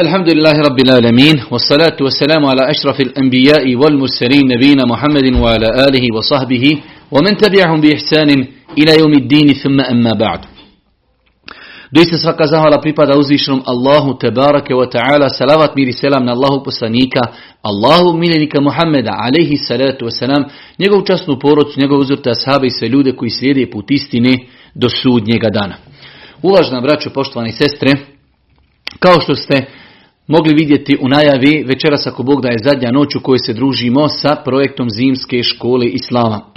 الحمد 0.00 0.28
لله 0.30 0.52
رب 0.68 0.78
العالمين 0.86 1.36
والصلاة 1.50 1.96
والسلام 2.00 2.46
على 2.46 2.70
أشرف 2.70 3.00
الأنبياء 3.00 3.76
والمرسلين 3.76 4.44
نبينا 4.54 4.84
محمد 4.92 5.26
وعلى 5.42 5.68
آله 5.88 6.04
وصحبه 6.16 6.64
ومن 7.10 7.36
تبعهم 7.36 7.80
بإحسان 7.80 8.28
إلى 8.78 8.92
يوم 9.00 9.12
الدين 9.12 9.48
ثم 9.62 9.80
أما 9.80 10.12
بعد 10.20 10.40
Doista 11.92 12.18
svaka 12.18 12.46
zahvala 12.46 12.80
pripada 12.80 13.16
uzvišenom 13.16 13.62
Allahu 13.66 14.18
Tebarake 14.18 14.74
wa 14.74 14.90
ta'ala, 14.90 15.28
salavat 15.28 15.76
mir 15.76 15.88
i 15.88 15.92
selam 15.92 16.24
na 16.24 16.32
Allahu 16.32 16.64
poslanika, 16.64 17.20
Allahu 17.62 18.18
miljenika 18.18 18.60
Muhammeda, 18.60 19.10
alaihi 19.14 19.56
salatu 19.56 20.04
wa 20.04 20.10
salam, 20.10 20.44
njegovu 20.78 21.04
časnu 21.06 21.38
porodcu, 21.38 21.80
njegovu 21.80 22.00
uzorte 22.00 22.30
ashabe 22.30 22.66
i 22.66 22.70
sve 22.70 22.88
ljude 22.88 23.12
koji 23.12 23.30
slijede 23.30 23.70
put 23.70 23.90
istine 23.90 24.38
do 24.74 24.88
sudnjega 24.88 25.48
dana. 25.50 25.76
Uvažna 26.42 26.80
braćo, 26.80 27.10
poštovani 27.10 27.52
sestre, 27.52 27.90
kao 28.98 29.20
što 29.20 29.34
ste 29.34 29.66
mogli 30.31 30.53
vidjeti 30.53 30.97
u 31.01 31.07
najavi, 31.07 31.63
večeras 31.67 32.07
ako 32.07 32.23
Bog 32.23 32.41
da 32.41 32.47
je 32.47 32.63
zadnja 32.63 32.91
noć 32.91 33.15
u 33.15 33.19
kojoj 33.19 33.39
se 33.39 33.53
družimo 33.53 34.09
sa 34.09 34.35
projektom 34.45 34.89
Zimske 34.89 35.43
škole 35.43 35.85
Islama. 35.85 36.41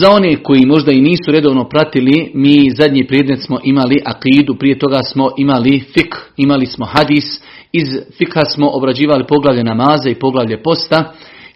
Za 0.00 0.10
one 0.10 0.42
koji 0.42 0.66
možda 0.66 0.92
i 0.92 1.00
nisu 1.00 1.30
redovno 1.32 1.68
pratili, 1.68 2.30
mi 2.34 2.70
zadnji 2.78 3.06
predmet 3.06 3.42
smo 3.42 3.58
imali 3.64 4.02
akidu, 4.04 4.54
prije 4.58 4.78
toga 4.78 5.00
smo 5.12 5.30
imali 5.36 5.80
fik, 5.80 6.14
imali 6.36 6.66
smo 6.66 6.86
hadis, 6.86 7.24
iz 7.72 7.88
fika 8.18 8.44
smo 8.44 8.70
obrađivali 8.72 9.26
poglavlje 9.26 9.64
namaza 9.64 10.10
i 10.10 10.14
poglavlje 10.14 10.62
posta, 10.62 11.12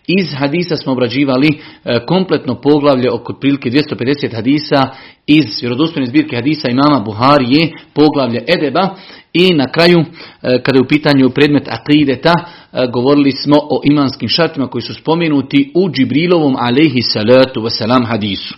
iz 0.07 0.27
hadisa 0.39 0.77
smo 0.77 0.93
obrađivali 0.93 1.49
e, 1.49 2.07
kompletno 2.07 2.61
poglavlje 2.61 3.13
oko 3.13 3.33
prilike 3.33 3.71
250 3.71 4.35
hadisa 4.35 4.89
iz 5.27 5.45
vjerodostojne 5.61 6.07
zbirke 6.07 6.37
hadisa 6.37 6.69
imama 6.71 7.01
Buharije, 7.01 7.73
poglavlje 7.95 8.45
Edeba 8.47 8.97
i 9.37 9.55
na 9.55 9.67
kraju, 9.73 9.99
e, 9.99 10.63
kada 10.63 10.79
je 10.79 10.83
u 10.83 10.89
pitanju 10.89 11.31
predmet 11.31 11.69
akideta, 11.69 12.35
e, 12.37 12.87
govorili 12.93 13.33
smo 13.33 13.57
o 13.57 13.81
imanskim 13.85 14.29
šartima 14.29 14.67
koji 14.67 14.83
su 14.83 14.95
spomenuti 14.95 15.73
u 15.75 15.91
Džibrilovom 15.91 16.57
alaihi 16.57 17.03
salatu 17.03 17.61
wasalam 17.61 18.07
hadisu. 18.07 18.55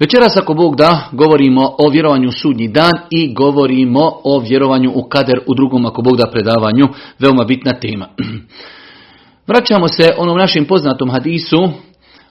Večeras 0.00 0.36
ako 0.36 0.54
Bog 0.54 0.76
da, 0.76 1.08
govorimo 1.12 1.74
o 1.78 1.90
vjerovanju 1.90 2.28
u 2.28 2.32
sudnji 2.32 2.68
dan 2.68 2.92
i 3.10 3.34
govorimo 3.34 4.00
o 4.24 4.40
vjerovanju 4.40 4.92
u 4.94 5.02
kader 5.08 5.40
u 5.46 5.54
drugom 5.54 5.86
ako 5.86 6.02
Bog 6.02 6.16
da 6.16 6.30
predavanju, 6.32 6.86
veoma 7.18 7.44
bitna 7.44 7.72
tema. 7.72 8.08
Vraćamo 9.50 9.88
se 9.88 10.14
onom 10.18 10.38
našem 10.38 10.64
poznatom 10.64 11.10
hadisu 11.10 11.68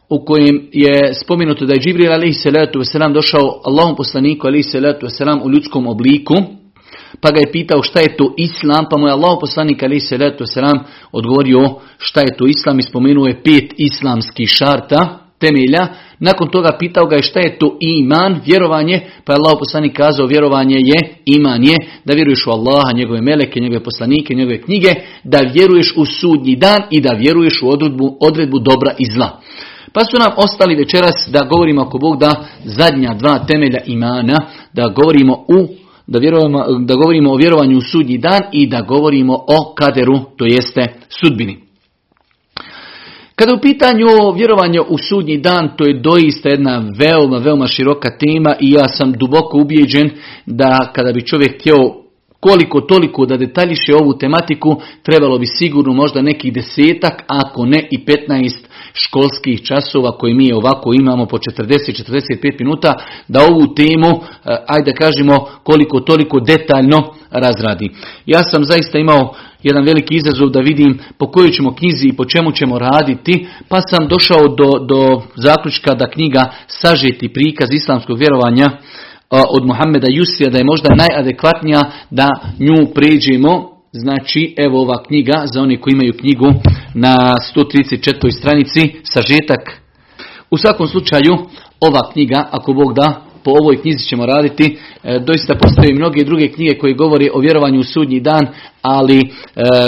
u 0.09 0.25
kojem 0.25 0.69
je 0.71 1.13
spomenuto 1.23 1.65
da 1.65 1.73
je 1.73 1.79
Džibril 1.79 2.13
alaihi 2.13 2.33
salatu 2.33 2.79
wasalam 2.79 3.13
došao 3.13 3.61
Allahom 3.65 3.95
poslaniku 3.95 4.47
alaihi 4.47 4.63
salatu 4.63 5.05
wasalam 5.05 5.41
u 5.43 5.49
ljudskom 5.49 5.87
obliku 5.87 6.35
pa 7.21 7.31
ga 7.31 7.39
je 7.39 7.51
pitao 7.51 7.83
šta 7.83 7.99
je 7.99 8.17
to 8.17 8.33
islam, 8.37 8.85
pa 8.89 8.97
mu 8.97 9.07
je 9.07 9.13
Allah 9.13 9.37
poslanik 9.41 9.83
ali 9.83 9.99
se 9.99 10.17
leto 10.17 10.45
selam 10.45 10.79
odgovorio 11.11 11.79
šta 11.97 12.21
je 12.21 12.37
to 12.37 12.45
islam 12.47 12.79
i 12.79 12.83
spomenuo 12.83 13.27
je 13.27 13.43
pet 13.43 13.73
islamskih 13.77 14.49
šarta, 14.49 15.25
temelja. 15.39 15.87
Nakon 16.19 16.47
toga 16.47 16.77
pitao 16.79 17.05
ga 17.05 17.15
je 17.15 17.23
šta 17.23 17.39
je 17.39 17.57
to 17.57 17.77
iman, 17.79 18.41
vjerovanje, 18.45 19.01
pa 19.25 19.33
je 19.33 19.37
Allah 19.37 19.55
poslanik 19.59 19.93
kazao 19.97 20.27
vjerovanje 20.27 20.75
je, 20.75 20.99
iman 21.25 21.63
je, 21.63 21.75
da 22.05 22.13
vjeruješ 22.13 22.47
u 22.47 22.51
Allaha, 22.51 22.91
njegove 22.95 23.21
meleke, 23.21 23.59
njegove 23.59 23.83
poslanike, 23.83 24.35
njegove 24.35 24.61
knjige, 24.61 24.91
da 25.23 25.39
vjeruješ 25.53 25.93
u 25.97 26.05
sudnji 26.05 26.55
dan 26.55 26.81
i 26.91 27.01
da 27.01 27.09
vjeruješ 27.17 27.61
u 27.61 27.69
odredbu, 27.69 28.17
odredbu 28.19 28.59
dobra 28.59 28.91
i 28.99 29.05
zla. 29.15 29.39
Pa 29.93 30.01
su 30.01 30.17
nam 30.19 30.31
ostali 30.37 30.75
večeras 30.75 31.15
da 31.27 31.47
govorimo 31.49 31.81
ako 31.81 31.97
Bog 31.97 32.19
da 32.19 32.45
zadnja 32.63 33.13
dva 33.13 33.39
temelja 33.39 33.79
imana, 33.85 34.37
da 34.73 34.93
govorimo 34.95 35.33
u 35.33 35.84
da, 36.07 36.19
da 36.79 36.95
govorimo 36.95 37.31
o 37.31 37.35
vjerovanju 37.35 37.77
u 37.77 37.81
sudnji 37.81 38.17
dan 38.17 38.41
i 38.51 38.67
da 38.67 38.81
govorimo 38.81 39.33
o 39.33 39.73
kaderu, 39.77 40.19
to 40.37 40.45
jeste 40.45 40.93
sudbini. 41.09 41.57
Kada 43.35 43.53
u 43.53 43.61
pitanju 43.61 44.07
vjerovanja 44.35 44.81
u 44.89 44.97
sudnji 44.97 45.37
dan, 45.37 45.69
to 45.77 45.85
je 45.85 45.99
doista 45.99 46.49
jedna 46.49 46.83
veoma, 46.99 47.37
veoma 47.37 47.67
široka 47.67 48.17
tema 48.17 48.55
i 48.59 48.71
ja 48.71 48.87
sam 48.87 49.11
duboko 49.11 49.57
ubijeđen 49.57 50.09
da 50.45 50.91
kada 50.95 51.11
bi 51.11 51.25
čovjek 51.25 51.59
htio 51.59 51.77
koliko 52.39 52.81
toliko 52.81 53.25
da 53.25 53.37
detaljiše 53.37 53.95
ovu 54.01 54.17
tematiku, 54.17 54.81
trebalo 55.03 55.37
bi 55.37 55.45
sigurno 55.45 55.93
možda 55.93 56.21
nekih 56.21 56.53
desetak, 56.53 57.23
ako 57.27 57.65
ne 57.65 57.87
i 57.91 57.97
15 58.05 58.64
školskih 58.95 59.61
časova 59.61 60.17
koji 60.17 60.33
mi 60.33 60.53
ovako 60.53 60.93
imamo 60.93 61.25
po 61.25 61.37
40-45 61.37 62.59
minuta, 62.59 62.93
da 63.27 63.41
ovu 63.41 63.73
temu, 63.75 64.21
eh, 64.21 64.57
ajde 64.67 64.93
kažemo, 64.93 65.47
koliko 65.63 65.99
toliko 65.99 66.39
detaljno 66.39 67.13
razradi. 67.31 67.89
Ja 68.25 68.43
sam 68.43 68.63
zaista 68.63 68.97
imao 68.97 69.35
jedan 69.63 69.85
veliki 69.85 70.15
izazov 70.15 70.49
da 70.49 70.59
vidim 70.59 70.99
po 71.17 71.31
kojoj 71.31 71.51
ćemo 71.51 71.75
knjizi 71.75 72.07
i 72.07 72.15
po 72.15 72.25
čemu 72.25 72.51
ćemo 72.51 72.79
raditi, 72.79 73.47
pa 73.69 73.81
sam 73.81 74.07
došao 74.07 74.47
do, 74.47 74.85
do 74.85 75.21
zaključka 75.35 75.93
da 75.93 76.09
knjiga 76.09 76.51
sažeti 76.67 77.33
prikaz 77.33 77.73
islamskog 77.73 78.17
vjerovanja 78.19 78.65
eh, 78.65 78.77
od 79.49 79.65
Mohameda 79.65 80.07
Jusija 80.09 80.49
da 80.49 80.57
je 80.57 80.63
možda 80.63 80.95
najadekvatnija 80.95 81.81
da 82.09 82.27
nju 82.59 82.87
pređemo 82.93 83.74
Znači, 83.97 84.55
evo 84.57 84.81
ova 84.81 85.03
knjiga, 85.03 85.43
za 85.53 85.61
one 85.61 85.81
koji 85.81 85.93
imaju 85.93 86.13
knjigu 86.19 86.53
na 86.93 87.37
134. 87.55 88.31
stranici, 88.31 88.95
sažetak. 89.03 89.81
U 90.51 90.57
svakom 90.57 90.87
slučaju, 90.87 91.33
ova 91.79 92.11
knjiga, 92.13 92.47
ako 92.51 92.73
Bog 92.73 92.93
da, 92.93 93.24
po 93.45 93.51
ovoj 93.51 93.81
knjizi 93.81 94.07
ćemo 94.07 94.25
raditi. 94.25 94.77
E, 95.03 95.19
doista 95.19 95.55
postoje 95.55 95.93
mnoge 95.93 96.23
druge 96.23 96.47
knjige 96.47 96.77
koje 96.77 96.93
govore 96.93 97.27
o 97.33 97.39
vjerovanju 97.39 97.79
u 97.79 97.83
sudnji 97.83 98.19
dan, 98.19 98.47
ali 98.81 99.19
e, 99.19 99.23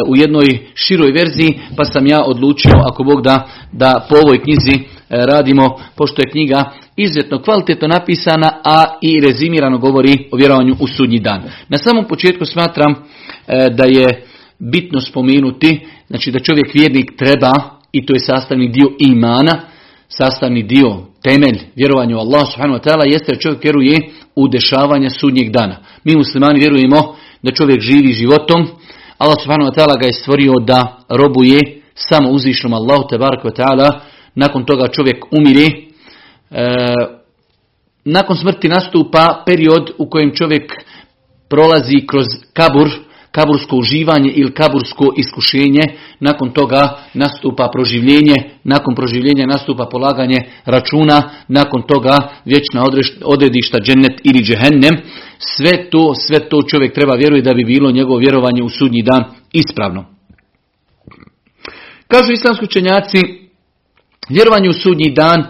u 0.07 0.15
jednoj 0.15 0.47
široj 0.73 1.11
verziji, 1.11 1.59
pa 1.77 1.85
sam 1.85 2.07
ja 2.07 2.21
odlučio, 2.25 2.73
ako 2.91 3.03
Bog 3.03 3.21
da, 3.21 3.47
da 3.71 4.05
po 4.09 4.15
ovoj 4.15 4.43
knjizi 4.43 4.75
e, 4.79 4.85
radimo, 5.09 5.79
pošto 5.95 6.21
je 6.21 6.31
knjiga 6.31 6.71
izuzetno 6.95 7.41
kvalitetno 7.41 7.87
napisana, 7.87 8.51
a 8.63 8.85
i 9.01 9.21
rezimirano 9.21 9.77
govori 9.77 10.27
o 10.31 10.37
vjerovanju 10.37 10.75
u 10.79 10.87
sudnji 10.87 11.19
dan. 11.19 11.41
Na 11.69 11.77
samom 11.77 12.05
početku 12.07 12.45
smatram 12.45 12.95
E, 13.47 13.69
da 13.69 13.83
je 13.83 14.21
bitno 14.59 15.01
spomenuti, 15.01 15.79
znači 16.07 16.31
da 16.31 16.39
čovjek 16.39 16.73
vjernik 16.73 17.11
treba, 17.17 17.53
i 17.91 18.05
to 18.05 18.13
je 18.13 18.19
sastavni 18.19 18.67
dio 18.69 18.87
imana, 18.99 19.61
sastavni 20.09 20.63
dio, 20.63 20.97
temelj 21.23 21.59
vjerovanju 21.75 22.17
Allah 22.17 22.47
subhanahu 22.51 22.79
wa 22.79 22.83
ta'ala, 22.83 23.05
jeste 23.05 23.33
da 23.33 23.39
čovjek 23.39 23.63
vjeruje 23.63 23.97
u 24.35 24.47
dešavanja 24.47 25.09
sudnjeg 25.09 25.51
dana. 25.51 25.77
Mi 26.03 26.15
muslimani 26.15 26.59
vjerujemo 26.59 27.15
da 27.41 27.51
čovjek 27.51 27.81
živi 27.81 28.13
životom, 28.13 28.67
Allah 29.17 29.37
subhanahu 29.43 29.71
wa 29.71 29.75
ta'ala 29.75 29.99
ga 29.99 30.05
je 30.05 30.13
stvorio 30.13 30.53
da 30.59 30.97
robuje 31.09 31.81
samo 31.95 32.29
uzvišnom 32.29 32.73
Allahu 32.73 33.07
tabaraka 33.09 33.47
wa 33.47 33.55
ta'ala, 33.55 33.99
nakon 34.35 34.65
toga 34.65 34.87
čovjek 34.87 35.25
umire, 35.31 35.67
e, 36.51 36.93
nakon 38.05 38.37
smrti 38.37 38.67
nastupa 38.67 39.43
period 39.45 39.91
u 39.97 40.09
kojem 40.09 40.35
čovjek 40.35 40.73
prolazi 41.49 42.05
kroz 42.07 42.25
kabur, 42.53 42.89
kabursko 43.37 43.75
uživanje 43.75 44.31
ili 44.35 44.53
kabursko 44.53 45.13
iskušenje, 45.17 45.83
nakon 46.19 46.49
toga 46.51 46.97
nastupa 47.13 47.69
proživljenje, 47.73 48.35
nakon 48.63 48.95
proživljenja 48.95 49.45
nastupa 49.45 49.85
polaganje 49.91 50.39
računa, 50.65 51.29
nakon 51.47 51.81
toga 51.87 52.17
vječna 52.45 52.83
odredišta 53.23 53.77
džennet 53.79 54.21
ili 54.23 54.43
džehennem, 54.43 54.95
sve 55.37 55.89
to, 55.89 56.13
sve 56.15 56.49
to 56.49 56.61
čovjek 56.61 56.93
treba 56.93 57.15
vjeruje 57.15 57.41
da 57.41 57.53
bi 57.53 57.63
bilo 57.65 57.91
njegovo 57.91 58.17
vjerovanje 58.17 58.63
u 58.63 58.69
sudnji 58.69 59.01
dan 59.01 59.23
ispravno. 59.53 60.05
Kažu 62.07 62.31
islamski 62.31 62.65
učenjaci, 62.65 63.19
vjerovanje 64.29 64.69
u 64.69 64.73
sudnji 64.73 65.11
dan 65.11 65.43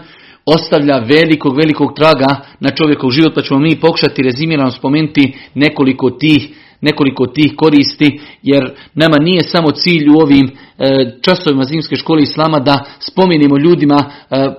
ostavlja 0.44 0.98
velikog, 0.98 1.56
velikog 1.56 1.96
traga 1.96 2.36
na 2.60 2.70
čovjekov 2.70 3.10
život, 3.10 3.34
pa 3.34 3.42
ćemo 3.42 3.60
mi 3.60 3.80
pokušati 3.80 4.22
rezimirano 4.22 4.70
spomenuti 4.70 5.32
nekoliko 5.54 6.10
tih 6.10 6.48
nekoliko 6.80 7.26
tih 7.26 7.52
koristi, 7.56 8.20
jer 8.42 8.74
nama 8.94 9.16
nije 9.18 9.42
samo 9.42 9.70
cilj 9.70 10.08
u 10.08 10.20
ovim 10.20 10.50
e, 10.78 11.12
časovima 11.22 11.64
zimske 11.64 11.96
škole 11.96 12.22
Islama 12.22 12.58
da 12.58 12.84
spomenimo 13.00 13.58
ljudima 13.58 14.04
e, 14.30 14.50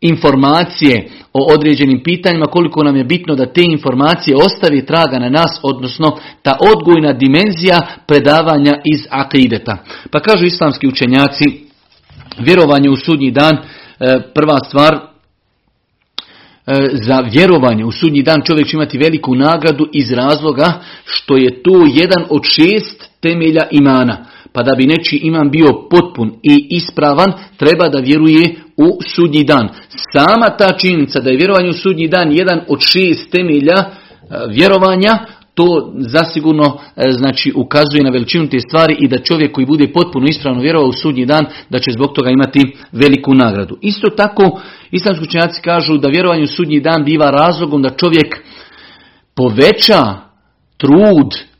informacije 0.00 1.08
o 1.32 1.54
određenim 1.54 2.02
pitanjima, 2.02 2.46
koliko 2.46 2.82
nam 2.82 2.96
je 2.96 3.04
bitno 3.04 3.34
da 3.34 3.52
te 3.52 3.62
informacije 3.62 4.36
ostavi 4.36 4.86
traga 4.86 5.18
na 5.18 5.28
nas, 5.28 5.60
odnosno 5.62 6.18
ta 6.42 6.56
odgojna 6.74 7.12
dimenzija 7.12 7.80
predavanja 8.06 8.80
iz 8.84 9.06
akideta. 9.10 9.76
Pa 10.10 10.20
kažu 10.20 10.44
islamski 10.44 10.88
učenjaci, 10.88 11.44
vjerovanje 12.38 12.90
u 12.90 12.96
sudnji 12.96 13.30
dan, 13.30 13.54
e, 13.54 13.60
prva 14.34 14.58
stvar, 14.68 15.13
za 16.92 17.20
vjerovanje 17.32 17.84
u 17.84 17.92
sudnji 17.92 18.22
dan 18.22 18.42
čovjek 18.44 18.66
će 18.68 18.76
imati 18.76 18.98
veliku 18.98 19.34
nagradu 19.34 19.88
iz 19.92 20.12
razloga 20.12 20.80
što 21.04 21.36
je 21.36 21.62
to 21.62 21.86
jedan 21.94 22.24
od 22.30 22.42
šest 22.44 23.10
temelja 23.20 23.62
imana. 23.70 24.24
Pa 24.52 24.62
da 24.62 24.74
bi 24.74 24.86
neći 24.86 25.16
iman 25.16 25.50
bio 25.50 25.68
potpun 25.90 26.32
i 26.42 26.66
ispravan, 26.70 27.32
treba 27.56 27.88
da 27.88 27.98
vjeruje 27.98 28.54
u 28.76 28.98
sudnji 29.14 29.44
dan. 29.44 29.68
Sama 30.12 30.56
ta 30.58 30.72
činjenica 30.78 31.20
da 31.20 31.30
je 31.30 31.36
vjerovanje 31.36 31.70
u 31.70 31.80
sudnji 31.82 32.08
dan 32.08 32.32
jedan 32.32 32.60
od 32.68 32.80
šest 32.80 33.30
temelja 33.30 33.78
e, 33.78 33.86
vjerovanja, 34.50 35.18
to 35.54 35.92
zasigurno 35.96 36.78
e, 36.96 37.10
znači 37.10 37.52
ukazuje 37.56 38.02
na 38.02 38.10
veličinu 38.10 38.48
te 38.48 38.60
stvari 38.60 38.96
i 39.00 39.08
da 39.08 39.18
čovjek 39.18 39.52
koji 39.52 39.66
bude 39.66 39.92
potpuno 39.92 40.26
ispravno 40.28 40.62
vjerovao 40.62 40.88
u 40.88 40.92
sudnji 40.92 41.26
dan, 41.26 41.46
da 41.70 41.78
će 41.78 41.90
zbog 41.92 42.12
toga 42.12 42.30
imati 42.30 42.76
veliku 42.92 43.34
nagradu. 43.34 43.78
Isto 43.80 44.10
tako, 44.10 44.60
islamski 44.90 45.24
učenjaci 45.24 45.62
kažu 45.62 45.98
da 45.98 46.08
vjerovanje 46.08 46.42
u 46.42 46.46
sudnji 46.56 46.80
dan 46.80 47.04
biva 47.04 47.30
razlogom 47.30 47.82
da 47.82 47.90
čovjek 47.90 48.36
poveća 49.34 50.14
trud 50.76 51.53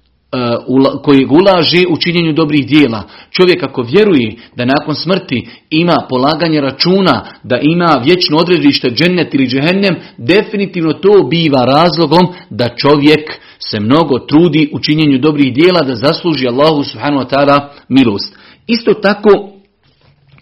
koji 1.03 1.27
ulaže 1.31 1.83
u 1.91 1.97
činjenju 1.97 2.33
dobrih 2.33 2.67
dijela. 2.67 3.03
Čovjek 3.31 3.63
ako 3.63 3.83
vjeruje 3.83 4.37
da 4.57 4.65
nakon 4.65 4.95
smrti 4.95 5.49
ima 5.71 5.97
polaganje 6.09 6.61
računa, 6.61 7.27
da 7.43 7.59
ima 7.63 8.01
vječno 8.05 8.37
odredište 8.37 8.91
džennet 8.91 9.35
ili 9.35 9.47
džehennem, 9.47 9.97
definitivno 10.19 10.93
to 10.93 11.29
biva 11.31 11.65
razlogom 11.65 12.27
da 12.51 12.69
čovjek 12.77 13.31
se 13.59 13.81
mnogo 13.81 14.19
trudi 14.19 14.71
u 14.73 14.79
činjenju 14.79 15.19
dobrih 15.19 15.55
dijela 15.55 15.81
da 15.81 15.95
zasluži 15.95 16.49
Allahu 16.49 16.85
subhanahu 16.85 17.25
wa 17.25 17.35
ta'ala 17.35 17.69
milost. 17.89 18.39
Isto 18.67 18.95
tako, 18.95 19.51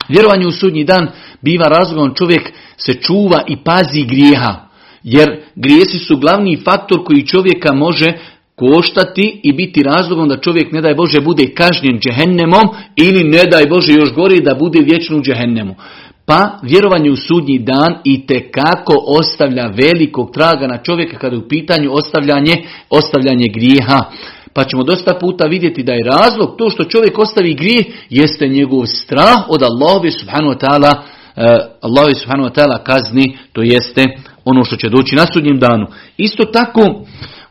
vjerovanje 0.08 0.46
u 0.46 0.52
sudnji 0.52 0.84
dan 0.84 1.08
biva 1.42 1.66
razlogom 1.68 2.14
čovjek 2.14 2.52
se 2.76 2.94
čuva 2.94 3.42
i 3.48 3.56
pazi 3.64 4.04
grijeha. 4.04 4.54
Jer 5.02 5.40
grijesi 5.54 5.98
su 5.98 6.16
glavni 6.16 6.60
faktor 6.64 7.04
koji 7.04 7.26
čovjeka 7.26 7.74
može 7.74 8.12
koštati 8.62 9.40
i 9.42 9.52
biti 9.52 9.82
razlogom 9.82 10.28
da 10.28 10.40
čovjek 10.40 10.72
ne 10.72 10.80
daj 10.80 10.94
Bože 10.94 11.20
bude 11.20 11.54
kažnjen 11.54 11.98
džehennemom 11.98 12.66
ili 12.96 13.24
ne 13.24 13.44
daj 13.50 13.66
Bože 13.66 13.92
još 13.92 14.14
gori 14.14 14.40
da 14.40 14.54
bude 14.54 14.78
vječno 14.82 15.16
u 15.16 15.22
džehennemu. 15.22 15.74
Pa 16.26 16.58
vjerovanje 16.62 17.10
u 17.10 17.16
sudnji 17.16 17.58
dan 17.58 17.94
i 18.04 18.26
te 18.26 18.50
kako 18.50 18.94
ostavlja 19.06 19.66
velikog 19.66 20.30
traga 20.34 20.66
na 20.66 20.78
čovjeka 20.82 21.18
kada 21.18 21.36
je 21.36 21.42
u 21.42 21.48
pitanju 21.48 21.92
ostavljanje, 21.92 22.54
ostavljanje 22.90 23.48
grijeha. 23.54 24.00
Pa 24.54 24.64
ćemo 24.64 24.82
dosta 24.82 25.14
puta 25.14 25.44
vidjeti 25.44 25.82
da 25.82 25.92
je 25.92 26.04
razlog 26.04 26.54
to 26.58 26.70
što 26.70 26.84
čovjek 26.84 27.18
ostavi 27.18 27.54
grijeh 27.54 27.86
jeste 28.10 28.48
njegov 28.48 28.86
strah 28.86 29.38
od 29.48 29.62
Allahove 29.62 30.10
subhanahu 30.10 30.54
wa 30.54 30.60
ta'ala 30.66 30.92
uh, 30.92 32.18
subhanahu 32.20 32.48
wa 32.48 32.54
ta'ala 32.54 32.84
kazni, 32.84 33.38
to 33.52 33.62
jeste 33.62 34.04
ono 34.44 34.64
što 34.64 34.76
će 34.76 34.88
doći 34.88 35.16
na 35.16 35.26
sudnjem 35.32 35.58
danu. 35.58 35.86
Isto 36.16 36.44
tako 36.44 37.04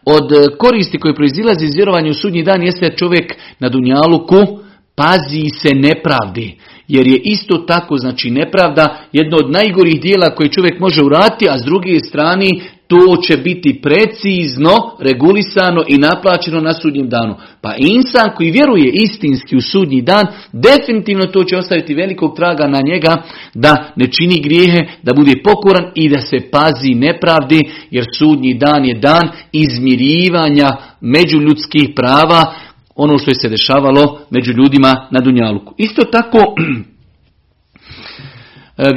od 0.06 0.32
e, 0.32 0.58
koristi 0.58 1.00
koje 1.00 1.16
proizilazi 1.16 1.66
iz 1.66 1.76
vjerovanja 1.76 2.10
u 2.10 2.14
sudnji 2.14 2.44
dan 2.44 2.64
jeste 2.64 2.94
čovjek 2.98 3.34
na 3.60 3.70
Dunjaluku 3.70 4.60
pazi 4.96 5.44
se 5.62 5.70
nepravdi. 5.76 6.58
Jer 6.88 7.08
je 7.08 7.22
isto 7.24 7.58
tako, 7.58 7.98
znači 7.98 8.32
nepravda, 8.32 9.04
jedno 9.12 9.38
od 9.38 9.52
najgorih 9.52 10.02
dijela 10.02 10.36
koje 10.36 10.52
čovjek 10.52 10.80
može 10.80 11.04
uraditi, 11.04 11.50
a 11.50 11.60
s 11.60 11.64
druge 11.64 12.00
strane 12.00 12.50
to 12.92 13.22
će 13.22 13.38
biti 13.38 13.82
precizno, 13.82 14.72
regulisano 15.00 15.84
i 15.88 15.98
naplaćeno 15.98 16.62
na 16.62 16.74
sudnjem 16.74 17.10
danu. 17.10 17.36
Pa 17.62 17.76
insan 17.78 18.36
koji 18.36 18.52
vjeruje 18.52 18.92
istinski 18.94 19.56
u 19.56 19.62
sudnji 19.62 20.02
dan, 20.02 20.26
definitivno 20.52 21.26
to 21.26 21.44
će 21.44 21.58
ostaviti 21.58 21.94
velikog 21.94 22.36
traga 22.36 22.68
na 22.68 22.82
njega 22.82 23.24
da 23.54 23.94
ne 23.96 24.06
čini 24.12 24.42
grijehe, 24.42 24.80
da 25.04 25.14
bude 25.14 25.34
pokoran 25.44 25.92
i 25.96 26.10
da 26.10 26.22
se 26.22 26.38
pazi 26.52 26.94
nepravdi, 26.94 27.60
jer 27.92 28.06
sudnji 28.18 28.54
dan 28.54 28.86
je 28.86 28.94
dan 28.94 29.30
izmirivanja 29.52 30.70
međuljudskih 31.02 31.90
prava, 31.96 32.54
ono 32.96 33.18
što 33.18 33.32
je 33.32 33.36
se 33.36 33.50
dešavalo 33.50 34.20
među 34.30 34.52
ljudima 34.52 35.08
na 35.12 35.20
Dunjaluku. 35.20 35.74
Isto 35.78 36.02
tako, 36.04 36.38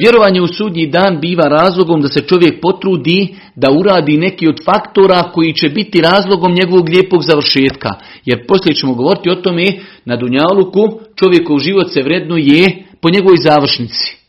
vjerovanje 0.00 0.40
u 0.40 0.46
sudnji 0.46 0.86
dan 0.86 1.20
biva 1.20 1.48
razlogom 1.48 2.00
da 2.00 2.08
se 2.08 2.20
čovjek 2.20 2.60
potrudi 2.60 3.34
da 3.56 3.70
uradi 3.70 4.16
neki 4.16 4.48
od 4.48 4.64
faktora 4.64 5.22
koji 5.22 5.52
će 5.52 5.68
biti 5.68 6.00
razlogom 6.00 6.54
njegovog 6.54 6.88
lijepog 6.88 7.22
završetka. 7.22 7.90
Jer 8.24 8.46
poslije 8.46 8.74
ćemo 8.74 8.94
govoriti 8.94 9.30
o 9.30 9.34
tome 9.34 9.72
na 10.04 10.16
Dunjaluku 10.16 11.00
čovjekov 11.14 11.58
život 11.58 11.92
se 11.92 12.02
vrednuje 12.02 12.84
po 13.00 13.10
njegovoj 13.10 13.36
završnici. 13.36 14.23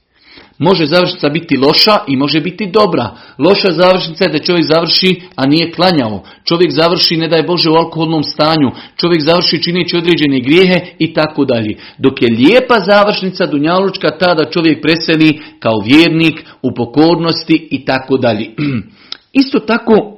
Može 0.57 0.86
završnica 0.86 1.30
biti 1.30 1.57
loša 1.57 1.98
i 2.07 2.16
može 2.16 2.42
biti 2.42 2.66
dobra. 2.66 3.16
Loša 3.38 3.72
završnica 3.72 4.24
je 4.24 4.31
da 4.31 4.40
čovjek 4.40 4.66
završi, 4.66 5.22
a 5.36 5.46
nije 5.46 5.72
klanjao. 5.72 6.24
Čovjek 6.44 6.72
završi, 6.72 7.18
ne 7.18 7.28
daj 7.28 7.44
Bože, 7.44 7.69
u 7.69 7.74
alkoholnom 7.74 8.24
stanju. 8.24 8.72
Čovjek 8.98 9.22
završi 9.22 9.63
čineći 9.63 9.98
određene 9.98 10.40
grijehe 10.40 10.80
i 11.00 11.13
tako 11.13 11.46
dalje. 11.46 11.78
Dok 11.98 12.22
je 12.22 12.36
lijepa 12.38 12.75
završnica 12.86 13.46
Dunjalučka, 13.46 14.18
tada 14.19 14.50
čovjek 14.52 14.81
preseli 14.81 15.40
kao 15.60 15.80
vjernik 15.86 16.46
u 16.62 16.74
pokornosti 16.75 17.68
i 17.72 17.86
tako 17.86 18.18
dalje. 18.18 18.50
Isto 19.42 19.60
tako, 19.60 20.18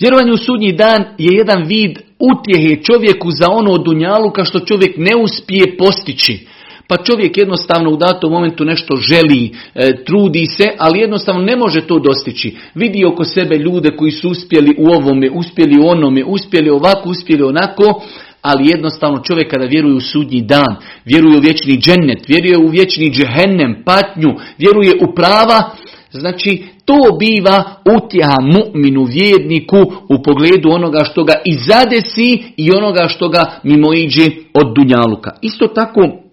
vjerovanje 0.00 0.32
u 0.32 0.36
sudnji 0.36 0.72
dan 0.72 1.04
je 1.18 1.36
jedan 1.36 1.64
vid 1.66 1.98
utjehe 2.18 2.82
čovjeku 2.82 3.30
za 3.30 3.46
ono 3.50 3.72
od 3.72 3.84
Dunjaluka 3.84 4.44
što 4.44 4.60
čovjek 4.60 4.96
ne 4.96 5.12
uspije 5.22 5.76
postići. 5.76 6.47
Pa 6.88 6.96
čovjek 6.96 7.38
jednostavno 7.38 7.90
u 7.90 7.96
datom 7.96 8.32
momentu 8.32 8.64
nešto 8.64 8.96
želi, 8.96 9.50
e, 9.74 10.04
trudi 10.04 10.46
se, 10.46 10.64
ali 10.78 11.00
jednostavno 11.00 11.42
ne 11.42 11.56
može 11.56 11.80
to 11.80 11.98
dostići. 11.98 12.56
Vidi 12.74 13.04
oko 13.04 13.24
sebe 13.24 13.56
ljude 13.56 13.90
koji 13.96 14.10
su 14.10 14.30
uspjeli 14.30 14.74
u 14.78 14.86
ovome, 14.86 15.30
uspjeli 15.30 15.80
u 15.80 15.88
onome, 15.88 16.24
uspjeli 16.24 16.70
ovako, 16.70 17.08
uspjeli 17.08 17.42
onako, 17.42 18.02
ali 18.42 18.70
jednostavno 18.70 19.18
čovjek 19.18 19.50
kada 19.50 19.64
vjeruje 19.64 19.94
u 19.94 20.00
sudnji 20.00 20.40
dan, 20.40 20.76
vjeruje 21.04 21.36
u 21.38 21.40
vječni 21.40 21.78
džennet, 21.78 22.28
vjeruje 22.28 22.58
u 22.58 22.68
vječni 22.68 23.10
džehennem, 23.10 23.82
patnju, 23.84 24.34
vjeruje 24.58 24.92
u 25.08 25.14
prava, 25.14 25.70
znači 26.10 26.64
to 26.84 27.16
biva 27.18 27.64
utjeha 27.96 28.36
mu'minu 28.40 29.06
vjerniku 29.12 29.76
u 30.08 30.22
pogledu 30.22 30.68
onoga 30.70 31.04
što 31.04 31.24
ga 31.24 31.34
i 31.44 31.54
zadesi 31.54 32.42
i 32.56 32.70
onoga 32.76 33.08
što 33.08 33.28
ga 33.28 33.60
mimoiđe 33.62 34.26
od 34.54 34.74
dunjaluka. 34.74 35.30
Isto 35.42 35.66
tako 35.66 36.27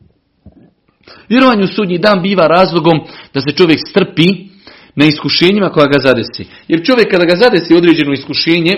Vjerovanje 1.29 1.63
u 1.63 1.67
sudnji 1.67 1.97
dan 1.97 2.21
biva 2.21 2.47
razlogom 2.47 2.99
da 3.33 3.41
se 3.41 3.51
čovjek 3.51 3.79
strpi 3.89 4.27
na 4.95 5.05
iskušenjima 5.05 5.69
koja 5.69 5.87
ga 5.87 5.99
zadesi. 6.01 6.45
Jer 6.67 6.85
čovjek 6.85 7.11
kada 7.11 7.25
ga 7.25 7.35
zadesi 7.35 7.75
određeno 7.75 8.13
iskušenje, 8.13 8.73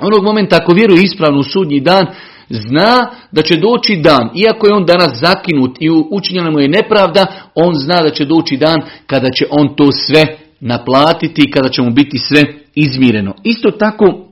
onog 0.00 0.24
momenta 0.24 0.56
ako 0.56 0.72
vjeruje 0.72 1.02
ispravno 1.02 1.40
u 1.40 1.42
sudnji 1.44 1.80
dan, 1.80 2.06
zna 2.48 3.10
da 3.32 3.42
će 3.42 3.56
doći 3.56 3.96
dan, 3.96 4.30
iako 4.34 4.66
je 4.66 4.74
on 4.74 4.86
danas 4.86 5.20
zakinut 5.20 5.76
i 5.80 5.90
učinjena 6.10 6.50
mu 6.50 6.60
je 6.60 6.68
nepravda, 6.68 7.26
on 7.54 7.74
zna 7.74 8.02
da 8.02 8.10
će 8.10 8.24
doći 8.24 8.56
dan 8.56 8.80
kada 9.06 9.28
će 9.30 9.46
on 9.50 9.76
to 9.76 9.92
sve 9.92 10.24
naplatiti 10.60 11.42
i 11.42 11.50
kada 11.50 11.68
će 11.68 11.82
mu 11.82 11.90
biti 11.90 12.18
sve 12.18 12.44
izmireno. 12.74 13.34
Isto 13.44 13.70
tako, 13.70 14.28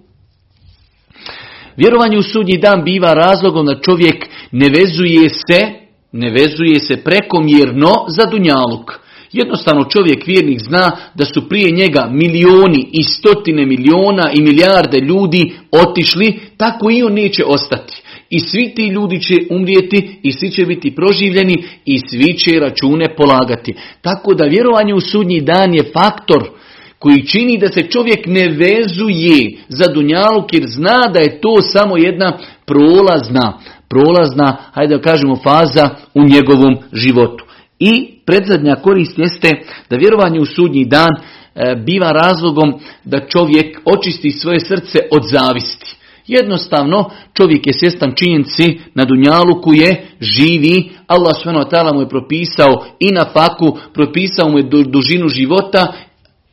vjerovanje 1.76 2.18
u 2.18 2.22
sudnji 2.22 2.58
dan 2.58 2.84
biva 2.84 3.12
razlogom 3.12 3.66
da 3.66 3.80
čovjek 3.80 4.26
ne 4.52 4.68
vezuje 4.68 5.28
se 5.28 5.80
ne 6.12 6.30
vezuje 6.30 6.80
se 6.80 6.96
prekomjerno 6.96 7.92
za 8.08 8.26
dunjaluk. 8.30 9.00
Jednostavno 9.32 9.84
čovjek 9.84 10.26
vjernik 10.26 10.60
zna 10.60 10.90
da 11.14 11.24
su 11.24 11.48
prije 11.48 11.70
njega 11.70 12.08
milioni 12.12 12.88
i 12.92 13.02
stotine 13.02 13.66
miliona 13.66 14.30
i 14.34 14.42
milijarde 14.42 14.98
ljudi 14.98 15.52
otišli, 15.70 16.40
tako 16.56 16.90
i 16.90 17.02
on 17.02 17.12
neće 17.12 17.44
ostati. 17.44 18.02
I 18.30 18.40
svi 18.40 18.72
ti 18.74 18.86
ljudi 18.86 19.20
će 19.22 19.34
umrijeti 19.50 20.18
i 20.22 20.32
svi 20.32 20.50
će 20.50 20.66
biti 20.66 20.94
proživljeni 20.94 21.64
i 21.84 21.98
svi 21.98 22.38
će 22.38 22.60
račune 22.60 23.14
polagati. 23.16 23.74
Tako 24.00 24.34
da 24.34 24.44
vjerovanje 24.44 24.94
u 24.94 25.00
sudnji 25.00 25.40
dan 25.40 25.74
je 25.74 25.90
faktor 25.92 26.50
koji 26.98 27.26
čini 27.26 27.58
da 27.58 27.68
se 27.68 27.82
čovjek 27.82 28.26
ne 28.26 28.48
vezuje 28.48 29.50
za 29.68 29.92
dunjaluk 29.92 30.52
jer 30.52 30.62
zna 30.66 31.00
da 31.14 31.20
je 31.20 31.40
to 31.40 31.62
samo 31.62 31.96
jedna 31.96 32.38
prolazna, 32.66 33.58
prolazna, 33.90 34.56
hajde 34.72 34.96
da 34.96 35.02
kažemo, 35.02 35.36
faza 35.36 35.90
u 36.14 36.22
njegovom 36.24 36.76
životu. 36.92 37.44
I 37.78 38.18
predzadnja 38.26 38.76
korist 38.76 39.18
jeste 39.18 39.50
da 39.90 39.96
vjerovanje 39.96 40.40
u 40.40 40.46
sudnji 40.46 40.84
dan 40.84 41.10
e, 41.14 41.76
biva 41.86 42.10
razlogom 42.10 42.74
da 43.04 43.26
čovjek 43.26 43.80
očisti 43.84 44.30
svoje 44.30 44.60
srce 44.60 44.98
od 45.10 45.22
zavisti. 45.30 45.96
Jednostavno, 46.26 47.10
čovjek 47.34 47.66
je 47.66 47.72
svjestan 47.72 48.12
činjenci 48.14 48.80
na 48.94 49.04
Dunjaluku 49.04 49.74
je 49.74 50.06
živi, 50.20 50.90
Allah 51.06 51.36
s.w.t. 51.36 51.94
mu 51.94 52.00
je 52.00 52.08
propisao 52.08 52.84
i 52.98 53.12
na 53.12 53.24
faku, 53.32 53.78
propisao 53.94 54.48
mu 54.48 54.58
je 54.58 54.68
dužinu 54.84 55.28
života 55.28 55.92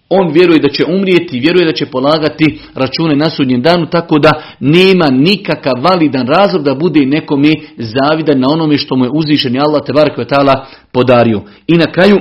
on 0.09 0.31
vjeruje 0.33 0.59
da 0.59 0.69
će 0.69 0.85
umrijeti, 0.85 1.39
vjeruje 1.39 1.65
da 1.65 1.73
će 1.73 1.85
polagati 1.85 2.59
račune 2.75 3.15
na 3.15 3.29
sudnjem 3.29 3.61
danu, 3.61 3.85
tako 3.85 4.19
da 4.19 4.41
nema 4.59 5.09
nikakav 5.09 5.73
validan 5.81 6.27
razlog 6.27 6.63
da 6.63 6.75
bude 6.75 7.05
nekome 7.05 7.49
zavidan 7.77 8.39
na 8.39 8.47
onome 8.49 8.77
što 8.77 8.95
mu 8.95 9.05
je 9.05 9.11
uzvišen 9.13 9.59
Allah 9.59 9.81
te 9.85 9.93
ta'ala 9.93 10.65
podario. 10.91 11.41
I 11.67 11.73
na 11.73 11.91
kraju, 11.91 12.17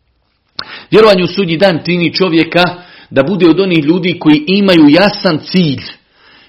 vjerovanje 0.92 1.24
u 1.24 1.26
sudnji 1.26 1.56
dan 1.56 1.84
trini 1.84 2.14
čovjeka 2.14 2.62
da 3.10 3.22
bude 3.22 3.48
od 3.48 3.60
onih 3.60 3.84
ljudi 3.84 4.18
koji 4.18 4.44
imaju 4.46 4.88
jasan 4.88 5.38
cilj. 5.38 5.82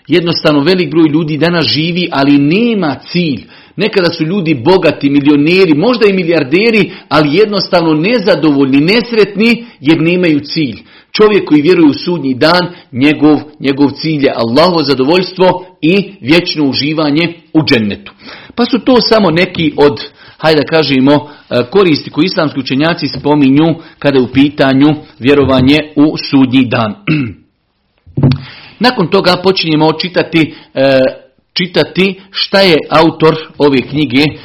Jednostavno 0.08 0.60
velik 0.60 0.92
broj 0.92 1.10
ljudi 1.10 1.38
danas 1.38 1.66
živi, 1.66 2.10
ali 2.12 2.38
nema 2.38 2.96
cilj. 3.12 3.44
Nekada 3.78 4.14
su 4.14 4.24
ljudi 4.24 4.54
bogati, 4.56 5.10
milioneri, 5.10 5.74
možda 5.76 6.06
i 6.08 6.14
milijarderi, 6.14 6.92
ali 7.10 7.38
jednostavno 7.38 7.94
nezadovoljni, 7.94 8.80
nesretni 8.80 9.66
jer 9.80 10.02
nemaju 10.02 10.40
cilj. 10.40 10.78
Čovjek 11.12 11.46
koji 11.48 11.62
vjeruje 11.62 11.90
u 11.90 11.94
sudnji 11.94 12.34
dan, 12.34 12.74
njegov, 12.92 13.40
njegov 13.60 13.90
cilj 13.90 14.26
je 14.26 14.34
Allahovo 14.36 14.84
zadovoljstvo 14.84 15.66
i 15.82 16.14
vječno 16.22 16.64
uživanje 16.70 17.34
u 17.54 17.64
džennetu. 17.66 18.14
Pa 18.56 18.66
su 18.66 18.80
to 18.80 19.02
samo 19.02 19.32
neki 19.32 19.74
od, 19.78 20.04
hajde 20.38 20.62
da 20.62 20.78
kažemo, 20.78 21.14
e, 21.14 21.64
koristi 21.72 22.10
koji 22.10 22.26
islamski 22.26 22.60
učenjaci 22.60 23.08
spominju 23.08 23.76
kada 24.00 24.18
je 24.18 24.24
u 24.24 24.34
pitanju 24.34 24.88
vjerovanje 25.20 25.78
u 25.96 26.18
sudnji 26.18 26.66
dan. 26.66 26.96
Nakon 28.86 29.08
toga 29.08 29.36
počinjemo 29.44 29.94
čitati 30.02 30.56
e, 30.74 31.00
čitati 31.58 32.22
šta 32.32 32.60
je 32.60 32.76
autor 32.90 33.36
ove 33.58 33.82
knjige 33.82 34.24
e, 34.24 34.36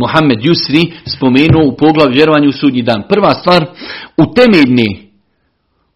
Mohamed 0.00 0.38
Jusri 0.42 0.92
spomenuo 1.06 1.66
u 1.66 1.76
poglavu 1.76 2.10
vjerovanju 2.12 2.48
u 2.48 2.52
sudnji 2.52 2.82
dan. 2.82 3.02
Prva 3.08 3.34
stvar, 3.34 3.66
u 4.16 4.34
temeljni 4.34 5.10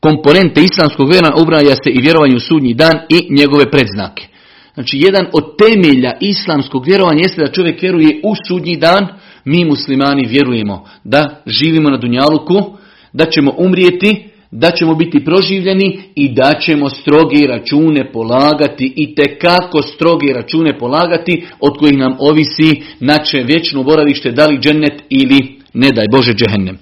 komponente 0.01 0.61
islamskog 0.61 1.11
vjera 1.11 1.31
ubraja 1.43 1.75
se 1.85 1.91
i 1.91 2.03
vjerovanje 2.03 2.37
u 2.37 2.41
sudnji 2.41 2.75
dan 2.75 2.95
i 3.09 3.35
njegove 3.35 3.71
predznake. 3.71 4.27
Znači, 4.75 4.99
jedan 5.01 5.27
od 5.33 5.45
temelja 5.59 6.13
islamskog 6.21 6.87
vjerovanja 6.87 7.21
jeste 7.23 7.43
da 7.43 7.53
čovjek 7.53 7.83
vjeruje 7.83 8.21
u 8.25 8.35
sudnji 8.49 8.77
dan, 8.77 9.09
mi 9.45 9.65
muslimani 9.65 10.27
vjerujemo 10.27 10.85
da 11.05 11.43
živimo 11.47 11.91
na 11.91 11.97
Dunjaluku, 11.97 12.77
da 13.13 13.31
ćemo 13.31 13.55
umrijeti, 13.59 14.28
da 14.51 14.71
ćemo 14.71 14.95
biti 14.95 15.25
proživljeni 15.25 16.01
i 16.15 16.29
da 16.29 16.53
ćemo 16.61 16.91
stroge 16.91 17.47
račune 17.47 18.13
polagati 18.13 18.93
i 18.97 19.15
te 19.15 19.39
kako 19.39 19.83
stroge 19.83 20.33
račune 20.33 20.79
polagati 20.79 21.47
od 21.61 21.79
kojih 21.79 21.99
nam 21.99 22.17
ovisi 22.19 22.83
naše 23.01 23.39
vječno 23.39 23.83
boravište 23.83 24.31
da 24.31 24.47
li 24.47 24.59
džennet 24.59 25.03
ili 25.09 25.59
ne 25.75 25.91
daj 25.91 26.07
Bože 26.13 26.35
džehennem. 26.35 26.79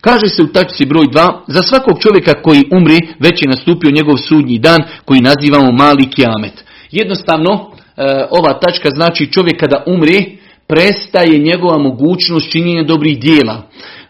Kaže 0.00 0.28
se 0.28 0.42
u 0.42 0.46
tačci 0.46 0.86
broj 0.86 1.06
2, 1.06 1.32
za 1.46 1.62
svakog 1.62 2.00
čovjeka 2.00 2.42
koji 2.42 2.62
umri 2.72 2.98
već 3.20 3.42
je 3.42 3.48
nastupio 3.48 3.90
njegov 3.90 4.16
sudnji 4.16 4.58
dan 4.58 4.82
koji 5.04 5.20
nazivamo 5.20 5.72
mali 5.72 6.10
kiamet. 6.10 6.64
Jednostavno, 6.90 7.50
e, 7.52 8.02
ova 8.30 8.58
tačka 8.60 8.90
znači 8.94 9.32
čovjek 9.32 9.60
kada 9.60 9.84
umri, 9.86 10.38
prestaje 10.66 11.38
njegova 11.38 11.78
mogućnost 11.78 12.50
činjenja 12.50 12.82
dobrih 12.82 13.20
dijela. 13.20 13.62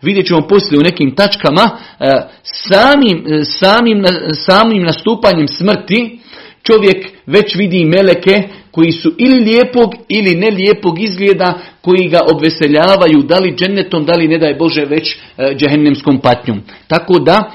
Vidjet 0.03 0.27
ćemo 0.27 0.49
poslije 0.49 0.79
u 0.79 0.83
nekim 0.83 1.15
tačkama, 1.15 1.63
e, 2.01 2.07
samim, 2.43 3.25
e, 3.27 3.45
samim, 3.45 4.05
samim 4.47 4.83
nastupanjem 4.83 5.49
smrti 5.49 6.19
čovjek 6.63 7.07
već 7.27 7.55
vidi 7.55 7.85
meleke 7.85 8.43
koji 8.71 8.93
su 8.93 9.13
ili 9.19 9.45
lijepog 9.45 9.95
ili 10.09 10.35
ne 10.35 10.51
lijepog 10.51 11.01
izgleda 11.01 11.59
koji 11.81 12.09
ga 12.09 12.21
obveseljavaju 12.35 13.23
da 13.29 13.39
li 13.39 13.55
džennetom, 13.57 14.05
da 14.05 14.13
li 14.13 14.29
ne 14.29 14.39
daj 14.39 14.55
Bože 14.55 14.85
već 14.85 15.17
džehennemskom 15.57 16.21
patnjom. 16.21 16.61
Tako 16.89 17.19
da 17.19 17.51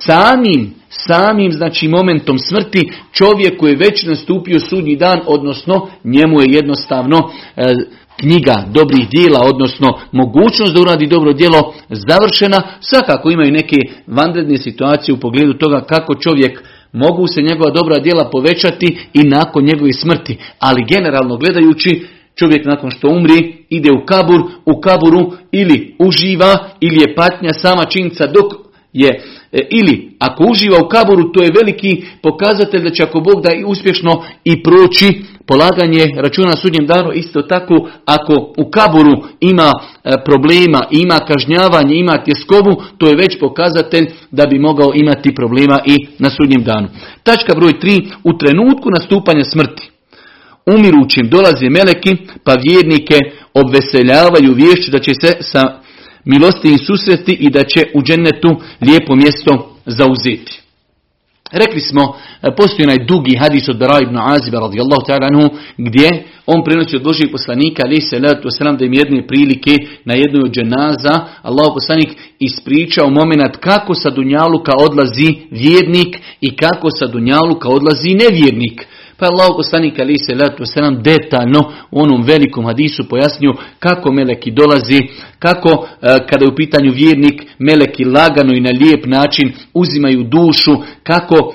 samim 0.00 0.74
samim 0.92 1.52
znači 1.52 1.88
momentom 1.88 2.38
smrti 2.38 2.90
čovjek 3.12 3.58
koji 3.58 3.70
je 3.70 3.76
već 3.76 4.04
nastupio 4.04 4.60
sudnji 4.60 4.96
dan, 4.96 5.20
odnosno 5.26 5.88
njemu 6.04 6.40
je 6.40 6.46
jednostavno 6.48 7.30
e, 7.56 7.74
knjiga 8.22 8.56
dobrih 8.78 9.04
dijela, 9.14 9.40
odnosno 9.52 9.88
mogućnost 10.12 10.74
da 10.74 10.80
uradi 10.80 11.06
dobro 11.06 11.32
djelo 11.32 11.74
završena. 11.88 12.58
Svakako 12.80 13.30
imaju 13.30 13.52
neke 13.52 13.78
vanredne 14.06 14.56
situacije 14.56 15.14
u 15.14 15.20
pogledu 15.20 15.52
toga 15.52 15.80
kako 15.80 16.14
čovjek 16.14 16.62
mogu 16.92 17.26
se 17.26 17.42
njegova 17.42 17.70
dobra 17.70 17.98
djela 17.98 18.30
povećati 18.32 18.86
i 19.14 19.22
nakon 19.22 19.64
njegove 19.64 19.92
smrti. 19.92 20.38
Ali 20.58 20.86
generalno 20.94 21.36
gledajući, 21.36 22.06
čovjek 22.34 22.64
nakon 22.64 22.90
što 22.90 23.08
umri 23.08 23.66
ide 23.68 23.88
u 23.92 24.06
kabur, 24.06 24.40
u 24.66 24.80
kaburu 24.80 25.32
ili 25.52 25.96
uživa 25.98 26.68
ili 26.80 27.00
je 27.00 27.14
patnja 27.14 27.52
sama 27.52 27.84
činjenica 27.84 28.26
dok 28.26 28.46
je 28.92 29.22
E, 29.52 29.58
ili 29.70 30.16
ako 30.18 30.44
uživa 30.50 30.78
u 30.84 30.88
kaburu, 30.88 31.32
to 31.32 31.42
je 31.42 31.50
veliki 31.60 32.04
pokazatelj 32.22 32.82
da 32.82 32.90
će 32.90 33.02
ako 33.02 33.20
Bog 33.20 33.42
da 33.42 33.52
i 33.52 33.64
uspješno 33.64 34.24
i 34.44 34.62
proći 34.62 35.22
polaganje 35.46 36.04
računa 36.16 36.48
na 36.48 36.56
sudnjem 36.56 36.86
danu, 36.86 37.12
isto 37.12 37.42
tako 37.42 37.88
ako 38.04 38.54
u 38.58 38.70
kaburu 38.70 39.14
ima 39.40 39.70
e, 39.72 40.14
problema, 40.24 40.80
ima 40.90 41.18
kažnjavanje, 41.18 41.94
ima 41.94 42.24
tjeskobu, 42.24 42.82
to 42.98 43.08
je 43.08 43.16
već 43.16 43.38
pokazatelj 43.40 44.06
da 44.30 44.46
bi 44.46 44.58
mogao 44.58 44.92
imati 44.94 45.34
problema 45.34 45.80
i 45.86 46.06
na 46.18 46.30
sudnjem 46.30 46.62
danu. 46.64 46.88
Tačka 47.22 47.54
broj 47.54 47.72
3. 47.72 48.06
U 48.24 48.38
trenutku 48.38 48.90
nastupanja 48.90 49.44
smrti 49.44 49.92
umirućim 50.66 51.28
dolaze 51.28 51.68
meleki, 51.70 52.16
pa 52.44 52.56
vjernike 52.66 53.18
obveseljavaju 53.54 54.54
vješću 54.54 54.90
da 54.90 54.98
će 54.98 55.12
se 55.14 55.36
sa 55.40 55.80
milosti 56.24 56.68
i 56.72 56.78
susreti 56.78 57.32
i 57.32 57.50
da 57.50 57.62
će 57.62 57.80
u 57.94 58.02
džennetu 58.02 58.48
lijepo 58.80 59.14
mjesto 59.14 59.76
zauzeti. 59.86 60.61
Rekli 61.52 61.80
smo, 61.80 62.16
e, 62.42 62.50
postoji 62.56 62.86
onaj 62.86 63.04
dugi 63.06 63.36
hadis 63.36 63.68
od 63.68 63.78
Bara 63.78 64.00
ibn 64.02 64.16
Aziba 64.18 64.58
radijallahu 64.60 65.02
ta'ala 65.06 65.26
anhu, 65.26 65.56
gdje 65.78 66.24
on 66.46 66.64
prenosi 66.64 66.96
od 66.96 67.02
Božijeg 67.02 67.32
poslanika, 67.32 67.82
ali 67.86 68.00
se 68.00 68.18
letu 68.18 68.50
selam 68.50 68.76
da 68.76 68.84
im 68.84 68.92
jedne 68.92 69.26
prilike 69.26 69.76
na 70.04 70.14
jednoj 70.14 70.42
od 70.42 70.52
dženaza, 70.52 71.14
Allah 71.42 71.66
poslanik 71.74 72.10
ispričao 72.38 73.10
moment 73.10 73.56
kako 73.56 73.94
sa 73.94 74.10
Dunjaluka 74.10 74.72
odlazi 74.78 75.34
vjernik 75.50 76.16
i 76.40 76.56
kako 76.56 76.90
sa 76.90 77.06
Dunjaluka 77.06 77.68
odlazi 77.68 78.14
nevjernik. 78.14 78.86
Pa 79.22 79.26
je 79.26 79.32
Allah 79.32 79.54
poslanik 79.56 79.98
ali 79.98 80.18
se 80.18 80.34
letu 80.34 80.66
selam 80.66 81.02
detaljno 81.02 81.72
u 81.90 82.02
onom 82.02 82.22
velikom 82.22 82.66
hadisu 82.66 83.08
pojasnio 83.08 83.54
kako 83.78 84.12
meleki 84.12 84.50
dolazi, 84.50 85.00
kako 85.38 85.68
e, 85.70 86.06
kada 86.28 86.44
je 86.44 86.52
u 86.52 86.56
pitanju 86.56 86.92
vjernik 86.92 87.42
meleki 87.58 88.04
lagano 88.04 88.52
i 88.54 88.60
na 88.60 88.70
lijep 88.80 89.06
način 89.06 89.52
uzimaju 89.74 90.22
dušu, 90.22 90.72
kako, 91.02 91.54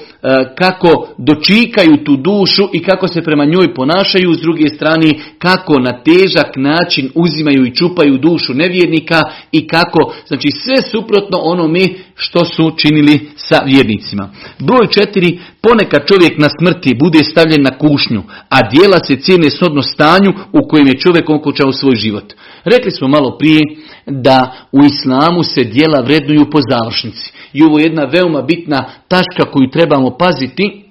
kako 0.58 1.08
dočikaju 1.18 2.04
tu 2.04 2.16
dušu 2.16 2.64
i 2.74 2.84
kako 2.84 3.08
se 3.08 3.22
prema 3.22 3.46
njoj 3.46 3.74
ponašaju, 3.74 4.34
s 4.34 4.42
druge 4.42 4.70
strane 4.70 5.12
kako 5.40 5.80
na 5.80 6.04
težak 6.04 6.56
način 6.56 7.10
uzimaju 7.16 7.66
i 7.66 7.76
čupaju 7.76 8.18
dušu 8.18 8.54
nevjernika 8.54 9.24
i 9.52 9.68
kako, 9.68 10.14
znači 10.28 10.48
sve 10.52 10.76
suprotno 10.92 11.38
onome 11.42 11.88
što 12.16 12.46
su 12.46 12.72
činili 12.78 13.30
sa 13.36 13.60
vjernicima. 13.66 14.30
Broj 14.60 14.88
četiri, 14.92 15.40
ponekad 15.62 16.08
čovjek 16.08 16.38
na 16.38 16.48
smrti 16.60 16.96
bude 17.00 17.24
stavljen 17.24 17.62
na 17.62 17.78
kušnju, 17.78 18.24
a 18.50 18.70
dijela 18.70 19.00
se 19.08 19.16
cijene 19.16 19.50
shodno 19.50 19.82
stanju 19.82 20.34
u 20.54 20.68
kojem 20.70 20.88
je 20.88 21.00
čovjek 21.00 21.30
okončao 21.30 21.72
svoj 21.72 21.96
život. 21.96 22.34
Rekli 22.64 22.92
smo 22.92 23.08
malo 23.08 23.38
prije 23.38 23.62
da 24.06 24.56
u 24.72 24.80
islamu 24.86 25.44
se 25.44 25.64
dijela 25.64 26.02
vrednuju 26.02 26.50
po 26.50 26.60
završnici. 26.70 27.32
I 27.54 27.64
ovo 27.64 27.80
je 27.80 27.84
jedna 27.84 28.04
veoma 28.04 28.42
bitna 28.42 28.86
tačka 29.08 29.52
koju 29.52 29.70
trebamo 29.70 30.17
paziti 30.20 30.84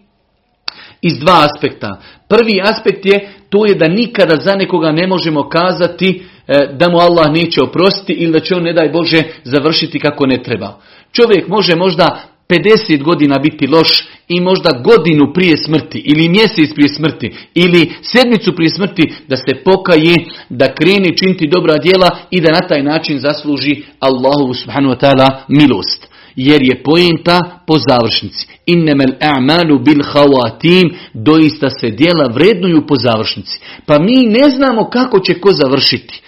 iz 1.02 1.18
dva 1.18 1.44
aspekta. 1.44 2.00
Prvi 2.28 2.60
aspekt 2.64 3.06
je 3.06 3.28
to 3.48 3.66
je 3.66 3.74
da 3.74 3.88
nikada 3.88 4.36
za 4.36 4.54
nekoga 4.54 4.92
ne 4.92 5.06
možemo 5.06 5.48
kazati 5.48 6.22
e, 6.48 6.66
da 6.78 6.88
mu 6.88 6.98
Allah 6.98 7.32
neće 7.32 7.62
oprostiti 7.62 8.12
ili 8.12 8.32
da 8.32 8.40
će 8.40 8.54
on 8.54 8.62
ne 8.62 8.72
daj 8.72 8.88
Bože 8.88 9.22
završiti 9.44 9.98
kako 9.98 10.26
ne 10.26 10.42
treba. 10.42 10.80
Čovjek 11.12 11.48
može 11.48 11.76
možda 11.76 12.22
50 12.48 13.02
godina 13.02 13.38
biti 13.38 13.66
loš 13.66 14.08
i 14.28 14.40
možda 14.40 14.82
godinu 14.84 15.32
prije 15.34 15.56
smrti 15.56 15.98
ili 15.98 16.28
mjesec 16.28 16.74
prije 16.74 16.88
smrti 16.88 17.34
ili 17.54 17.92
sedmicu 18.02 18.54
prije 18.56 18.70
smrti 18.70 19.12
da 19.28 19.36
se 19.36 19.62
pokaje, 19.64 20.14
da 20.48 20.74
krene 20.74 21.16
činiti 21.16 21.48
dobra 21.48 21.78
djela 21.78 22.18
i 22.30 22.40
da 22.40 22.52
na 22.52 22.68
taj 22.68 22.82
način 22.82 23.18
zasluži 23.18 23.82
Allahu 24.00 24.54
subhanahu 24.54 24.94
wa 24.94 25.00
ta'ala 25.00 25.28
milost. 25.48 26.15
Jer 26.36 26.62
je 26.62 26.82
pojenta 26.82 27.60
po 27.66 27.74
završnici. 27.88 28.46
Innemel 28.66 29.12
a'malu 29.20 29.78
bil 29.78 30.02
hawatim, 30.02 30.94
doista 31.14 31.70
se 31.70 31.88
djela 31.90 32.28
vrednuju 32.34 32.86
po 32.86 32.94
završnici. 32.96 33.60
Pa 33.86 33.98
mi 33.98 34.26
ne 34.26 34.50
znamo 34.50 34.90
kako 34.90 35.20
će 35.20 35.34
ko 35.34 35.52
završiti. 35.52 36.22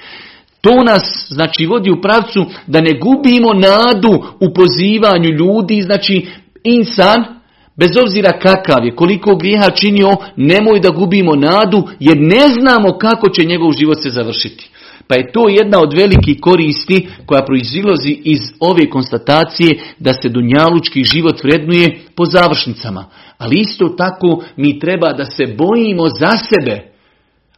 To 0.61 0.85
nas 0.85 1.27
znači 1.29 1.67
vodi 1.67 1.91
u 1.91 2.00
pravcu 2.00 2.47
da 2.67 2.81
ne 2.81 2.93
gubimo 2.93 3.53
nadu 3.53 4.23
u 4.41 4.55
pozivanju 4.55 5.31
ljudi, 5.31 5.83
znači 5.83 6.27
insan, 6.65 7.25
bez 7.77 7.91
obzira 8.03 8.38
kakav 8.38 8.85
je, 8.85 8.97
koliko 8.97 9.37
grijeha 9.37 9.71
činio, 9.71 10.17
nemoj 10.37 10.81
da 10.81 10.91
gubimo 10.91 11.35
nadu 11.35 11.88
jer 12.00 12.17
ne 12.21 12.49
znamo 12.49 12.99
kako 12.99 13.29
će 13.29 13.45
njegov 13.45 13.73
život 13.73 14.03
se 14.03 14.11
završiti. 14.11 14.71
Pa 15.09 15.15
je 15.15 15.33
to 15.33 15.49
jedna 15.49 15.79
od 15.81 15.93
velikih 15.93 16.41
koristi 16.41 17.09
koja 17.27 17.45
proizilazi 17.45 18.21
iz 18.25 18.41
ove 18.61 18.91
konstatacije 18.91 19.81
da 19.99 20.12
se 20.12 20.29
dunjalučki 20.29 21.05
život 21.05 21.43
vrednuje 21.45 22.00
po 22.15 22.25
završnicama. 22.25 23.05
Ali 23.38 23.61
isto 23.61 23.88
tako 23.88 24.45
mi 24.57 24.79
treba 24.79 25.12
da 25.12 25.25
se 25.25 25.47
bojimo 25.59 26.09
za 26.09 26.31
sebe. 26.31 26.93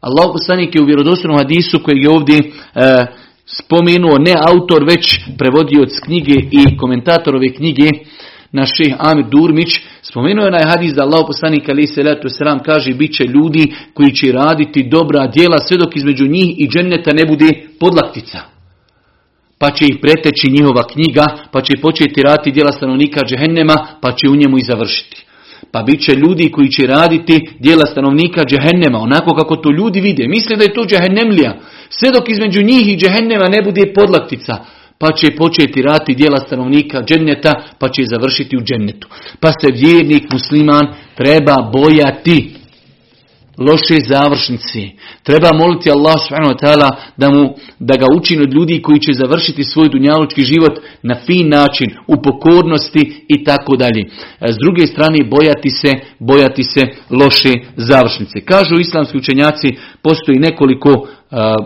Allah 0.00 0.26
poslanik 0.32 0.74
je 0.74 0.82
u 0.82 0.86
vjerodostojnom 0.86 1.38
hadisu 1.38 1.78
koji 1.82 1.98
je 1.98 2.10
ovdje 2.10 2.38
e, 2.38 2.42
spomenuo 3.46 4.18
ne 4.18 4.34
autor 4.48 4.84
već 4.84 5.20
prevodio 5.38 5.82
od 5.82 6.00
knjige 6.04 6.34
i 6.50 6.76
komentator 6.76 7.36
ove 7.36 7.54
knjige 7.54 7.88
na 8.52 8.66
šeh 8.66 8.94
Amir 8.98 9.24
Durmić 9.30 9.80
spomenuo 10.02 10.44
je 10.44 10.48
onaj 10.48 10.64
hadis 10.64 10.94
da 10.94 11.02
Allah 11.02 11.24
poslanik 11.26 11.68
ali 11.68 11.86
se 11.86 12.02
letu 12.02 12.28
sram 12.28 12.58
kaže 12.58 12.94
bit 12.94 13.16
će 13.16 13.24
ljudi 13.24 13.72
koji 13.94 14.12
će 14.12 14.32
raditi 14.32 14.88
dobra 14.88 15.26
djela 15.26 15.58
sve 15.58 15.76
dok 15.76 15.96
između 15.96 16.26
njih 16.26 16.60
i 16.60 16.68
dženneta 16.68 17.10
ne 17.12 17.24
bude 17.26 17.48
podlaktica. 17.80 18.40
pa 19.60 19.70
će 19.70 19.84
ih 19.84 19.96
preteći 20.02 20.50
njihova 20.50 20.82
knjiga, 20.92 21.26
pa 21.52 21.62
će 21.62 21.80
početi 21.82 22.22
raditi 22.22 22.52
djela 22.52 22.72
stanovnika 22.72 23.20
džehennema, 23.28 23.86
pa 24.02 24.12
će 24.12 24.28
u 24.28 24.36
njemu 24.36 24.58
i 24.58 24.64
završiti. 24.70 25.24
Pa 25.72 25.82
bit 25.82 26.00
će 26.04 26.12
ljudi 26.12 26.50
koji 26.50 26.68
će 26.68 26.86
raditi 26.86 27.48
djela 27.58 27.86
stanovnika 27.86 28.44
džehennema, 28.44 28.98
onako 28.98 29.34
kako 29.34 29.56
to 29.56 29.70
ljudi 29.70 30.00
vide. 30.00 30.28
Misle 30.28 30.56
da 30.56 30.64
je 30.64 30.74
to 30.74 30.84
džehennemlija. 30.84 31.56
Sve 31.88 32.10
dok 32.10 32.28
između 32.28 32.62
njih 32.62 32.88
i 32.88 32.96
džehennema 32.96 33.48
ne 33.48 33.62
bude 33.62 33.92
podlaktica, 33.94 34.54
pa 35.00 35.12
će 35.12 35.36
početi 35.36 35.82
rati 35.82 36.14
dijela 36.14 36.40
stanovnika 36.40 37.02
dženneta, 37.02 37.52
pa 37.78 37.88
će 37.88 38.02
završiti 38.04 38.56
u 38.56 38.60
džennetu. 38.60 39.08
Pa 39.40 39.48
se 39.48 39.68
vjernik 39.72 40.32
musliman 40.32 40.86
treba 41.16 41.70
bojati 41.72 42.54
loše 43.58 43.96
završnici. 44.08 44.90
Treba 45.22 45.50
moliti 45.52 45.90
Allah 45.90 46.16
subhanahu 46.24 46.54
wa 46.54 46.60
ta'ala 46.62 46.90
da, 47.16 47.30
mu, 47.30 47.54
da 47.78 47.96
ga 47.96 48.06
učini 48.16 48.42
od 48.42 48.52
ljudi 48.52 48.82
koji 48.82 49.00
će 49.00 49.12
završiti 49.12 49.64
svoj 49.64 49.88
dunjalučki 49.88 50.42
život 50.42 50.78
na 51.02 51.14
fin 51.26 51.48
način, 51.48 51.90
u 52.06 52.22
pokornosti 52.22 53.24
i 53.28 53.44
tako 53.44 53.76
dalje. 53.76 54.02
S 54.40 54.56
druge 54.62 54.86
strane, 54.86 55.18
bojati 55.30 55.70
se, 55.70 55.92
bojati 56.18 56.62
se 56.62 56.80
loše 57.10 57.52
završnice. 57.76 58.40
Kažu 58.40 58.74
islamski 58.80 59.18
učenjaci, 59.18 59.68
postoji 60.02 60.38
nekoliko, 60.38 60.90
uh, 60.90 61.06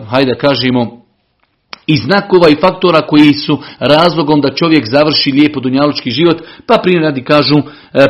hajde 0.09 0.35
kažemo, 0.35 1.04
i 1.87 1.97
znakova 1.97 2.49
i 2.49 2.55
faktora 2.61 3.01
koji 3.01 3.33
su 3.33 3.57
razlogom 3.79 4.41
da 4.41 4.55
čovjek 4.55 4.85
završi 4.91 5.31
lijepo 5.31 5.59
dunjalučki 5.59 6.11
život, 6.11 6.41
pa 6.67 6.77
primjer 6.83 7.03
radi 7.03 7.23
kažu 7.23 7.55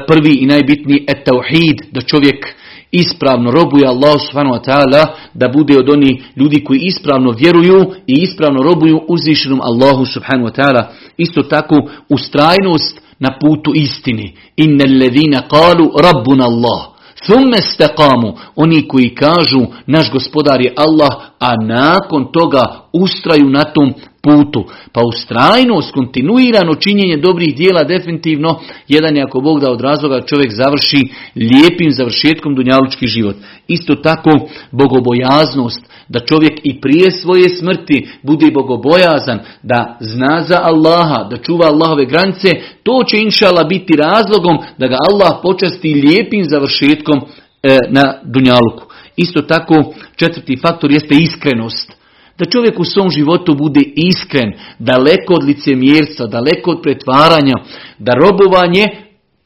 prvi 0.08 0.34
i 0.40 0.46
najbitniji 0.46 1.06
et 1.08 1.24
tauhid, 1.26 1.82
da 1.92 2.02
čovjek 2.02 2.56
ispravno 2.92 3.52
robuje 3.52 3.88
Allah 3.88 4.22
subhanahu 4.28 4.56
wa 4.56 4.66
ta'ala, 4.66 5.08
da 5.34 5.48
bude 5.48 5.78
od 5.80 5.90
onih 5.90 6.24
ljudi 6.36 6.64
koji 6.64 6.80
ispravno 6.80 7.32
vjeruju 7.32 7.92
i 8.08 8.14
ispravno 8.14 8.64
robuju 8.64 9.02
uzvišenom 9.08 9.62
Allahu 9.62 10.06
subhanahu 10.06 10.48
wa 10.50 10.62
ta'ala. 10.62 10.84
Isto 11.18 11.44
tako 11.44 11.90
ustrajnost 12.10 13.02
na 13.20 13.38
putu 13.42 13.72
istini. 13.76 14.36
Inna 14.56 14.86
ledina 14.86 15.42
kalu 15.42 15.92
rabbuna 16.04 16.46
Allah. 16.46 16.95
Thumme 17.26 17.62
staqamu, 17.62 18.38
oni 18.56 18.88
koji 18.88 19.16
kažu 19.16 19.66
naš 19.88 20.12
gospodar 20.12 20.62
je 20.62 20.74
Allah, 20.78 21.10
a 21.40 21.56
nakon 21.56 22.32
toga 22.32 22.90
ustraju 22.94 23.50
na 23.50 23.64
tom 23.64 23.94
putu. 24.26 24.66
Pa 24.92 25.02
ustrajnost, 25.02 25.94
kontinuirano 25.94 26.76
činjenje 26.76 27.18
dobrih 27.18 27.56
dijela 27.56 27.84
definitivno 27.84 28.60
jedan 28.88 29.16
je 29.16 29.24
ako 29.24 29.42
Bog 29.42 29.60
da 29.60 29.72
od 29.72 29.82
razloga 29.82 30.22
čovjek 30.22 30.52
završi 30.52 31.02
lijepim 31.36 31.92
završetkom 31.92 32.56
dunjalučki 32.56 33.08
život. 33.08 33.36
Isto 33.68 33.96
tako 33.96 34.32
bogobojaznost, 34.72 35.82
da 36.10 36.20
čovjek 36.20 36.60
i 36.64 36.82
prije 36.82 37.12
svoje 37.12 37.50
smrti 37.50 38.08
bude 38.24 38.52
bogobojazan, 38.52 39.40
da 39.64 39.98
zna 40.00 40.44
za 40.48 40.60
Allaha, 40.64 41.24
da 41.30 41.38
čuva 41.38 41.66
Allahove 41.68 42.06
granice, 42.06 42.50
to 42.84 43.04
će 43.08 43.18
inšala 43.18 43.64
biti 43.64 43.94
razlogom 43.98 44.58
da 44.78 44.88
ga 44.88 44.98
Allah 45.12 45.40
počasti 45.44 45.94
lijepim 45.94 46.44
završetkom 46.50 47.22
e, 47.64 47.78
na 47.90 48.14
dunjaluku. 48.24 48.84
Isto 49.16 49.42
tako 49.42 49.94
četvrti 50.16 50.58
faktor 50.62 50.92
jeste 50.92 51.16
iskrenost. 51.16 51.95
Da 52.38 52.46
čovjek 52.46 52.80
u 52.80 52.86
svom 52.86 53.10
životu 53.10 53.56
bude 53.56 53.82
iskren, 53.96 54.54
daleko 54.80 55.34
od 55.34 55.44
licemjerstva, 55.44 56.28
daleko 56.28 56.72
od 56.72 56.82
pretvaranja, 56.84 57.54
da 58.00 58.14
robovanje 58.14 58.86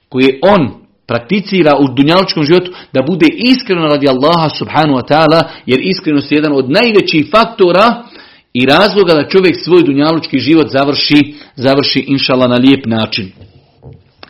koje 0.09 0.39
on 0.41 0.79
prakticira 1.07 1.77
u 1.79 1.93
dunjaličkom 1.95 2.43
životu, 2.43 2.71
da 2.93 3.01
bude 3.01 3.27
iskreno 3.37 3.87
radi 3.87 4.07
Allaha 4.07 4.49
subhanu 4.49 4.93
wa 4.93 5.05
ta'ala, 5.11 5.43
jer 5.65 5.79
iskrenost 5.83 6.31
je 6.31 6.35
jedan 6.35 6.53
od 6.53 6.71
najvećih 6.71 7.27
faktora 7.31 8.03
i 8.53 8.65
razloga 8.65 9.13
da 9.13 9.29
čovjek 9.29 9.55
svoj 9.63 9.83
dunjalučki 9.83 10.39
život 10.39 10.67
završi, 10.69 11.35
završi 11.55 11.99
inšala 12.07 12.47
na 12.47 12.55
lijep 12.55 12.85
način. 12.85 13.31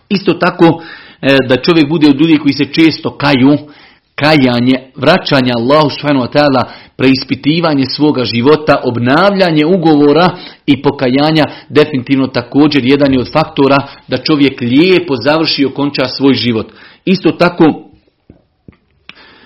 Isto 0.10 0.34
tako 0.34 0.84
e, 1.22 1.38
da 1.48 1.62
čovjek 1.62 1.89
bude 1.89 2.10
od 2.10 2.22
ljudi 2.22 2.38
koji 2.38 2.54
se 2.54 2.65
često 2.65 3.17
kaju, 3.17 3.58
kajanje, 4.19 4.91
vraćanje 4.95 5.51
Allahu 5.55 5.89
subhanahu 5.89 6.25
wa 6.25 6.32
ta'ala, 6.32 6.63
preispitivanje 6.97 7.86
svoga 7.86 8.23
života, 8.23 8.82
obnavljanje 8.84 9.65
ugovora 9.65 10.27
i 10.65 10.82
pokajanja 10.82 11.45
definitivno 11.69 12.27
također 12.27 12.86
jedan 12.86 13.13
je 13.13 13.19
od 13.19 13.32
faktora 13.32 13.77
da 14.08 14.17
čovjek 14.17 14.62
lijepo 14.62 15.15
završi 15.15 15.62
i 15.62 15.65
okonča 15.65 16.05
svoj 16.08 16.34
život. 16.34 16.67
Isto 17.05 17.32
tako 17.32 17.65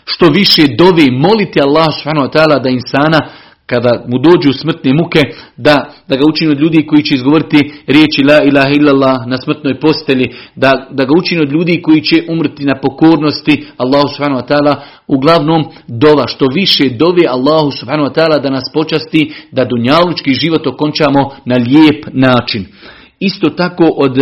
što 0.05 0.27
više 0.27 0.61
dovi 0.77 1.11
moliti 1.11 1.61
Allah 1.61 1.87
subhanahu 1.97 2.27
wa 2.27 2.33
ta'ala 2.33 2.63
da 2.63 2.69
insana 2.69 3.19
kada 3.65 4.03
mu 4.07 4.17
dođu 4.19 4.53
smrtne 4.53 4.93
muke, 4.93 5.21
da, 5.57 5.75
da 6.07 6.15
ga 6.15 6.23
učini 6.29 6.51
od 6.51 6.59
ljudi 6.59 6.85
koji 6.87 7.03
će 7.03 7.15
izgovoriti 7.15 7.71
riječi 7.87 8.23
la 8.29 8.39
ilaha 8.43 8.69
illallah 8.69 9.17
na 9.27 9.37
smrtnoj 9.37 9.79
posteli, 9.79 10.35
da, 10.55 10.71
da 10.91 11.05
ga 11.05 11.13
učini 11.17 11.41
od 11.41 11.51
ljudi 11.51 11.81
koji 11.81 12.01
će 12.01 12.23
umrti 12.29 12.65
na 12.65 12.75
pokornosti 12.81 13.65
Allahu 13.77 14.07
subhanahu 14.07 14.41
wa 14.41 14.47
ta'ala, 14.47 14.75
uglavnom 15.07 15.63
dova, 15.87 16.27
što 16.27 16.45
više 16.53 16.83
dovi 16.89 17.27
Allahu 17.29 17.71
subhanahu 17.71 18.09
wa 18.09 18.15
ta'ala 18.15 18.41
da 18.41 18.49
nas 18.49 18.63
počasti, 18.73 19.33
da 19.51 19.65
dunjalučki 19.65 20.33
život 20.33 20.67
okončamo 20.67 21.31
na 21.45 21.55
lijep 21.55 22.05
način. 22.13 22.65
Isto 23.19 23.49
tako 23.49 23.85
od 23.97 24.17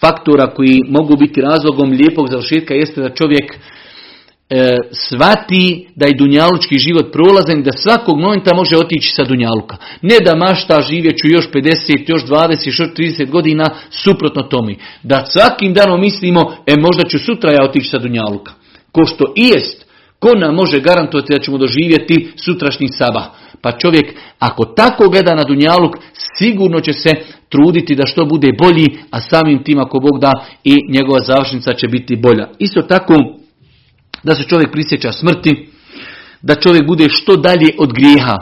faktora 0.00 0.46
koji 0.46 0.80
mogu 0.88 1.16
biti 1.16 1.40
razlogom 1.40 1.90
lijepog 1.90 2.28
završetka 2.28 2.74
jeste 2.74 3.00
da 3.00 3.14
čovjek 3.14 3.58
e, 4.50 4.76
svati 4.92 5.88
da 5.96 6.06
je 6.06 6.14
dunjalučki 6.14 6.78
život 6.78 7.12
prolazan 7.12 7.58
i 7.58 7.62
da 7.62 7.72
svakog 7.72 8.18
momenta 8.18 8.54
može 8.54 8.76
otići 8.76 9.14
sa 9.14 9.24
dunjaluka. 9.24 9.76
Ne 10.02 10.16
da 10.24 10.36
mašta 10.36 10.80
živjeću 10.80 11.28
još 11.28 11.50
50, 11.50 12.04
još 12.06 12.24
20, 12.26 12.66
još 12.66 12.78
30 12.78 13.30
godina, 13.30 13.64
suprotno 13.90 14.42
tome. 14.42 14.74
Da 15.02 15.26
svakim 15.26 15.74
danom 15.74 16.00
mislimo, 16.00 16.54
e 16.66 16.74
možda 16.80 17.02
ću 17.08 17.18
sutra 17.18 17.52
ja 17.52 17.64
otići 17.64 17.88
sa 17.88 17.98
dunjaluka. 17.98 18.52
Ko 18.92 19.06
što 19.06 19.24
i 19.36 19.42
jest, 19.42 19.86
ko 20.18 20.38
nam 20.38 20.54
može 20.54 20.80
garantovati 20.80 21.32
da 21.32 21.42
ćemo 21.42 21.58
doživjeti 21.58 22.32
sutrašnji 22.36 22.88
sabah. 22.88 23.24
Pa 23.62 23.72
čovjek, 23.72 24.14
ako 24.38 24.64
tako 24.64 25.08
gleda 25.08 25.34
na 25.34 25.44
dunjaluk, 25.44 25.96
sigurno 26.38 26.80
će 26.80 26.92
se 26.92 27.10
truditi 27.48 27.94
da 27.94 28.06
što 28.06 28.24
bude 28.24 28.50
bolji, 28.58 28.86
a 29.10 29.20
samim 29.20 29.62
tim 29.62 29.78
ako 29.78 30.00
Bog 30.00 30.20
da 30.20 30.32
i 30.64 30.76
njegova 30.88 31.20
završnica 31.20 31.72
će 31.72 31.88
biti 31.88 32.16
bolja. 32.16 32.48
Isto 32.58 32.82
tako, 32.82 33.14
da 34.22 34.34
se 34.34 34.42
čovjek 34.48 34.72
prisjeća 34.72 35.12
smrti, 35.12 35.68
da 36.42 36.54
čovjek 36.54 36.86
bude 36.86 37.08
što 37.08 37.36
dalje 37.36 37.70
od 37.78 37.92
grijeha. 37.92 38.36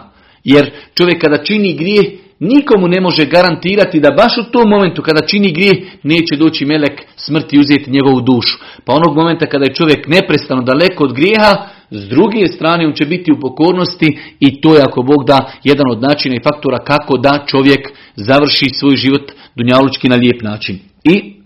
Jer 0.45 0.71
čovjek 0.95 1.21
kada 1.21 1.45
čini 1.45 1.77
grijeh, 1.77 2.07
nikomu 2.41 2.89
ne 2.89 3.01
može 3.01 3.25
garantirati 3.25 4.01
da 4.01 4.11
baš 4.11 4.39
u 4.39 4.51
tom 4.53 4.69
momentu 4.71 5.03
kada 5.03 5.27
čini 5.27 5.53
grijeh, 5.53 5.77
neće 6.03 6.37
doći 6.37 6.65
melek 6.65 7.03
smrti 7.17 7.57
i 7.57 7.61
uzeti 7.61 7.91
njegovu 7.91 8.21
dušu. 8.21 8.59
Pa 8.85 8.93
onog 8.93 9.17
momenta 9.17 9.47
kada 9.47 9.65
je 9.65 9.75
čovjek 9.75 10.07
neprestano 10.07 10.63
daleko 10.63 11.05
od 11.05 11.13
grijeha, 11.13 11.69
s 11.91 12.09
druge 12.09 12.47
strane 12.47 12.87
on 12.87 12.93
će 12.93 13.07
biti 13.07 13.33
u 13.33 13.41
pokornosti 13.41 14.19
i 14.41 14.61
to 14.61 14.75
je 14.75 14.83
ako 14.83 15.03
Bog 15.03 15.25
da 15.27 15.53
jedan 15.65 15.87
od 15.91 16.03
načina 16.03 16.35
i 16.37 16.43
faktora 16.43 16.79
kako 16.79 17.19
da 17.19 17.45
čovjek 17.47 17.89
završi 18.17 18.69
svoj 18.75 18.97
život 18.97 19.33
dunjalučki 19.55 20.09
na 20.09 20.17
lijep 20.17 20.43
način. 20.43 20.79
I 21.05 21.38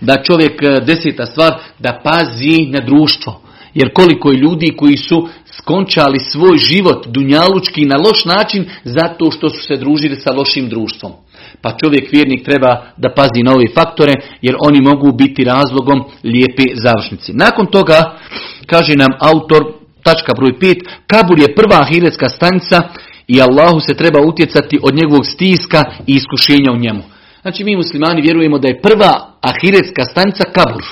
da 0.00 0.22
čovjek, 0.22 0.62
e, 0.62 0.80
deseta 0.86 1.26
stvar, 1.26 1.52
da 1.78 2.00
pazi 2.04 2.66
na 2.70 2.80
društvo. 2.80 3.40
Jer 3.74 3.92
koliko 3.92 4.30
je 4.30 4.38
ljudi 4.38 4.76
koji 4.76 4.96
su 4.96 5.28
skončali 5.58 6.18
svoj 6.18 6.58
život 6.58 7.06
dunjalučki 7.06 7.84
na 7.84 7.96
loš 7.96 8.24
način 8.24 8.64
zato 8.84 9.30
što 9.30 9.50
su 9.50 9.62
se 9.62 9.76
družili 9.76 10.16
sa 10.16 10.32
lošim 10.32 10.68
društvom. 10.68 11.12
Pa 11.60 11.76
čovjek 11.84 12.12
vjernik 12.12 12.44
treba 12.44 12.86
da 12.96 13.14
pazi 13.14 13.42
na 13.44 13.52
ove 13.52 13.64
faktore 13.74 14.12
jer 14.42 14.56
oni 14.66 14.80
mogu 14.80 15.12
biti 15.12 15.44
razlogom 15.44 16.04
lijepe 16.24 16.62
završnici. 16.74 17.32
Nakon 17.32 17.66
toga, 17.66 18.18
kaže 18.66 18.96
nam 18.96 19.12
autor, 19.20 19.62
tačka 20.02 20.32
broj 20.36 20.52
5, 20.58 20.84
Kabur 21.06 21.38
je 21.38 21.54
prva 21.54 21.80
ahiretska 21.80 22.28
stanica 22.28 22.82
i 23.26 23.40
Allahu 23.40 23.80
se 23.80 23.94
treba 23.94 24.20
utjecati 24.20 24.78
od 24.82 24.94
njegovog 24.94 25.26
stiska 25.26 25.84
i 26.06 26.12
iskušenja 26.12 26.72
u 26.72 26.78
njemu. 26.78 27.02
Znači 27.44 27.64
mi 27.64 27.76
muslimani 27.76 28.22
vjerujemo 28.22 28.58
da 28.58 28.68
je 28.68 28.80
prva 28.80 29.32
ahiretska 29.40 30.04
stanica 30.04 30.44
kabur. 30.52 30.82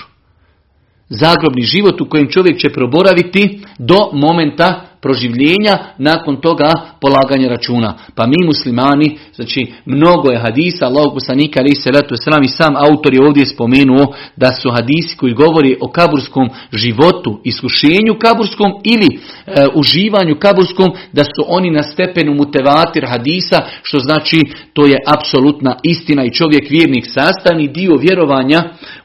Zagrobni 1.09 1.63
život 1.63 2.01
u 2.01 2.09
kojem 2.09 2.29
čovjek 2.31 2.59
će 2.59 2.73
proboraviti 2.73 3.61
do 3.79 4.11
momenta 4.13 4.92
proživljenja, 5.03 5.79
nakon 5.99 6.37
toga 6.37 6.73
polaganja 7.01 7.49
računa. 7.49 7.95
Pa 8.15 8.27
mi 8.27 8.47
muslimani, 8.47 9.19
znači 9.35 9.73
mnogo 9.85 10.31
je 10.31 10.39
hadisa, 10.39 10.87
Allah 10.87 11.11
poslanika 11.15 11.61
ali 11.61 11.75
se 11.75 11.91
letu 11.91 12.15
i 12.45 12.49
sam 12.49 12.77
autor 12.77 13.15
je 13.15 13.27
ovdje 13.27 13.47
spomenuo 13.47 14.15
da 14.37 14.53
su 14.53 14.71
hadisi 14.71 15.17
koji 15.17 15.33
govori 15.35 15.77
o 15.81 15.89
kaburskom 15.89 16.49
životu, 16.73 17.41
iskušenju 17.45 18.19
kaburskom 18.19 18.73
ili 18.85 19.09
e, 19.17 19.67
uživanju 19.75 20.37
kaburskom, 20.39 20.91
da 21.13 21.25
su 21.25 21.45
oni 21.49 21.71
na 21.71 21.83
stepenu 21.83 22.35
mutevatir 22.35 23.07
hadisa, 23.09 23.59
što 23.83 23.99
znači 23.99 24.41
to 24.73 24.87
je 24.87 24.97
apsolutna 25.07 25.77
istina 25.83 26.25
i 26.25 26.33
čovjek 26.33 26.71
vjernik 26.71 27.05
sastavni 27.07 27.69
dio 27.69 27.97
vjerovanja 27.97 28.63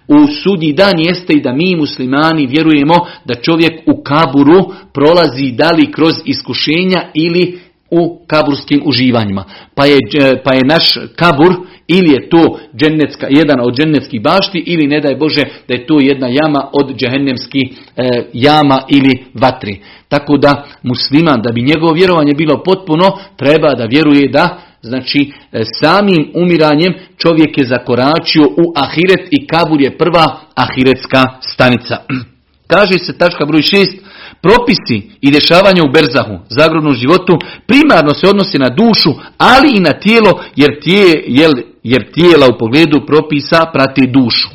u 0.07 0.27
sudnji 0.43 0.73
dan 0.73 0.99
jeste 0.99 1.33
i 1.33 1.41
da 1.41 1.53
mi 1.53 1.75
muslimani 1.75 2.47
vjerujemo 2.47 2.95
da 3.25 3.35
čovjek 3.35 3.73
u 3.85 4.03
kaburu 4.03 4.73
prolazi 4.93 5.51
da 5.51 5.71
li 5.71 5.86
kroz 5.91 6.13
iskušenja 6.25 7.11
ili 7.13 7.59
u 7.91 8.19
kaburskim 8.27 8.81
uživanjima. 8.85 9.43
Pa 9.75 9.85
je, 9.85 9.97
pa 10.43 10.53
je 10.53 10.61
naš 10.65 10.97
kabur 11.15 11.53
ili 11.87 12.11
je 12.11 12.29
to 12.29 12.59
džennetska, 12.77 13.27
jedan 13.29 13.59
od 13.59 13.75
džennetskih 13.75 14.21
bašti 14.21 14.63
ili 14.65 14.87
ne 14.87 15.01
daj 15.01 15.15
Bože 15.15 15.43
da 15.67 15.73
je 15.73 15.85
to 15.85 15.99
jedna 15.99 16.27
jama 16.27 16.69
od 16.73 16.95
džehennemskih 16.95 17.63
e, 17.97 18.23
jama 18.33 18.81
ili 18.89 19.25
vatri. 19.33 19.81
Tako 20.07 20.37
da 20.37 20.65
musliman 20.83 21.41
da 21.41 21.51
bi 21.51 21.61
njegovo 21.61 21.93
vjerovanje 21.93 22.33
bilo 22.33 22.63
potpuno 22.63 23.05
treba 23.37 23.73
da 23.73 23.85
vjeruje 23.85 24.29
da 24.29 24.57
znači 24.81 25.31
e, 25.51 25.61
samim 25.79 26.31
umiranjem 26.35 26.93
čovjek 27.17 27.57
je 27.57 27.65
zakoračio 27.65 28.43
u 28.43 28.73
ahiret 28.75 29.27
i 29.31 29.47
kabur 29.47 29.81
je 29.81 29.97
prva 29.97 30.39
ahiretska 30.55 31.25
stanica. 31.41 31.97
Kaže 32.73 32.99
se 32.99 33.17
tačka 33.17 33.45
broj 33.45 33.61
6 33.61 34.06
Propisi 34.41 35.11
i 35.21 35.31
dešavanja 35.31 35.83
u 35.83 35.91
berzahu, 35.91 36.39
zagrobnom 36.49 36.93
životu, 36.93 37.33
primarno 37.67 38.13
se 38.13 38.27
odnosi 38.27 38.57
na 38.57 38.69
dušu, 38.69 39.13
ali 39.37 39.77
i 39.77 39.79
na 39.79 39.91
tijelo, 39.91 40.43
jer, 40.55 40.79
tije, 40.79 41.23
jer 41.83 42.11
tijela 42.11 42.47
u 42.47 42.57
pogledu 42.57 43.05
propisa 43.07 43.65
prati 43.73 44.07
dušu. 44.07 44.49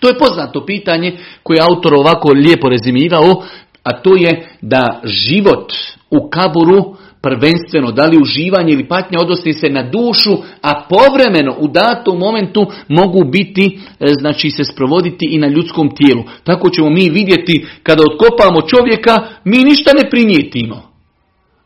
To 0.00 0.08
je 0.08 0.18
poznato 0.18 0.66
pitanje 0.66 1.16
koje 1.42 1.56
je 1.56 1.62
autor 1.62 1.94
ovako 1.94 2.32
lijepo 2.32 2.68
rezimirao, 2.68 3.42
a 3.82 3.92
to 3.92 4.16
je 4.16 4.48
da 4.60 5.00
život 5.04 5.72
u 6.10 6.30
kaburu 6.30 6.96
prvenstveno, 7.24 7.92
da 7.92 8.04
li 8.06 8.22
uživanje 8.22 8.72
ili 8.72 8.88
patnja 8.88 9.18
odnosi 9.20 9.52
se 9.52 9.68
na 9.68 9.82
dušu, 9.82 10.32
a 10.62 10.70
povremeno 10.88 11.52
u 11.58 11.68
datom 11.68 12.18
momentu 12.18 12.66
mogu 12.88 13.24
biti, 13.24 13.78
e, 14.00 14.06
znači 14.20 14.50
se 14.50 14.64
sprovoditi 14.64 15.26
i 15.30 15.38
na 15.38 15.48
ljudskom 15.48 15.96
tijelu. 15.96 16.22
Tako 16.44 16.70
ćemo 16.70 16.90
mi 16.90 17.10
vidjeti 17.10 17.66
kada 17.82 18.02
otkopamo 18.10 18.60
čovjeka, 18.72 19.14
mi 19.44 19.58
ništa 19.64 19.90
ne 20.02 20.10
primijetimo. 20.10 20.94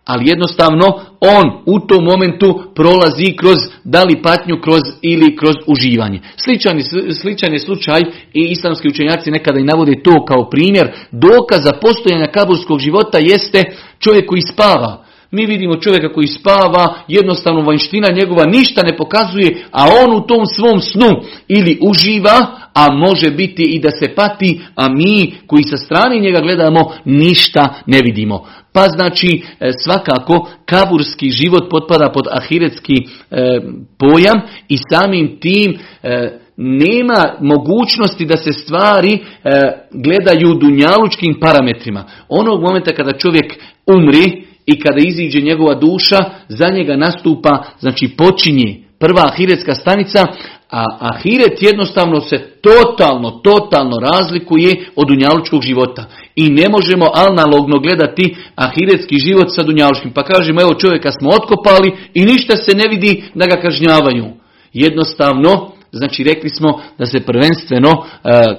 Ali 0.04 0.28
jednostavno 0.28 0.86
on 1.20 1.46
u 1.66 1.86
tom 1.86 2.04
momentu 2.04 2.62
prolazi 2.74 3.36
kroz 3.36 3.58
da 3.84 4.02
li 4.02 4.22
patnju 4.22 4.60
kroz 4.62 4.82
ili 5.02 5.36
kroz 5.36 5.54
uživanje. 5.66 6.20
Sličan, 6.36 6.80
sličan 7.20 7.52
je 7.52 7.58
slučaj 7.58 8.00
i 8.34 8.42
islamski 8.50 8.88
učenjaci 8.88 9.30
nekada 9.30 9.60
i 9.60 9.64
navode 9.72 10.02
to 10.04 10.24
kao 10.24 10.50
primjer. 10.50 10.92
Dokaza 11.12 11.72
postojanja 11.82 12.26
kaburskog 12.26 12.78
života 12.78 13.18
jeste 13.18 13.64
čovjek 13.98 14.26
koji 14.26 14.42
spava. 14.42 15.07
Mi 15.30 15.46
vidimo 15.46 15.76
čovjeka 15.76 16.12
koji 16.12 16.26
spava, 16.26 16.94
jednostavno 17.08 17.60
vanština 17.60 18.08
njegova 18.12 18.44
ništa 18.44 18.82
ne 18.82 18.96
pokazuje, 18.96 19.64
a 19.70 19.86
on 20.04 20.16
u 20.16 20.26
tom 20.26 20.46
svom 20.46 20.80
snu 20.80 21.08
ili 21.48 21.78
uživa, 21.82 22.46
a 22.74 22.92
može 22.92 23.30
biti 23.30 23.62
i 23.62 23.80
da 23.80 23.90
se 23.90 24.14
pati, 24.14 24.60
a 24.74 24.88
mi 24.88 25.34
koji 25.46 25.62
sa 25.62 25.76
strane 25.76 26.20
njega 26.20 26.40
gledamo 26.40 26.92
ništa 27.04 27.74
ne 27.86 28.00
vidimo. 28.02 28.46
Pa 28.72 28.88
znači 28.88 29.42
e, 29.60 29.70
svakako 29.84 30.48
kaburski 30.64 31.30
život 31.30 31.70
potpada 31.70 32.10
pod 32.14 32.26
ahiretski 32.30 32.94
e, 32.94 33.60
pojam 33.98 34.40
i 34.68 34.76
samim 34.90 35.36
tim 35.40 35.78
e, 36.02 36.38
nema 36.56 37.36
mogućnosti 37.40 38.26
da 38.26 38.36
se 38.36 38.52
stvari 38.52 39.18
gledaju 39.92 40.54
dunjalučkim 40.54 41.36
parametrima. 41.40 42.04
Onog 42.28 42.62
momenta 42.62 42.92
kada 42.92 43.18
čovjek 43.18 43.54
umri, 43.86 44.47
i 44.68 44.80
kada 44.80 45.00
iziđe 45.00 45.40
njegova 45.40 45.74
duša, 45.74 46.18
za 46.48 46.68
njega 46.68 46.96
nastupa, 46.96 47.64
znači 47.80 48.08
počinje 48.16 48.76
prva 48.98 49.22
ahiretska 49.32 49.74
stanica, 49.74 50.26
a 50.70 50.84
ahiret 50.98 51.62
jednostavno 51.62 52.20
se 52.20 52.38
totalno, 52.60 53.30
totalno 53.30 53.96
razlikuje 53.98 54.84
od 54.96 55.08
dunjalučkog 55.08 55.62
života. 55.62 56.04
I 56.36 56.48
ne 56.48 56.64
možemo 56.70 57.06
analogno 57.14 57.80
gledati 57.80 58.36
ahiretski 58.54 59.18
život 59.18 59.48
sa 59.54 59.62
dunjalučkim. 59.62 60.12
Pa 60.12 60.22
kažemo, 60.22 60.60
evo 60.60 60.74
čovjeka 60.74 61.12
smo 61.12 61.30
otkopali 61.30 61.92
i 62.14 62.24
ništa 62.24 62.56
se 62.56 62.76
ne 62.76 62.84
vidi 62.88 63.24
da 63.34 63.46
ga 63.46 63.60
kažnjavaju. 63.60 64.26
Jednostavno, 64.72 65.72
znači 65.92 66.24
rekli 66.24 66.50
smo 66.50 66.80
da 66.98 67.06
se 67.06 67.20
prvenstveno 67.20 67.90
uh, 67.90 68.04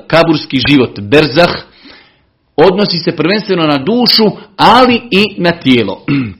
kaburski 0.08 0.58
život, 0.70 1.00
berzah, 1.00 1.69
odnosi 2.68 2.98
se 2.98 3.12
prvenstveno 3.12 3.64
na 3.64 3.78
dušu, 3.78 4.38
ali 4.58 5.02
i 5.12 5.24
na 5.38 5.52
tijelo. 5.52 6.06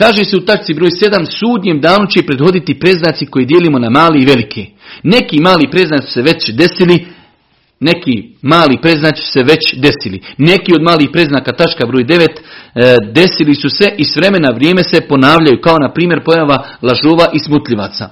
Kaže 0.00 0.24
se 0.24 0.36
u 0.36 0.40
tačci 0.40 0.74
broj 0.74 0.90
7, 0.90 1.38
sudnjem 1.38 1.80
danu 1.80 2.06
će 2.06 2.26
predhoditi 2.26 2.78
preznaci 2.78 3.26
koji 3.26 3.46
dijelimo 3.46 3.78
na 3.78 3.90
mali 3.90 4.22
i 4.22 4.26
velike. 4.26 4.66
Neki 5.02 5.40
mali 5.40 5.70
preznaci 5.70 6.12
se 6.12 6.22
već 6.22 6.50
desili, 6.50 7.06
neki 7.80 8.34
mali 8.42 8.78
preznaci 8.82 9.22
se 9.22 9.42
već 9.42 9.74
desili. 9.74 10.20
Neki 10.38 10.74
od 10.74 10.82
malih 10.82 11.08
preznaka, 11.12 11.52
tačka 11.52 11.86
broj 11.86 12.04
9, 12.04 12.26
e, 12.26 12.96
desili 13.12 13.54
su 13.54 13.70
se 13.70 13.94
i 13.98 14.04
s 14.04 14.16
vremena 14.16 14.48
vrijeme 14.54 14.82
se 14.84 15.00
ponavljaju, 15.08 15.60
kao 15.62 15.78
na 15.78 15.92
primjer 15.92 16.24
pojava 16.24 16.64
lažova 16.82 17.26
i 17.32 17.38
smutljivaca. 17.38 18.10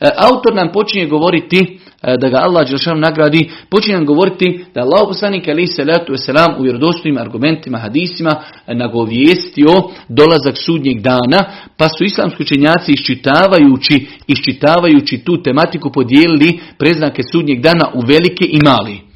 E, 0.00 0.08
autor 0.16 0.54
nam 0.54 0.72
počinje 0.72 1.06
govoriti 1.06 1.78
da 2.02 2.28
ga 2.28 2.38
Allah 2.38 2.68
Đelšan 2.68 3.00
nagradi, 3.00 3.50
počinjem 3.70 4.06
govoriti 4.06 4.64
da 4.74 4.80
Allah 4.80 5.02
poslanik 5.08 5.48
ali 5.48 5.66
se 5.66 5.84
letu 5.84 6.16
selam 6.16 6.54
u 6.58 6.62
vjerodostojnim 6.62 7.18
argumentima, 7.18 7.78
hadisima 7.78 8.30
e, 8.66 8.74
nagovijestio 8.74 9.70
dolazak 10.08 10.56
sudnjeg 10.56 11.00
dana, 11.00 11.44
pa 11.76 11.88
su 11.88 12.04
islamski 12.04 12.42
učenjaci 12.42 12.92
iščitavajući, 12.92 14.06
iščitavajući 14.26 15.18
tu 15.18 15.42
tematiku 15.42 15.92
podijelili 15.92 16.60
preznake 16.78 17.22
sudnjeg 17.32 17.60
dana 17.60 17.84
u 17.94 18.00
velike 18.00 18.44
i 18.44 18.58
mali. 18.64 19.12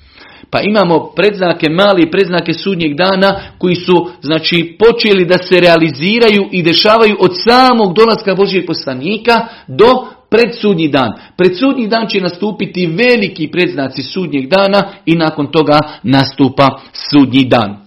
Pa 0.51 0.61
imamo 0.61 1.12
predznake 1.16 1.70
mali 1.70 2.03
i 2.03 2.11
predznake 2.11 2.53
sudnjeg 2.53 2.96
dana 2.96 3.40
koji 3.59 3.75
su 3.75 4.11
znači 4.22 4.77
počeli 4.79 5.25
da 5.25 5.38
se 5.38 5.61
realiziraju 5.61 6.49
i 6.53 6.62
dešavaju 6.62 7.16
od 7.20 7.33
samog 7.49 7.94
dolaska 7.94 8.35
Božijeg 8.35 8.66
poslanika 8.66 9.46
do 9.66 10.15
pred 10.37 10.55
sudnji 10.61 10.88
dan. 10.88 11.12
Pred 11.37 11.59
sudnji 11.59 11.88
dan 11.88 12.09
će 12.09 12.20
nastupiti 12.20 12.87
veliki 12.87 13.51
predznaci 13.51 14.03
sudnjeg 14.03 14.49
dana 14.49 14.83
i 15.07 15.14
nakon 15.14 15.46
toga 15.46 15.79
nastupa 16.03 16.81
sudnji 16.92 17.44
dan. 17.44 17.87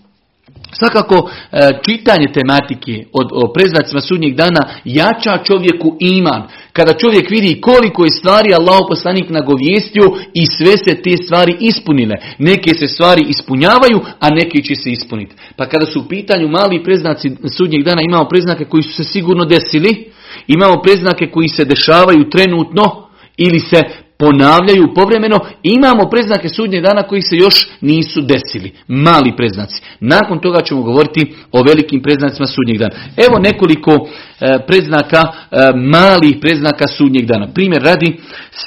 Svakako, 0.72 1.30
e, 1.52 1.70
čitanje 1.86 2.28
tematike 2.34 3.06
od, 3.14 3.28
o 3.34 3.54
preznacima 3.54 4.02
sudnjeg 4.02 4.36
dana 4.36 4.62
jača 4.86 5.44
čovjeku 5.44 5.98
iman. 6.00 6.44
Kada 6.74 6.94
čovjek 6.94 7.30
vidi 7.30 7.62
koliko 7.62 8.06
je 8.06 8.12
stvari 8.12 8.54
Allah 8.54 8.80
poslanik 8.88 9.30
nagovijestio 9.30 10.06
i 10.34 10.46
sve 10.46 10.78
se 10.78 11.02
te 11.02 11.18
stvari 11.26 11.56
ispunile. 11.60 12.16
Neke 12.38 12.76
se 12.76 12.88
stvari 12.88 13.26
ispunjavaju, 13.30 14.00
a 14.20 14.30
neke 14.30 14.62
će 14.62 14.76
se 14.76 14.92
ispuniti. 14.92 15.36
Pa 15.56 15.66
kada 15.66 15.86
su 15.86 16.00
u 16.00 16.08
pitanju 16.08 16.48
mali 16.48 16.84
preznaci 16.84 17.32
sudnjeg 17.58 17.84
dana, 17.84 18.02
imamo 18.02 18.30
preznake 18.30 18.66
koji 18.66 18.84
su 18.84 18.94
se 18.94 19.04
sigurno 19.04 19.46
desili, 19.46 20.06
Imamo 20.48 20.82
preznake 20.82 21.32
koji 21.32 21.48
se 21.48 21.66
dešavaju 21.66 22.30
trenutno 22.30 23.10
ili 23.38 23.60
se 23.60 23.82
ponavljaju 24.20 24.94
povremeno. 24.96 25.40
Imamo 25.64 26.10
preznake 26.10 26.50
sudnje 26.50 26.82
dana 26.82 27.04
koji 27.04 27.22
se 27.22 27.36
još 27.36 27.70
nisu 27.82 28.22
desili. 28.22 28.72
Mali 28.88 29.36
preznaci. 29.38 29.82
Nakon 30.00 30.40
toga 30.40 30.62
ćemo 30.62 30.82
govoriti 30.82 31.36
o 31.52 31.64
velikim 31.64 32.02
preznacima 32.02 32.48
sudnjeg 32.48 32.78
dana. 32.78 32.96
Evo 33.18 33.40
nekoliko 33.40 33.92
e, 33.92 34.60
preznaka, 34.68 35.22
e, 35.22 35.58
malih 35.76 36.38
preznaka 36.42 36.88
sudnjeg 36.88 37.26
dana. 37.26 37.48
Primjer 37.54 37.82
radi, 37.84 38.18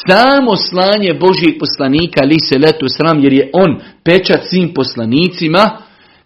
samo 0.09 0.57
slanje 0.57 1.14
Božijeg 1.14 1.55
poslanika, 1.61 2.20
ali 2.22 2.37
se 2.48 2.59
letu 2.59 2.87
sram, 2.88 3.22
jer 3.25 3.33
je 3.33 3.51
on 3.53 3.81
pečat 4.05 4.40
svim 4.44 4.75
poslanicima, 4.75 5.79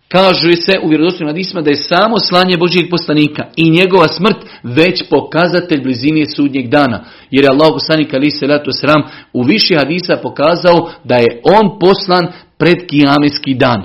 Kaže 0.09 0.53
se 0.53 0.73
u 0.83 0.89
vjerodostojnim 0.89 1.35
hadisima 1.35 1.63
da 1.63 1.71
je 1.71 1.77
samo 1.77 2.19
slanje 2.19 2.57
Božijeg 2.59 2.91
poslanika 2.91 3.43
i 3.57 3.71
njegova 3.71 4.09
smrt 4.09 4.37
već 4.63 5.03
pokazatelj 5.11 5.83
blizine 5.83 6.27
sudnjeg 6.37 6.69
dana. 6.69 7.05
Jer 7.31 7.45
je 7.45 7.51
Allah 7.51 7.69
poslanik 7.73 8.15
ali 8.15 8.31
se 8.31 8.47
sram 8.81 9.03
u 9.33 9.43
više 9.43 9.77
hadisa 9.77 10.17
pokazao 10.23 10.91
da 11.05 11.15
je 11.15 11.41
on 11.45 11.79
poslan 11.79 12.27
pred 12.59 12.87
kijametski 12.87 13.55
dan. 13.55 13.83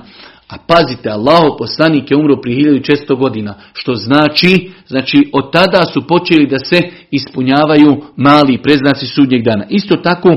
A 0.47 0.55
pazite, 0.67 1.09
Allah 1.09 1.43
poslanik 1.57 2.11
je 2.11 2.17
umro 2.17 2.41
prije 2.41 2.81
1600 2.81 3.17
godina, 3.17 3.55
što 3.73 3.95
znači, 3.95 4.71
znači 4.87 5.29
od 5.33 5.51
tada 5.51 5.85
su 5.85 6.07
počeli 6.07 6.47
da 6.47 6.59
se 6.59 6.79
ispunjavaju 7.11 8.01
mali 8.15 8.61
preznaci 8.63 9.05
sudnjeg 9.05 9.43
dana. 9.43 9.65
Isto 9.69 9.95
tako, 9.95 10.29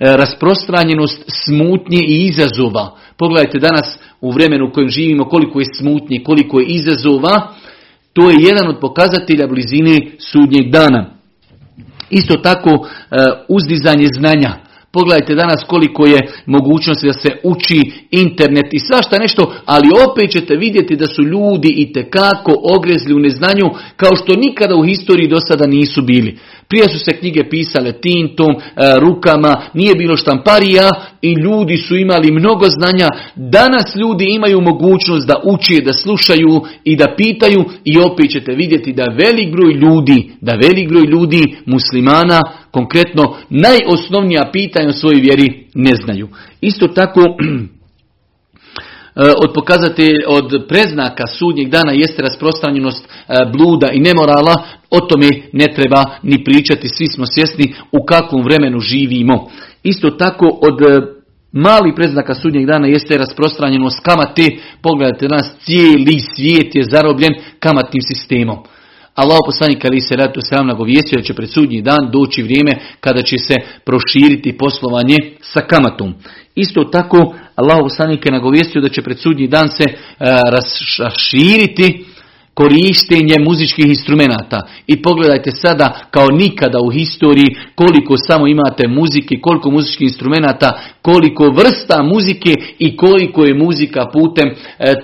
rasprostranjenost 0.00 1.24
smutnje 1.44 2.00
i 2.08 2.26
izazova. 2.26 2.96
Pogledajte 3.16 3.58
danas 3.58 3.98
u 4.20 4.30
vremenu 4.30 4.66
u 4.68 4.72
kojem 4.72 4.88
živimo 4.88 5.24
koliko 5.24 5.60
je 5.60 5.74
smutnje, 5.78 6.22
koliko 6.24 6.60
je 6.60 6.66
izazova, 6.66 7.54
to 8.12 8.30
je 8.30 8.36
jedan 8.40 8.68
od 8.68 8.80
pokazatelja 8.80 9.46
blizine 9.46 10.00
sudnjeg 10.18 10.70
dana. 10.70 11.14
Isto 12.10 12.36
tako 12.36 12.70
e, 12.70 12.86
uzdizanje 13.48 14.06
znanja. 14.18 14.54
Pogledajte 14.92 15.34
danas 15.34 15.64
koliko 15.66 16.06
je 16.06 16.18
mogućnosti 16.46 17.06
da 17.06 17.12
se 17.12 17.28
uči 17.44 17.92
internet 18.10 18.66
i 18.72 18.78
svašta 18.78 19.18
nešto, 19.18 19.54
ali 19.66 19.88
opet 20.10 20.30
ćete 20.30 20.56
vidjeti 20.56 20.96
da 20.96 21.06
su 21.06 21.22
ljudi 21.22 21.68
i 21.76 21.92
tekako 21.92 22.52
ogrezli 22.76 23.14
u 23.14 23.18
neznanju 23.18 23.66
kao 23.96 24.16
što 24.16 24.36
nikada 24.36 24.76
u 24.76 24.84
historiji 24.84 25.28
do 25.28 25.40
sada 25.48 25.66
nisu 25.66 26.02
bili. 26.02 26.38
Prije 26.70 26.88
su 26.88 26.98
se 26.98 27.12
knjige 27.12 27.48
pisale 27.50 27.92
tintom, 27.92 28.50
e, 28.50 28.60
rukama, 29.00 29.62
nije 29.74 29.94
bilo 29.94 30.16
štamparija 30.16 30.90
i 31.22 31.32
ljudi 31.32 31.76
su 31.76 31.96
imali 31.96 32.32
mnogo 32.32 32.66
znanja. 32.68 33.08
Danas 33.36 33.96
ljudi 33.96 34.24
imaju 34.28 34.60
mogućnost 34.60 35.26
da 35.26 35.34
uči, 35.44 35.82
da 35.84 35.92
slušaju 35.92 36.62
i 36.84 36.96
da 36.96 37.14
pitaju 37.16 37.64
i 37.84 37.98
opet 37.98 38.30
ćete 38.30 38.52
vidjeti 38.52 38.92
da 38.92 39.04
velik 39.04 39.52
broj 39.52 39.72
ljudi, 39.72 40.30
da 40.40 40.52
velik 40.52 40.88
broj 40.88 41.04
ljudi 41.06 41.56
muslimana 41.66 42.40
konkretno 42.70 43.36
najosnovnija 43.50 44.50
pitanja 44.52 44.88
o 44.88 44.92
svojoj 44.92 45.20
vjeri 45.20 45.66
ne 45.74 45.92
znaju. 46.04 46.28
Isto 46.60 46.88
tako 46.88 47.20
od 49.42 49.50
pokazatelja, 49.54 50.18
od 50.26 50.68
preznaka 50.68 51.26
sudnjeg 51.26 51.68
dana 51.68 51.92
jeste 51.92 52.22
rasprostranjenost 52.22 53.04
e, 53.04 53.34
bluda 53.52 53.88
i 53.92 54.00
nemorala, 54.00 54.54
o 54.90 55.00
tome 55.00 55.28
ne 55.52 55.66
treba 55.74 56.04
ni 56.22 56.44
pričati, 56.44 56.88
svi 56.88 57.06
smo 57.06 57.26
svjesni 57.26 57.74
u 57.92 58.04
kakvom 58.04 58.44
vremenu 58.44 58.80
živimo. 58.80 59.50
Isto 59.82 60.10
tako 60.10 60.58
od 60.62 60.82
e, 60.82 61.00
mali 61.52 61.94
preznaka 61.94 62.34
sudnjeg 62.34 62.66
dana 62.66 62.86
jeste 62.86 63.18
rasprostranjenost 63.18 64.00
kamate, 64.02 64.48
pogledajte 64.82 65.28
nas, 65.28 65.50
cijeli 65.64 66.20
svijet 66.34 66.74
je 66.74 66.82
zarobljen 66.90 67.32
kamatnim 67.58 68.02
sistemom. 68.02 68.58
Allah 69.22 69.38
poslanik 69.46 69.84
ali 69.84 70.00
se 70.00 70.16
ratu 70.16 70.40
sram 70.48 70.66
nagovijestio 70.66 71.18
da 71.18 71.24
će 71.24 71.34
pred 71.34 71.50
sudnji 71.50 71.82
dan 71.82 72.10
doći 72.12 72.42
vrijeme 72.42 72.72
kada 73.00 73.22
će 73.22 73.38
se 73.38 73.54
proširiti 73.84 74.58
poslovanje 74.58 75.16
sa 75.40 75.60
kamatom. 75.60 76.14
Isto 76.54 76.84
tako 76.84 77.34
Allah 77.56 77.78
poslanik 77.82 78.26
je 78.26 78.32
nagovijestio 78.32 78.82
da 78.82 78.88
će 78.88 79.02
pred 79.02 79.18
sudnji 79.18 79.48
dan 79.48 79.68
se 79.68 79.84
e, 79.84 79.94
raširiti 80.98 82.04
korištenje 82.60 83.36
muzičkih 83.48 83.86
instrumenata. 83.86 84.58
I 84.86 85.02
pogledajte 85.02 85.50
sada 85.50 85.86
kao 86.10 86.28
nikada 86.28 86.78
u 86.80 86.90
historiji 86.90 87.56
koliko 87.74 88.14
samo 88.26 88.46
imate 88.46 88.88
muzike, 88.88 89.40
koliko 89.40 89.70
muzičkih 89.70 90.04
instrumenata, 90.04 90.78
koliko 91.02 91.44
vrsta 91.56 92.02
muzike 92.02 92.54
i 92.78 92.96
koliko 92.96 93.44
je 93.44 93.54
muzika 93.54 94.06
putem 94.12 94.48
e, 94.48 94.54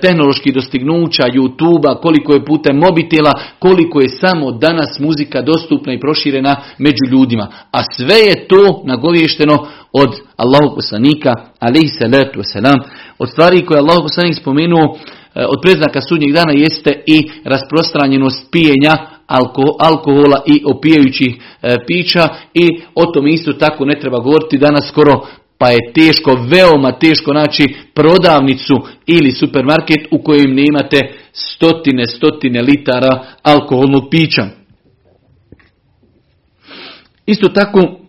tehnoloških 0.03 0.55
dostignuća, 0.55 1.23
youtube 1.23 2.01
koliko 2.03 2.33
je 2.35 2.45
putem 2.45 2.77
mobitela, 2.77 3.33
koliko 3.59 4.01
je 4.01 4.09
samo 4.09 4.53
danas 4.53 4.99
muzika 4.99 5.43
dostupna 5.43 5.93
i 5.93 6.01
proširena 6.01 6.57
među 6.79 7.05
ljudima. 7.11 7.47
A 7.73 7.83
sve 7.97 8.19
je 8.29 8.49
to 8.49 8.83
nagovješteno 8.85 9.67
od 9.93 10.11
Allahog 10.37 10.75
poslanika, 10.75 11.33
alaihi 11.61 11.89
salatu 11.89 12.41
wasalam, 12.41 12.79
od 13.19 13.29
stvari 13.31 13.65
koje 13.67 13.77
je 13.77 13.81
Allahog 13.81 14.03
poslanik 14.03 14.37
spomenuo 14.37 14.99
od 15.49 15.59
preznaka 15.63 16.01
sudnjeg 16.01 16.33
dana 16.33 16.53
jeste 16.53 17.03
i 17.07 17.31
rasprostranjenost 17.45 18.49
pijenja 18.53 18.95
alkohola 19.79 20.43
i 20.47 20.63
opijajućih 20.65 21.37
e, 21.63 21.77
pića 21.87 22.29
i 22.55 22.81
o 22.95 23.07
tom 23.07 23.27
isto 23.27 23.53
tako 23.53 23.85
ne 23.85 24.01
treba 24.01 24.19
govoriti 24.19 24.59
danas 24.59 24.89
skoro 24.89 25.27
pa 25.59 25.69
je 25.71 25.93
teško, 25.95 26.39
veoma 26.51 26.93
teško 26.93 27.33
naći 27.33 27.75
prodavnicu 27.95 28.75
ili 29.07 29.31
supermarket 29.31 30.07
u 30.11 30.23
kojem 30.23 30.55
ne 30.55 30.65
imate 30.69 31.01
stotine, 31.33 32.07
stotine 32.07 32.63
litara 32.63 33.25
alkoholnog 33.43 34.03
pića. 34.11 34.47
Isto 37.27 37.49
tako 37.49 38.07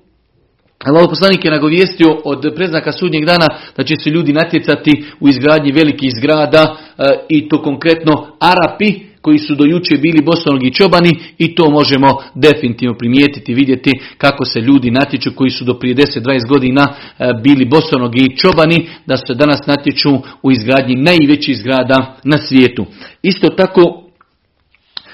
Allah 0.85 1.05
poslanik 1.09 1.45
je 1.45 1.51
nagovijestio 1.51 2.21
od 2.23 2.53
preznaka 2.55 2.91
sudnjeg 2.91 3.25
dana 3.25 3.47
da 3.77 3.83
će 3.83 3.95
se 4.03 4.09
ljudi 4.09 4.33
natjecati 4.33 5.03
u 5.19 5.29
izgradnji 5.29 5.71
velikih 5.71 6.11
zgrada 6.17 6.63
e, 6.63 6.86
i 7.29 7.49
to 7.49 7.61
konkretno 7.61 8.27
Arapi 8.39 9.07
koji 9.21 9.39
su 9.39 9.55
do 9.55 9.65
juče 9.65 9.97
bili 9.97 10.21
bosonogi 10.21 10.73
čobani 10.73 11.19
i 11.37 11.55
to 11.55 11.69
možemo 11.69 12.07
definitivno 12.35 12.97
primijetiti, 12.97 13.53
vidjeti 13.53 13.91
kako 14.17 14.45
se 14.45 14.59
ljudi 14.59 14.91
natječu 14.91 15.31
koji 15.35 15.49
su 15.49 15.65
do 15.65 15.73
prije 15.79 15.95
10-20 15.95 16.47
godina 16.47 16.87
e, 16.87 17.33
bili 17.43 17.65
bosonogi 17.65 18.37
čobani, 18.37 18.87
da 19.05 19.17
se 19.17 19.33
danas 19.33 19.59
natječu 19.65 20.09
u 20.43 20.51
izgradnji 20.51 20.95
najvećih 20.95 21.57
zgrada 21.57 22.15
na 22.23 22.37
svijetu. 22.37 22.85
Isto 23.21 23.49
tako 23.49 24.03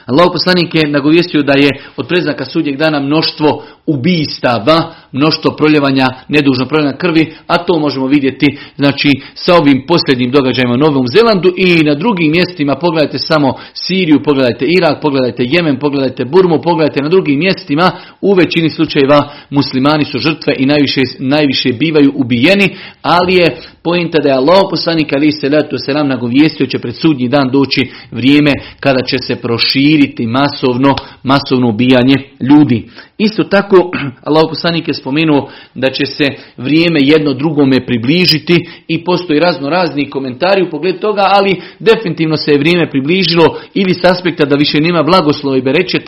Allah 0.05 0.27
poslanik 0.31 0.75
je 0.75 0.89
nagovijestio 0.89 1.41
da 1.41 1.53
je 1.53 1.69
od 1.97 2.07
preznaka 2.07 2.45
sudnjeg 2.45 2.77
dana 2.77 2.99
mnoštvo 2.99 3.63
ubistava, 3.85 4.95
mnoštvo 5.13 5.51
proljevanja, 5.57 6.07
nedužno 6.27 6.65
proljevanja 6.65 6.97
krvi, 6.97 7.33
a 7.47 7.57
to 7.57 7.79
možemo 7.79 8.07
vidjeti 8.07 8.57
znači 8.75 9.09
sa 9.33 9.55
ovim 9.55 9.83
posljednjim 9.87 10.31
događajima 10.31 10.73
u 10.73 10.77
Novom 10.77 11.07
Zelandu 11.07 11.53
i 11.57 11.83
na 11.83 11.95
drugim 11.95 12.31
mjestima, 12.31 12.75
pogledajte 12.75 13.17
samo 13.17 13.53
Siriju, 13.73 14.23
pogledajte 14.23 14.65
Irak, 14.77 15.01
pogledajte 15.01 15.43
Jemen, 15.47 15.79
pogledajte 15.79 16.25
Burmu, 16.25 16.61
pogledajte 16.61 17.03
na 17.03 17.09
drugim 17.09 17.39
mjestima, 17.39 17.91
u 18.21 18.33
većini 18.33 18.69
slučajeva 18.69 19.29
muslimani 19.49 20.05
su 20.05 20.17
žrtve 20.19 20.53
i 20.57 20.65
najviše, 20.65 21.01
najviše 21.19 21.69
bivaju 21.73 22.11
ubijeni, 22.15 22.75
ali 23.01 23.35
je 23.35 23.57
pojenta 23.83 24.17
da 24.23 24.29
je 24.29 24.35
Allah 24.35 24.61
poslanik 24.69 25.13
ali 25.13 25.31
se 25.31 25.49
letu 25.49 25.77
se 25.77 25.93
nam 25.93 26.07
nagovijestio 26.07 26.67
će 26.67 26.79
pred 26.79 26.95
sudnji 26.95 27.27
dan 27.27 27.49
doći 27.51 27.91
vrijeme 28.11 28.51
kada 28.79 29.03
će 29.03 29.17
se 29.17 29.35
proširiti 29.35 30.27
masovno, 30.27 30.95
masovno 31.23 31.69
ubijanje 31.69 32.15
ljudi. 32.39 32.89
Isto 33.17 33.43
tako, 33.43 33.91
Allah 34.27 34.43
poslanik 34.49 34.87
je 34.87 34.93
spomenuo 35.03 35.49
da 35.75 35.89
će 35.89 36.05
se 36.05 36.27
vrijeme 36.57 36.99
jedno 37.01 37.33
drugome 37.33 37.85
približiti 37.85 38.55
i 38.87 39.03
postoji 39.03 39.39
razno 39.39 39.69
razni 39.69 40.09
komentari 40.09 40.63
u 40.63 40.69
pogledu 40.69 40.99
toga, 40.99 41.23
ali 41.25 41.61
definitivno 41.79 42.37
se 42.37 42.51
je 42.51 42.57
vrijeme 42.63 42.89
približilo 42.89 43.45
ili 43.73 43.93
s 43.93 44.03
aspekta 44.11 44.45
da 44.45 44.55
više 44.55 44.77
nema 44.81 45.03
blagoslova 45.03 45.57
i 45.57 45.65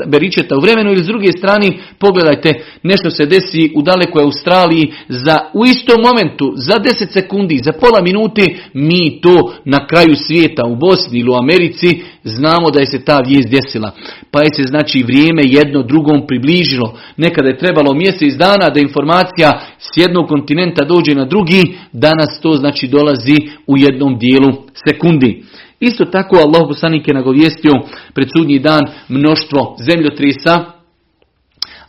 beričeta 0.07 0.57
u 0.57 0.61
vremenu 0.61 0.91
ili 0.91 1.03
s 1.03 1.07
druge 1.07 1.31
strane 1.31 1.67
pogledajte 1.99 2.49
nešto 2.83 3.09
se 3.09 3.25
desi 3.25 3.71
u 3.75 3.81
dalekoj 3.81 4.23
Australiji 4.23 4.93
za 5.09 5.39
u 5.53 5.65
istom 5.65 5.97
momentu, 6.07 6.53
za 6.55 6.75
10 6.79 7.13
sekundi, 7.13 7.57
za 7.63 7.73
pola 7.81 8.01
minute 8.01 8.43
mi 8.73 9.21
to 9.21 9.53
na 9.65 9.87
kraju 9.87 10.15
svijeta 10.15 10.63
u 10.65 10.75
Bosni 10.75 11.19
ili 11.19 11.29
u 11.29 11.39
Americi 11.43 12.01
znamo 12.23 12.71
da 12.71 12.79
je 12.79 12.85
se 12.85 13.05
ta 13.05 13.19
vijest 13.27 13.49
desila. 13.49 13.91
Pa 14.31 14.41
je 14.41 14.49
se 14.55 14.63
znači 14.63 15.03
vrijeme 15.03 15.41
jedno 15.45 15.83
drugom 15.83 16.27
približilo. 16.27 16.97
Nekada 17.17 17.47
je 17.49 17.57
trebalo 17.57 17.93
mjesec 17.93 18.33
dana 18.33 18.69
da 18.69 18.79
informacija 18.87 19.49
s 19.79 19.97
jednog 19.97 20.27
kontinenta 20.27 20.85
dođe 20.85 21.15
na 21.15 21.25
drugi, 21.25 21.77
danas 21.91 22.39
to 22.41 22.53
znači 22.53 22.87
dolazi 22.87 23.37
u 23.67 23.77
jednom 23.77 24.17
dijelu 24.19 24.53
sekundi. 24.87 25.43
Isto 25.79 26.05
tako 26.05 26.35
Allah 26.35 26.61
poslanik 26.67 27.07
je 27.07 27.13
nagovijestio 27.13 27.71
pred 28.13 28.27
sudnji 28.37 28.59
dan 28.59 28.81
mnoštvo 29.09 29.75
zemljotrisa, 29.85 30.65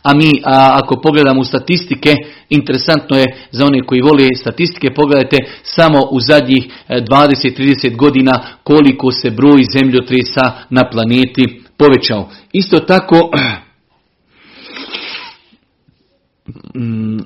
a 0.03 0.13
mi 0.13 0.41
a, 0.43 0.79
ako 0.83 1.01
pogledamo 1.01 1.43
statistike, 1.43 2.15
interesantno 2.49 3.17
je 3.17 3.25
za 3.51 3.65
one 3.65 3.81
koji 3.81 4.01
vole 4.01 4.35
statistike, 4.35 4.93
pogledajte 4.93 5.37
samo 5.63 5.99
u 6.11 6.19
zadnjih 6.19 6.67
20-30 6.89 7.87
e, 7.87 7.89
godina 7.89 8.39
koliko 8.63 9.11
se 9.11 9.31
broj 9.31 9.63
zemljotresa 9.73 10.51
na 10.69 10.89
planeti 10.89 11.61
povećao. 11.77 12.29
Isto 12.51 12.79
tako, 12.79 13.15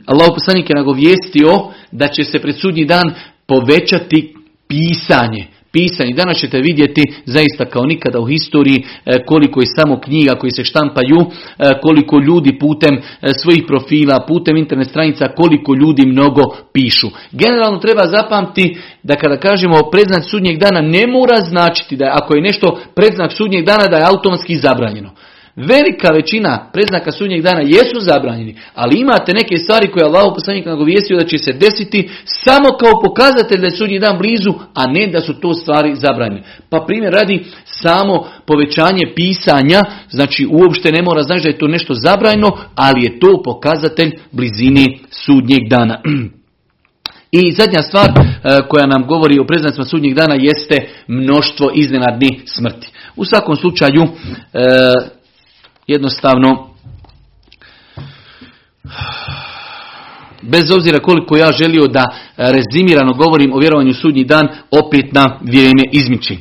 Allah 0.06 0.28
poslanik 0.34 0.70
je 0.70 0.76
nagovijestio 0.76 1.50
da 1.92 2.08
će 2.08 2.24
se 2.24 2.40
pred 2.40 2.56
sudnji 2.60 2.86
dan 2.86 3.14
povećati 3.46 4.36
pisanje 4.68 5.48
pisani. 5.72 6.14
Danas 6.14 6.38
ćete 6.38 6.60
vidjeti 6.60 7.14
zaista 7.26 7.66
kao 7.66 7.86
nikada 7.86 8.20
u 8.20 8.26
historiji 8.26 8.84
e, 9.06 9.26
koliko 9.26 9.60
je 9.60 9.66
samo 9.76 10.00
knjiga 10.00 10.36
koji 10.36 10.52
se 10.52 10.64
štampaju, 10.64 11.20
e, 11.20 11.70
koliko 11.82 12.20
ljudi 12.20 12.60
putem 12.60 12.96
e, 12.96 13.02
svojih 13.42 13.64
profila, 13.68 14.26
putem 14.28 14.58
internet 14.58 14.88
stranica, 14.90 15.28
koliko 15.28 15.76
ljudi 15.76 16.06
mnogo 16.06 16.42
pišu. 16.74 17.08
Generalno 17.32 17.78
treba 17.78 18.08
zapamti 18.08 18.78
da 19.04 19.16
kada 19.16 19.38
kažemo 19.38 19.76
predznak 19.92 20.24
sudnjeg 20.24 20.58
dana 20.58 20.82
ne 20.82 21.08
mora 21.08 21.38
značiti 21.50 21.96
da 21.96 22.06
ako 22.22 22.36
je 22.36 22.42
nešto 22.42 22.80
predznak 22.96 23.32
sudnjeg 23.32 23.66
dana 23.66 23.88
da 23.88 23.98
je 23.98 24.08
automatski 24.08 24.56
zabranjeno. 24.56 25.10
Velika 25.56 26.14
većina 26.14 26.70
preznaka 26.74 27.12
sudnjeg 27.12 27.42
dana 27.42 27.62
jesu 27.62 28.00
zabranjeni, 28.00 28.56
ali 28.74 29.00
imate 29.00 29.34
neke 29.34 29.58
stvari 29.58 29.92
koje 29.92 30.06
Allah 30.06 30.32
poslanik 30.36 30.66
nagovijestio 30.66 31.18
da 31.18 31.26
će 31.26 31.38
se 31.38 31.54
desiti 31.54 32.10
samo 32.26 32.70
kao 32.80 33.02
pokazatelj 33.02 33.60
da 33.60 33.66
je 33.66 33.78
sudnji 33.78 34.00
dan 34.00 34.18
blizu, 34.18 34.54
a 34.74 34.86
ne 34.88 35.08
da 35.08 35.22
su 35.22 35.34
to 35.34 35.54
stvari 35.54 35.96
zabranjene. 35.96 36.44
Pa 36.70 36.84
primjer 36.88 37.14
radi 37.14 37.46
samo 37.66 38.28
povećanje 38.46 39.14
pisanja, 39.16 39.82
znači 40.10 40.48
uopšte 40.52 40.92
ne 40.92 41.02
mora 41.02 41.24
znači 41.24 41.44
da 41.44 41.50
je 41.50 41.58
to 41.58 41.68
nešto 41.68 41.94
zabranjeno, 41.94 42.58
ali 42.76 43.04
je 43.04 43.20
to 43.20 43.42
pokazatelj 43.44 44.12
blizine 44.32 44.86
sudnjeg 45.10 45.70
dana. 45.70 46.02
I 47.32 47.52
zadnja 47.52 47.82
stvar 47.82 48.10
e, 48.10 48.60
koja 48.70 48.86
nam 48.86 49.08
govori 49.08 49.40
o 49.40 49.46
preznacima 49.46 49.86
sudnjeg 49.86 50.14
dana 50.14 50.36
jeste 50.36 50.88
mnoštvo 51.08 51.72
iznenadnih 51.76 52.44
smrti. 52.46 52.90
U 53.16 53.26
svakom 53.26 53.56
slučaju, 53.56 54.04
e, 54.04 55.21
jednostavno 55.88 56.70
bez 60.42 60.72
obzira 60.72 61.00
koliko 61.00 61.38
ja 61.38 61.52
želio 61.52 61.88
da 61.88 62.06
rezimirano 62.38 63.14
govorim 63.14 63.54
o 63.54 63.60
vjerovanju 63.60 63.94
sudnji 63.94 64.24
dan, 64.24 64.48
opet 64.86 65.14
na 65.14 65.40
vrijeme 65.42 65.84
izmiči. 65.92 66.38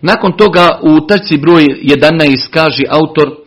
Nakon 0.00 0.36
toga 0.36 0.78
u 0.82 1.06
tačci 1.06 1.38
broj 1.38 1.62
11 1.64 2.50
kaže 2.50 2.82
autor 2.88 3.43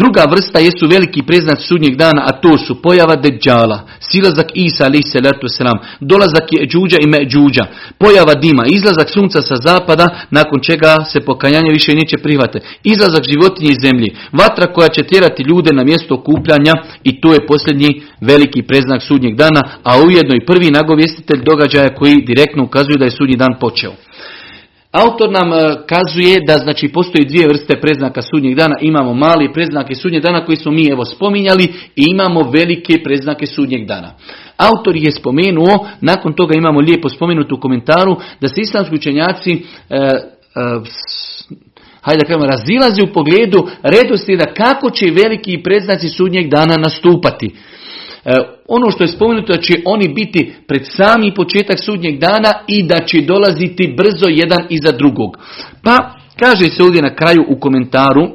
Druga 0.00 0.22
vrsta 0.30 0.58
jesu 0.58 0.84
veliki 0.94 1.22
preznac 1.22 1.58
sudnjeg 1.68 1.96
dana, 1.96 2.22
a 2.28 2.32
to 2.42 2.58
su 2.58 2.82
pojava 2.82 3.16
deđala, 3.16 3.78
silazak 4.10 4.48
Isa 4.54 4.84
alaih 4.84 5.06
salatu 5.12 5.48
selam, 5.48 5.78
dolazak 6.00 6.46
je 6.50 6.66
džuđa 6.70 6.98
i 7.00 7.12
međuđa, 7.16 7.64
pojava 7.98 8.34
dima, 8.34 8.64
izlazak 8.66 9.08
sunca 9.10 9.42
sa 9.42 9.56
zapada, 9.66 10.06
nakon 10.30 10.60
čega 10.68 10.92
se 11.12 11.20
pokajanje 11.20 11.70
više 11.72 11.92
neće 12.00 12.16
prihvate, 12.24 12.58
izlazak 12.92 13.24
životinje 13.32 13.70
iz 13.72 13.80
zemlji, 13.86 14.08
vatra 14.32 14.72
koja 14.74 14.88
će 14.88 15.02
tjerati 15.02 15.42
ljude 15.50 15.70
na 15.72 15.84
mjesto 15.84 16.14
okupljanja 16.14 16.74
i 17.08 17.20
to 17.20 17.32
je 17.32 17.46
posljednji 17.46 18.02
veliki 18.20 18.62
preznak 18.62 19.02
sudnjeg 19.02 19.34
dana, 19.36 19.62
a 19.82 19.92
ujedno 20.06 20.34
i 20.36 20.46
prvi 20.50 20.68
nagovjestitelj 20.70 21.40
događaja 21.50 21.94
koji 21.98 22.24
direktno 22.30 22.64
ukazuju 22.64 22.96
da 22.98 23.04
je 23.04 23.16
sudnji 23.18 23.36
dan 23.36 23.54
počeo. 23.60 23.92
Autor 24.94 25.30
nam 25.30 25.52
e, 25.52 25.76
kazuje 25.86 26.40
da 26.46 26.58
znači 26.58 26.88
postoji 26.88 27.24
dvije 27.24 27.48
vrste 27.48 27.80
preznaka 27.80 28.22
sudnjeg 28.22 28.54
dana. 28.56 28.74
Imamo 28.80 29.14
mali 29.14 29.52
preznake 29.52 29.94
sudnjeg 29.94 30.22
dana 30.22 30.44
koji 30.44 30.56
smo 30.56 30.72
mi 30.72 30.88
evo 30.88 31.04
spominjali 31.04 31.64
i 31.96 32.04
imamo 32.10 32.50
velike 32.50 33.02
preznake 33.04 33.46
sudnjeg 33.46 33.86
dana. 33.86 34.14
Autor 34.56 34.96
je 34.96 35.12
spomenuo, 35.12 35.86
nakon 36.00 36.32
toga 36.32 36.54
imamo 36.56 36.80
lijepo 36.80 37.08
spomenuto 37.08 37.54
u 37.54 37.60
komentaru, 37.60 38.16
da 38.40 38.48
se 38.48 38.60
islamski 38.60 38.94
učenjaci 38.94 39.52
e, 39.52 39.96
e, 39.96 40.20
hajde 42.00 42.20
da 42.20 42.26
kažemo, 42.26 42.46
razilazi 42.46 43.02
u 43.02 43.12
pogledu 43.12 43.68
redoslijeda 43.82 44.44
kako 44.44 44.90
će 44.90 45.10
veliki 45.10 45.62
preznaci 45.62 46.08
sudnjeg 46.08 46.48
dana 46.48 46.76
nastupati. 46.76 47.50
E, 48.24 48.36
ono 48.68 48.90
što 48.90 49.04
je 49.04 49.08
spomenuto 49.08 49.52
da 49.52 49.60
će 49.60 49.74
oni 49.84 50.08
biti 50.08 50.54
pred 50.66 50.82
sami 50.96 51.34
početak 51.34 51.78
sudnjeg 51.78 52.18
dana 52.18 52.52
i 52.66 52.82
da 52.82 52.98
će 53.06 53.20
dolaziti 53.20 53.94
brzo 53.96 54.26
jedan 54.28 54.66
iza 54.68 54.92
drugog. 54.92 55.38
Pa 55.82 56.14
kaže 56.38 56.70
se 56.70 56.82
ovdje 56.82 57.02
na 57.02 57.14
kraju 57.14 57.44
u 57.48 57.56
komentaru, 57.60 58.28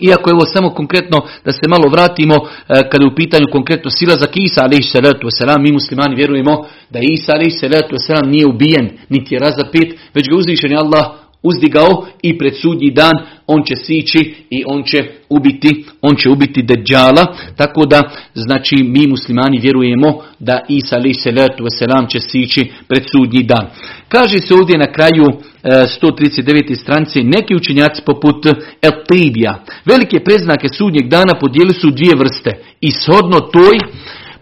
iako 0.00 0.30
je 0.30 0.34
ovo 0.34 0.46
samo 0.46 0.70
konkretno 0.70 1.18
da 1.44 1.52
se 1.52 1.68
malo 1.68 1.88
vratimo 1.88 2.34
e, 2.34 2.40
kada 2.68 3.04
je 3.04 3.12
u 3.12 3.14
pitanju 3.14 3.46
konkretno 3.52 3.90
sila 3.90 4.14
za 4.14 4.26
Isa 4.34 4.62
alaih 4.62 4.84
salatu 4.92 5.26
wasalam, 5.26 5.58
mi 5.62 5.72
muslimani 5.72 6.16
vjerujemo 6.16 6.66
da 6.90 6.98
Isa 7.02 7.32
alaih 7.32 7.54
salatu 7.60 7.94
wasalam 7.96 8.26
nije 8.26 8.46
ubijen, 8.46 8.90
niti 9.08 9.34
je 9.34 9.40
razapet, 9.40 9.88
već 10.14 10.28
ga 10.28 10.36
uzvišen 10.36 10.70
je 10.70 10.78
Allah 10.78 11.23
uzdigao 11.44 12.06
i 12.22 12.38
pred 12.38 12.54
sudnji 12.62 12.90
dan 12.90 13.12
on 13.46 13.62
će 13.64 13.76
sići 13.76 14.34
i 14.50 14.64
on 14.66 14.82
će 14.82 15.04
ubiti, 15.28 15.84
on 16.02 16.16
će 16.16 16.30
ubiti 16.30 16.62
Dejjala, 16.62 17.36
tako 17.56 17.86
da 17.86 18.10
znači 18.34 18.76
mi 18.76 19.06
muslimani 19.06 19.58
vjerujemo 19.58 20.22
da 20.38 20.60
Isa 20.68 20.96
alaih 20.96 21.16
salatu 21.22 21.64
wasalam 21.64 22.10
će 22.10 22.20
sići 22.20 22.70
pred 22.88 23.02
sudnji 23.12 23.42
dan. 23.42 23.66
Kaže 24.08 24.38
se 24.38 24.54
ovdje 24.54 24.78
na 24.78 24.92
kraju 24.92 25.24
139. 25.64 26.72
E, 26.72 26.74
stranice 26.74 27.22
neki 27.22 27.54
učenjaci 27.54 28.02
poput 28.06 28.46
Eltidija. 28.82 29.64
Velike 29.84 30.20
preznake 30.24 30.68
sudnjeg 30.68 31.08
dana 31.08 31.32
podijeli 31.40 31.74
su 31.74 31.90
dvije 31.90 32.14
vrste 32.16 32.50
i 32.80 32.90
shodno 32.90 33.40
toj 33.40 33.78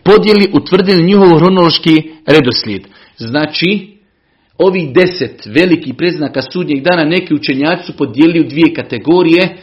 podijeli 0.03 0.51
utvrdili 0.53 1.05
njihov 1.05 1.39
hronološki 1.39 2.11
redoslijed. 2.27 2.83
Znači, 3.19 3.92
ovih 4.67 4.93
deset 4.95 5.47
velikih 5.47 5.95
predznaka 5.99 6.43
sudnjeg 6.43 6.83
dana 6.83 7.05
neki 7.05 7.35
učenjaci 7.35 7.87
su 7.87 7.97
podijelili 7.97 8.41
u 8.41 8.49
dvije 8.49 8.75
kategorije. 8.75 9.57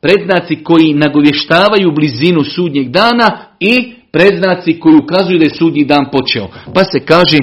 Predznaci 0.00 0.56
koji 0.64 0.94
nagovještavaju 0.94 1.92
blizinu 1.92 2.44
sudnjeg 2.44 2.88
dana 2.88 3.28
i 3.60 3.92
predznaci 4.12 4.80
koji 4.80 4.96
ukazuju 4.96 5.38
da 5.38 5.44
je 5.44 5.58
sudnji 5.58 5.84
dan 5.84 6.04
počeo. 6.12 6.48
Pa 6.74 6.84
se 6.84 7.00
kaže, 7.00 7.38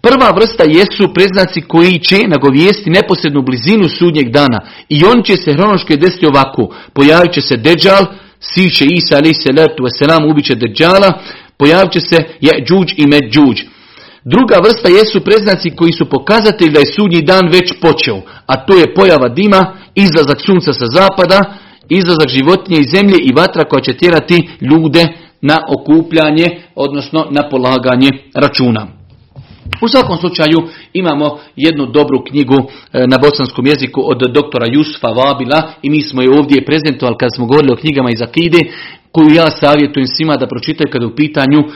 prva 0.00 0.30
vrsta 0.30 0.64
jesu 0.64 1.14
predznaci 1.14 1.60
koji 1.60 1.98
će 1.98 2.18
nagovijesti 2.28 2.90
neposrednu 2.90 3.42
blizinu 3.42 3.88
sudnjeg 3.88 4.28
dana. 4.30 4.58
I 4.88 5.04
on 5.04 5.22
će 5.22 5.36
se 5.36 5.52
hronoški 5.52 5.96
desiti 5.96 6.26
ovako. 6.26 6.74
Pojavit 6.92 7.32
će 7.32 7.40
se 7.40 7.56
Deđal, 7.56 8.04
siće 8.40 8.84
Isa 8.84 9.16
alaih 9.16 9.36
salatu 9.44 9.82
wasalam, 9.82 10.30
ubiće 10.30 10.54
Deđala, 10.54 11.20
pojavit 11.56 11.92
će 11.92 12.00
se 12.00 12.16
Jeđuđ 12.40 12.92
i 12.96 13.06
Međuđ. 13.06 13.62
Druga 14.24 14.56
vrsta 14.64 14.88
jesu 14.88 15.20
preznaci 15.20 15.70
koji 15.70 15.92
su 15.92 16.04
pokazatelji 16.06 16.70
da 16.70 16.80
je 16.80 16.92
sudnji 16.96 17.22
dan 17.22 17.48
već 17.52 17.72
počeo, 17.80 18.20
a 18.46 18.66
to 18.66 18.76
je 18.76 18.94
pojava 18.94 19.28
dima, 19.28 19.74
izlazak 19.94 20.40
sunca 20.40 20.72
sa 20.72 20.86
zapada, 20.86 21.54
izlazak 21.88 22.28
životinje 22.28 22.78
iz 22.80 22.90
zemlje 22.90 23.18
i 23.22 23.32
vatra 23.36 23.64
koja 23.64 23.80
će 23.82 23.96
tjerati 23.96 24.48
ljude 24.60 25.08
na 25.40 25.58
okupljanje, 25.68 26.46
odnosno 26.74 27.26
na 27.30 27.48
polaganje 27.48 28.10
računa. 28.34 28.86
U 29.80 29.88
svakom 29.88 30.16
slučaju 30.16 30.58
imamo 30.92 31.38
jednu 31.56 31.86
dobru 31.86 32.24
knjigu 32.24 32.54
e, 32.54 33.06
na 33.06 33.18
bosanskom 33.18 33.66
jeziku 33.66 34.02
od 34.04 34.32
doktora 34.34 34.66
Jusufa 34.72 35.08
Vabila 35.08 35.72
i 35.82 35.90
mi 35.90 36.02
smo 36.02 36.22
je 36.22 36.30
ovdje 36.30 36.64
prezentovali 36.64 37.16
kad 37.20 37.30
smo 37.34 37.46
govorili 37.46 37.72
o 37.72 37.76
knjigama 37.76 38.10
iz 38.10 38.22
Akide 38.22 38.58
koju 39.12 39.30
ja 39.34 39.50
savjetujem 39.50 40.06
svima 40.06 40.36
da 40.36 40.46
pročitaju 40.46 40.92
kada 40.92 41.04
je 41.04 41.12
u 41.12 41.16
pitanju 41.16 41.60
e, 41.60 41.66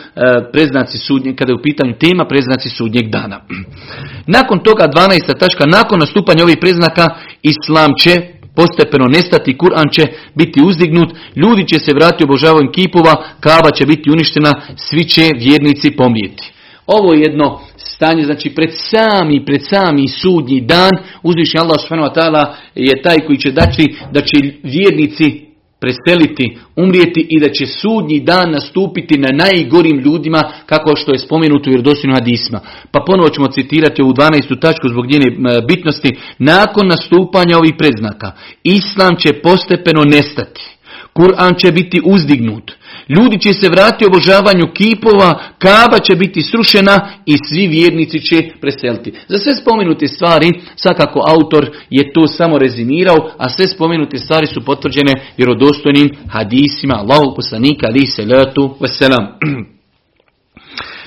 preznaci 0.53 0.99
sudnjeg, 0.99 1.37
kada 1.37 1.53
je 1.53 1.57
u 1.57 1.63
pitanju 1.63 1.95
tema 1.99 2.25
preznaci 2.29 2.69
sudnjeg 2.69 3.11
dana. 3.11 3.41
Nakon 4.37 4.59
toga 4.59 4.85
12. 4.85 5.39
tačka, 5.39 5.67
nakon 5.67 5.99
nastupanja 5.99 6.45
ovih 6.45 6.59
preznaka 6.61 7.07
Islam 7.43 7.91
će 7.99 8.37
postepeno 8.57 9.07
nestati, 9.07 9.57
Kur'an 9.59 9.93
će 9.93 10.03
biti 10.35 10.63
uzdignut, 10.63 11.09
ljudi 11.37 11.69
će 11.69 11.79
se 11.79 11.93
vratiti 11.95 12.25
obožavanjem 12.25 12.73
kipova, 12.73 13.25
kava 13.41 13.71
će 13.71 13.87
biti 13.87 14.11
uništena, 14.11 14.53
svi 14.77 15.05
će 15.05 15.31
vjernici 15.37 15.91
pomrijeti. 15.91 16.53
Ovo 16.87 17.15
je 17.15 17.21
jedno 17.21 17.61
stanje, 17.77 18.25
znači 18.25 18.51
pred 18.51 18.71
sami, 18.73 19.45
pred 19.45 19.61
sami 19.71 20.09
sudnji 20.09 20.61
dan, 20.61 20.91
uzvišnji 21.23 21.61
Allah 21.61 22.49
je 22.75 23.03
taj 23.03 23.17
koji 23.27 23.39
će 23.39 23.53
daći 23.53 23.95
da 24.13 24.21
će 24.21 24.37
vjernici 24.63 25.46
preseliti, 25.81 26.59
umrijeti 26.77 27.27
i 27.31 27.41
da 27.41 27.49
će 27.49 27.67
sudnji 27.67 28.21
dan 28.21 28.51
nastupiti 28.51 29.19
na 29.19 29.29
najgorim 29.33 29.99
ljudima 29.99 30.53
kako 30.67 30.97
što 30.97 31.13
je 31.13 31.19
spomenuto 31.19 31.71
u 31.71 31.73
vjerodostojnim 31.73 32.15
hadisma. 32.15 32.61
Pa 32.93 33.01
ponovo 33.07 33.29
ćemo 33.29 33.49
citirati 33.49 34.03
ovu 34.03 34.13
12. 34.13 34.61
tačku 34.61 34.89
zbog 34.89 35.07
njene 35.07 35.27
bitnosti. 35.69 36.17
Nakon 36.39 36.89
nastupanja 36.89 37.59
ovih 37.59 37.75
predznaka, 37.79 38.33
Islam 38.63 39.17
će 39.17 39.41
postepeno 39.43 40.05
nestati. 40.05 40.76
Kur'an 41.17 41.55
će 41.59 41.73
biti 41.73 42.01
uzdignut. 42.05 42.73
Ljudi 43.09 43.39
će 43.39 43.53
se 43.53 43.69
vratiti 43.69 44.07
obožavanju 44.07 44.73
kipova, 44.75 45.43
kaba 45.59 45.99
će 45.99 46.15
biti 46.15 46.43
srušena 46.43 47.09
i 47.27 47.37
svi 47.49 47.67
vjernici 47.67 48.21
će 48.21 48.51
preseliti. 48.61 49.13
Za 49.29 49.39
sve 49.39 49.55
spomenute 49.55 50.09
stvari, 50.09 50.53
svakako 50.77 51.21
autor 51.29 51.71
je 51.91 52.13
to 52.13 52.27
samo 52.27 52.59
rezimirao, 52.59 53.31
a 53.39 53.49
sve 53.49 53.69
spomenute 53.69 54.19
stvari 54.19 54.47
su 54.47 54.65
potvrđene 54.65 55.13
vjerodostojnim 55.37 56.11
hadisima 56.29 56.95
Allahog 56.95 57.37
poslanika 57.37 57.87
ali 57.87 58.07
se 58.07 58.25
letu 58.25 58.77
veselam. 58.81 59.27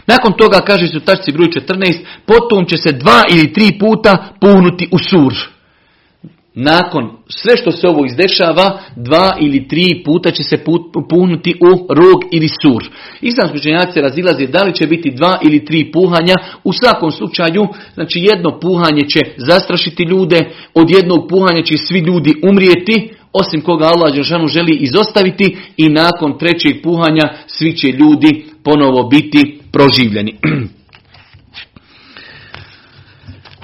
Nakon 0.08 0.34
toga, 0.34 0.62
kaže 0.62 0.88
se 0.88 0.98
u 0.98 1.00
tačci 1.00 1.32
broj 1.32 1.48
14, 1.48 1.98
potom 2.26 2.66
će 2.66 2.78
se 2.78 2.92
dva 2.92 3.24
ili 3.32 3.54
tri 3.54 3.80
puta 3.80 4.28
puhnuti 4.42 4.88
u 4.92 4.98
sur 4.98 5.59
nakon 6.56 7.12
sve 7.28 7.58
što 7.58 7.72
se 7.72 7.88
ovo 7.88 8.06
izdešava, 8.06 8.80
dva 8.96 9.38
ili 9.42 9.68
tri 9.68 10.02
puta 10.06 10.32
će 10.32 10.44
se 10.44 10.64
puhnuti 11.10 11.56
u 11.62 11.94
rog 11.94 12.20
ili 12.32 12.50
sur. 12.62 12.90
Islamski 13.22 13.58
učenjaci 13.58 14.02
razilaze 14.02 14.48
da 14.48 14.64
li 14.64 14.74
će 14.74 14.88
biti 14.88 15.12
dva 15.12 15.40
ili 15.44 15.66
tri 15.66 15.92
puhanja. 15.92 16.36
U 16.64 16.74
svakom 16.74 17.12
slučaju, 17.12 17.68
znači 17.94 18.20
jedno 18.20 18.60
puhanje 18.60 19.02
će 19.02 19.20
zastrašiti 19.38 20.04
ljude, 20.04 20.50
od 20.74 20.90
jednog 20.90 21.30
puhanja 21.30 21.64
će 21.64 21.78
svi 21.78 22.00
ljudi 22.00 22.34
umrijeti, 22.44 23.10
osim 23.34 23.62
koga 23.62 23.86
Allah 23.86 24.14
Đeršanu 24.14 24.48
želi 24.48 24.76
izostaviti 24.76 25.58
i 25.78 25.90
nakon 25.90 26.38
trećeg 26.38 26.82
puhanja 26.84 27.34
svi 27.48 27.76
će 27.76 27.88
ljudi 27.88 28.46
ponovo 28.64 29.04
biti 29.04 29.60
proživljeni. 29.72 30.36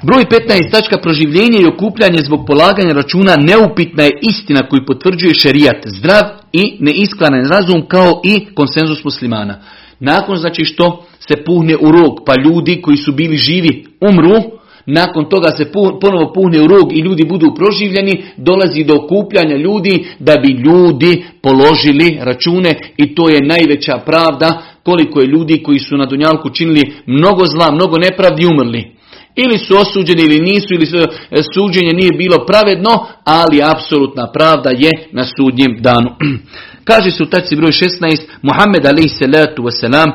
Broj 0.07 0.25
15. 0.25 0.71
tačka 0.71 0.97
proživljenje 0.97 1.59
i 1.61 1.67
okupljanje 1.67 2.19
zbog 2.25 2.45
polaganja 2.47 2.93
računa 2.93 3.35
neupitna 3.35 4.03
je 4.03 4.19
istina 4.21 4.67
koju 4.69 4.85
potvrđuje 4.87 5.33
šerijat, 5.33 5.87
zdrav 5.97 6.23
i 6.53 6.77
neisklanan 6.79 7.47
razum 7.49 7.81
kao 7.87 8.21
i 8.23 8.45
konsenzus 8.55 9.03
muslimana. 9.03 9.61
Nakon 9.99 10.37
znači 10.37 10.65
što 10.65 11.05
se 11.19 11.43
puhne 11.45 11.75
u 11.75 11.91
rog 11.91 12.13
pa 12.25 12.33
ljudi 12.41 12.81
koji 12.81 12.97
su 12.97 13.11
bili 13.11 13.37
živi 13.37 13.85
umru, 14.09 14.41
nakon 14.85 15.29
toga 15.29 15.51
se 15.51 15.71
ponovo 16.01 16.33
puhne 16.33 16.61
u 16.61 16.67
rog 16.67 16.97
i 16.97 16.99
ljudi 16.99 17.25
budu 17.25 17.55
proživljeni, 17.55 18.23
dolazi 18.37 18.83
do 18.83 18.93
okupljanja 18.95 19.55
ljudi 19.55 20.05
da 20.19 20.35
bi 20.37 20.49
ljudi 20.49 21.25
položili 21.41 22.17
račune 22.21 22.93
i 22.97 23.15
to 23.15 23.29
je 23.29 23.45
najveća 23.45 23.97
pravda 24.05 24.61
koliko 24.83 25.19
je 25.19 25.27
ljudi 25.27 25.63
koji 25.63 25.79
su 25.79 25.97
na 25.97 26.05
Dunjalku 26.05 26.49
činili 26.49 26.93
mnogo 27.05 27.45
zla, 27.45 27.71
mnogo 27.71 27.97
nepravdi 27.97 28.45
umrli. 28.45 28.94
Ili 29.35 29.57
su 29.57 29.77
osuđeni 29.77 30.21
ili 30.23 30.39
nisu, 30.39 30.67
ili 30.73 30.85
e, 30.85 31.41
suđenje 31.53 31.93
nije 31.93 32.11
bilo 32.17 32.45
pravedno, 32.45 33.07
ali 33.23 33.63
apsolutna 33.63 34.31
pravda 34.31 34.69
je 34.69 34.91
na 35.11 35.25
sudnjem 35.37 35.77
danu. 35.79 36.09
Kaže 36.89 37.11
se 37.11 37.23
u 37.23 37.25
taci 37.25 37.55
broj 37.55 37.71
16, 37.71 38.21
Muhammed 38.41 38.85
alaih 38.85 39.11
salatu 39.19 39.63
wasalam, 39.63 40.11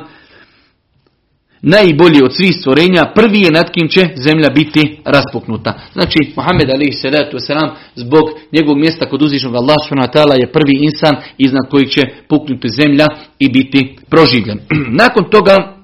najbolji 1.63 2.23
od 2.25 2.35
svih 2.35 2.57
stvorenja, 2.61 3.13
prvi 3.15 3.41
je 3.41 3.51
nad 3.51 3.71
kim 3.71 3.89
će 3.89 4.09
zemlja 4.17 4.49
biti 4.55 4.99
raspuknuta. 5.05 5.81
Znači, 5.93 6.19
Muhammed 6.37 6.71
alaihi 6.71 6.93
salatu 6.93 7.37
wasalam, 7.37 7.71
zbog 7.95 8.25
njegovog 8.53 8.79
mjesta 8.79 9.09
kod 9.09 9.23
uzvišnog 9.23 9.55
Allah 9.57 9.77
je 10.41 10.53
prvi 10.53 10.75
insan 10.83 11.17
iznad 11.39 11.69
kojeg 11.71 11.89
će 11.89 12.03
puknuti 12.29 12.69
zemlja 12.69 13.07
i 13.39 13.49
biti 13.49 13.97
proživljen. 14.11 14.59
Nakon 15.03 15.31
toga, 15.31 15.80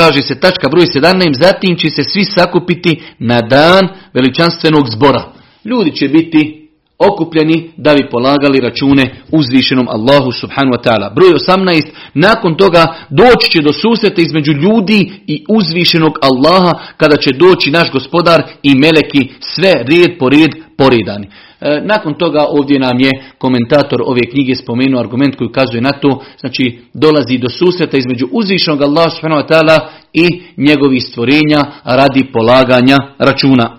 kaže 0.00 0.22
se 0.22 0.40
tačka 0.40 0.68
broj 0.68 0.86
17, 0.86 1.42
zatim 1.42 1.76
će 1.76 1.90
se 1.90 2.02
svi 2.04 2.24
sakupiti 2.24 3.02
na 3.18 3.40
dan 3.40 3.88
veličanstvenog 4.14 4.84
zbora. 4.90 5.22
Ljudi 5.64 5.90
će 5.96 6.08
biti 6.08 6.68
okupljeni 6.98 7.70
da 7.76 7.94
bi 7.94 8.10
polagali 8.10 8.60
račune 8.60 9.04
uzvišenom 9.32 9.88
Allahu 9.88 10.32
subhanu 10.32 10.70
wa 10.72 10.82
ta'ala. 10.84 11.14
Broj 11.14 11.28
18. 11.28 11.86
Nakon 12.14 12.56
toga 12.56 12.94
doći 13.10 13.50
će 13.50 13.62
do 13.62 13.72
susreta 13.72 14.22
između 14.22 14.52
ljudi 14.52 15.10
i 15.26 15.44
uzvišenog 15.48 16.18
Allaha 16.22 16.72
kada 16.96 17.16
će 17.16 17.30
doći 17.32 17.70
naš 17.70 17.92
gospodar 17.92 18.42
i 18.62 18.74
meleki 18.74 19.28
sve 19.40 19.72
red 19.72 20.18
po 20.18 20.28
red 20.28 20.50
poredani. 20.76 21.28
E, 21.60 21.80
nakon 21.84 22.14
toga 22.14 22.44
ovdje 22.48 22.78
nam 22.78 23.00
je 23.00 23.10
komentator 23.38 24.02
ove 24.04 24.20
knjige 24.30 24.54
spomenuo 24.54 25.00
argument 25.00 25.36
koji 25.36 25.48
ukazuje 25.48 25.80
na 25.80 25.90
to, 25.92 26.24
znači 26.40 26.78
dolazi 26.94 27.38
do 27.38 27.48
susreta 27.48 27.96
između 27.96 28.28
uzvišenog 28.32 28.82
Allaha 28.82 29.10
subhanahu 29.10 29.48
wa 29.48 29.80
i 30.12 30.42
njegovih 30.56 31.04
stvorenja 31.04 31.64
radi 31.84 32.32
polaganja 32.32 32.96
računa. 33.18 33.76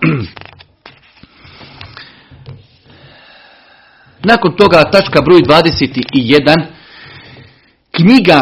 Nakon 4.30 4.56
toga 4.56 4.82
tačka 4.92 5.22
broj 5.22 5.40
21. 5.40 6.64
Knjiga 7.90 8.40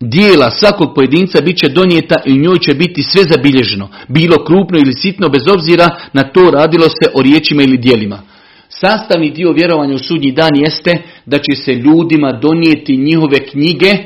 dijela 0.00 0.50
svakog 0.50 0.94
pojedinca 0.94 1.40
bit 1.40 1.58
će 1.58 1.68
donijeta 1.68 2.22
i 2.26 2.32
u 2.32 2.36
njoj 2.36 2.58
će 2.58 2.74
biti 2.74 3.02
sve 3.02 3.22
zabilježeno. 3.22 3.88
Bilo 4.08 4.44
krupno 4.44 4.78
ili 4.78 4.92
sitno 4.92 5.28
bez 5.28 5.42
obzira 5.48 5.96
na 6.12 6.22
to 6.22 6.50
radilo 6.50 6.88
se 6.88 7.10
o 7.14 7.22
riječima 7.22 7.62
ili 7.62 7.76
dijelima. 7.76 8.22
Sastavni 8.68 9.30
dio 9.30 9.52
vjerovanja 9.52 9.94
u 9.94 9.98
sudnji 9.98 10.32
dan 10.32 10.56
jeste 10.56 11.02
da 11.26 11.38
će 11.38 11.56
se 11.64 11.74
ljudima 11.74 12.32
donijeti 12.32 12.96
njihove 12.96 13.46
knjige 13.50 13.96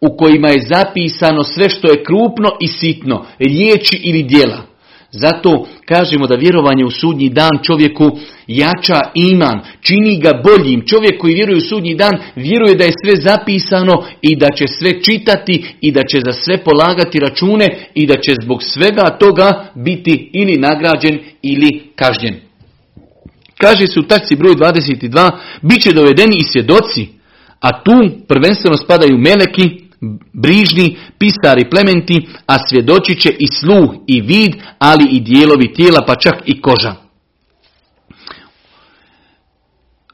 u 0.00 0.16
kojima 0.16 0.48
je 0.48 0.66
zapisano 0.68 1.42
sve 1.44 1.68
što 1.68 1.88
je 1.88 2.04
krupno 2.04 2.48
i 2.60 2.66
sitno, 2.66 3.26
riječi 3.38 4.00
ili 4.04 4.22
dijela. 4.22 4.71
Zato 5.12 5.66
kažemo 5.88 6.26
da 6.26 6.34
vjerovanje 6.34 6.84
u 6.84 6.90
sudnji 6.90 7.28
dan 7.28 7.50
čovjeku 7.62 8.18
jača 8.46 9.00
iman, 9.14 9.60
čini 9.80 10.20
ga 10.20 10.30
boljim. 10.44 10.82
Čovjek 10.86 11.20
koji 11.20 11.34
vjeruje 11.34 11.56
u 11.56 11.68
sudnji 11.68 11.94
dan 11.94 12.12
vjeruje 12.36 12.74
da 12.74 12.84
je 12.84 12.92
sve 13.04 13.14
zapisano 13.16 14.04
i 14.22 14.36
da 14.36 14.46
će 14.56 14.66
sve 14.66 15.02
čitati 15.02 15.74
i 15.80 15.92
da 15.92 16.00
će 16.10 16.20
za 16.24 16.32
sve 16.32 16.64
polagati 16.64 17.18
račune 17.18 17.66
i 17.94 18.06
da 18.06 18.14
će 18.14 18.34
zbog 18.42 18.62
svega 18.62 19.10
toga 19.20 19.64
biti 19.74 20.30
ili 20.32 20.56
nagrađen 20.56 21.18
ili 21.42 21.82
kažnjen. 21.96 22.34
Kaže 23.58 23.86
se 23.86 24.00
u 24.00 24.02
tačci 24.02 24.36
broj 24.36 24.54
22, 24.54 25.30
bit 25.62 25.82
će 25.82 25.92
dovedeni 25.92 26.36
i 26.36 26.44
svjedoci, 26.52 27.06
a 27.60 27.82
tu 27.82 27.92
prvenstveno 28.28 28.76
spadaju 28.76 29.18
meleki, 29.18 29.81
brižni, 30.32 30.96
pisari 31.18 31.70
plementi, 31.70 32.28
a 32.46 32.58
svjedočit 32.68 33.20
će 33.20 33.30
i 33.38 33.46
sluh 33.46 33.94
i 34.06 34.20
vid, 34.20 34.52
ali 34.78 35.04
i 35.10 35.20
dijelovi 35.20 35.72
tijela, 35.74 36.04
pa 36.06 36.14
čak 36.14 36.34
i 36.46 36.60
koža. 36.60 36.94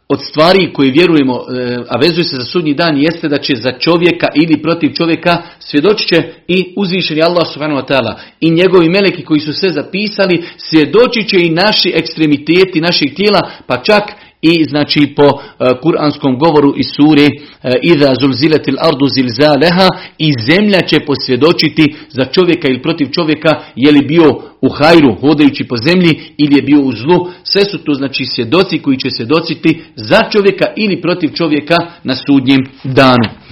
Od 0.09 0.21
stvari 0.25 0.73
koje 0.73 0.91
vjerujemo, 0.91 1.35
e, 1.35 1.77
a 1.89 1.99
vezuje 1.99 2.25
se 2.25 2.37
za 2.37 2.45
sudnji 2.45 2.75
dan, 2.75 2.97
jeste 2.97 3.29
da 3.29 3.39
će 3.39 3.57
za 3.57 3.73
čovjeka 3.79 4.27
ili 4.35 4.63
protiv 4.63 4.93
čovjeka 4.93 5.43
svjedočit 5.59 6.09
će 6.09 6.23
i 6.49 6.73
uzvišeni 6.77 7.23
Allah 7.23 7.47
subhanahu 7.53 7.81
wa 7.81 7.89
ta'ala. 7.89 8.15
I 8.41 8.51
njegovi 8.51 8.89
meleki 8.89 9.25
koji 9.25 9.41
su 9.41 9.53
sve 9.53 9.69
zapisali, 9.69 10.45
svjedočit 10.57 11.29
će 11.29 11.37
i 11.41 11.51
naši 11.51 11.93
ekstremiteti 11.95 12.81
naših 12.81 13.15
tijela, 13.15 13.51
pa 13.67 13.83
čak 13.83 14.03
i 14.43 14.65
znači 14.65 15.15
po 15.17 15.25
uh, 15.25 15.41
kuranskom 15.83 16.39
govoru 16.39 16.75
iz 16.77 16.87
suri 16.97 17.27
uh, 17.27 17.71
Iza 17.83 18.15
zulziletil 18.21 18.77
ardu 18.81 19.07
zilzaleha 19.15 19.89
i 20.19 20.29
zemlja 20.49 20.81
će 20.81 21.01
posvjedočiti 21.01 21.95
za 22.09 22.25
čovjeka 22.25 22.69
ili 22.69 22.83
protiv 22.83 23.07
čovjeka 23.11 23.63
je 23.77 23.93
li 23.93 24.07
bio 24.07 24.43
u 24.61 24.69
hajru 24.69 25.17
hodajući 25.21 25.65
po 25.65 25.77
zemlji 25.77 26.21
ili 26.37 26.57
je 26.57 26.63
bio 26.63 26.81
u 26.81 26.93
zlu. 26.93 27.29
Sve 27.43 27.65
su 27.65 27.79
to 27.79 27.95
znači 27.95 28.25
svjedoci 28.25 28.79
koji 28.79 28.97
će 28.97 29.11
svjedociti 29.11 29.83
za 29.97 30.23
čovjeka 30.33 30.67
ili 30.77 31.01
protiv 31.01 31.29
čovjeka 31.29 31.77
na 32.05 32.15
sudnjem 32.17 32.61
danu. 32.85 33.48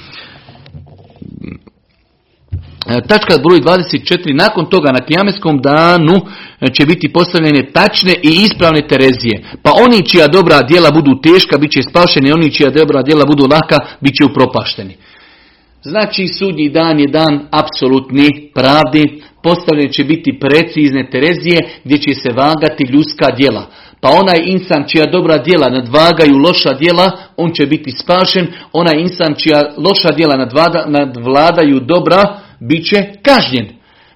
E, 2.88 3.00
tačka 3.08 3.34
broj 3.44 3.60
24. 3.60 4.34
Nakon 4.34 4.66
toga 4.66 4.92
na 4.92 5.00
kijameskom 5.00 5.60
danu 5.62 6.14
e, 6.60 6.66
će 6.68 6.86
biti 6.86 7.12
postavljene 7.12 7.70
tačne 7.72 8.12
i 8.22 8.28
ispravne 8.28 8.88
terezije. 8.88 9.42
Pa 9.62 9.70
oni 9.84 10.08
čija 10.08 10.26
dobra 10.28 10.62
djela 10.62 10.90
budu 10.90 11.20
teška, 11.22 11.58
bit 11.58 11.70
će 11.70 11.82
spašeni, 11.82 12.32
oni 12.32 12.52
čija 12.52 12.70
dobra 12.70 13.02
djela 13.02 13.24
budu 13.24 13.46
laka, 13.50 13.78
bit 14.00 14.14
će 14.14 14.24
upropašteni. 14.24 14.96
Znači 15.82 16.28
sudnji 16.28 16.68
dan 16.68 17.00
je 17.00 17.06
dan 17.06 17.46
apsolutni 17.50 18.50
pravdi, 18.54 19.22
postavljene 19.42 19.92
će 19.92 20.04
biti 20.04 20.38
precizne 20.40 21.10
terezije 21.10 21.58
gdje 21.84 21.98
će 21.98 22.14
se 22.14 22.30
vagati 22.36 22.84
ljudska 22.92 23.26
djela. 23.36 23.66
Pa 24.00 24.08
onaj 24.08 24.38
insan 24.46 24.84
čija 24.88 25.04
dobra 25.12 25.38
djela 25.38 25.68
nadvagaju 25.68 26.36
loša 26.36 26.72
djela, 26.72 27.10
on 27.36 27.52
će 27.52 27.66
biti 27.66 27.90
spašen. 27.90 28.46
Onaj 28.72 29.00
insan 29.00 29.34
čija 29.34 29.60
loša 29.76 30.10
djela 30.16 30.36
nadvladaju 30.86 31.80
dobra, 31.80 32.45
bit 32.60 32.86
će 32.90 32.96
kažnjen. 33.22 33.66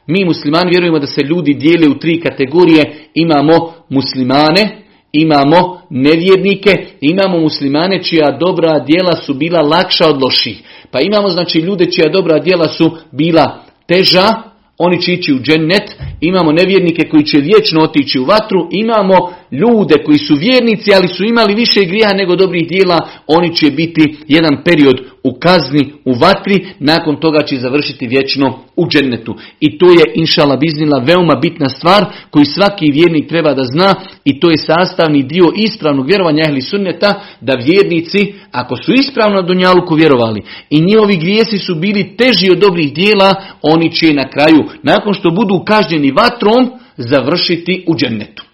Mi 0.07 0.24
muslimani 0.24 0.70
vjerujemo 0.70 0.99
da 0.99 1.07
se 1.07 1.20
ljudi 1.22 1.55
dijele 1.55 1.88
u 1.88 1.99
tri 1.99 2.20
kategorije. 2.20 2.95
Imamo 3.14 3.72
muslimane, 3.88 4.82
imamo 5.12 5.80
nevjernike, 5.91 6.86
imamo 7.01 7.41
muslimane 7.41 8.03
čija 8.03 8.36
dobra 8.41 8.78
djela 8.78 9.16
su 9.16 9.34
bila 9.34 9.61
lakša 9.61 10.09
od 10.09 10.22
loših. 10.22 10.62
Pa 10.91 11.01
imamo 11.01 11.28
znači 11.28 11.59
ljude 11.59 11.91
čija 11.91 12.09
dobra 12.12 12.38
djela 12.38 12.68
su 12.68 12.97
bila 13.12 13.64
teža, 13.86 14.51
oni 14.78 15.03
će 15.03 15.12
ići 15.12 15.32
u 15.32 15.41
džennet, 15.41 15.97
imamo 16.20 16.53
nevjernike 16.53 17.09
koji 17.09 17.24
će 17.24 17.38
vječno 17.38 17.82
otići 17.82 18.18
u 18.18 18.24
vatru, 18.24 18.68
imamo 18.70 19.32
ljude 19.53 19.94
koji 20.05 20.18
su 20.18 20.34
vjernici, 20.34 20.94
ali 20.94 21.09
su 21.09 21.24
imali 21.24 21.55
više 21.55 21.80
grija 21.84 22.12
nego 22.14 22.36
dobrih 22.36 22.68
dijela, 22.68 22.98
oni 23.26 23.57
će 23.57 23.70
biti 23.70 24.16
jedan 24.28 24.62
period 24.64 25.01
u 25.24 25.38
kazni, 25.40 25.92
u 26.05 26.12
vatri, 26.12 26.66
nakon 26.78 27.20
toga 27.20 27.42
će 27.42 27.57
završiti 27.57 28.07
vječno 28.07 28.59
u 28.76 28.88
džennetu. 28.88 29.34
I 29.61 29.78
to 29.78 29.86
je, 29.90 30.05
inšala 30.14 30.57
biznila, 30.57 30.98
veoma 31.07 31.34
bitna 31.34 31.68
stvar 31.68 32.05
koju 32.30 32.44
svaki 32.44 32.92
vjernik 32.92 33.28
treba 33.28 33.55
da 33.55 33.64
zna 33.64 33.94
i 34.24 34.40
to 34.40 34.51
je 34.51 34.59
sastavni 34.59 35.22
dio 35.22 35.53
ispravnog 35.57 36.07
vjerovanja 36.07 36.44
ehli 36.44 36.61
sunneta, 36.61 37.20
da 37.40 37.55
vjernici, 37.55 38.34
ako 38.53 38.76
su 38.76 38.92
ispravno 38.92 39.36
na 39.36 39.46
Dunjaluku 39.46 39.94
vjerovali 39.94 40.42
i 40.70 40.80
njihovi 40.80 41.16
grijesi 41.16 41.59
su 41.59 41.74
bili 41.74 42.16
teži 42.16 42.51
od 42.51 42.59
dobrih 42.59 42.92
dijela, 42.92 43.34
oni 43.62 43.92
će 43.92 44.12
na 44.12 44.30
kraju, 44.30 44.64
nakon 44.82 45.14
što 45.14 45.30
budu 45.30 45.64
kažnjeni 45.66 46.11
vatrom, 46.12 46.70
završiti 46.96 47.84
u 47.86 47.96
džennetu. 47.96 48.49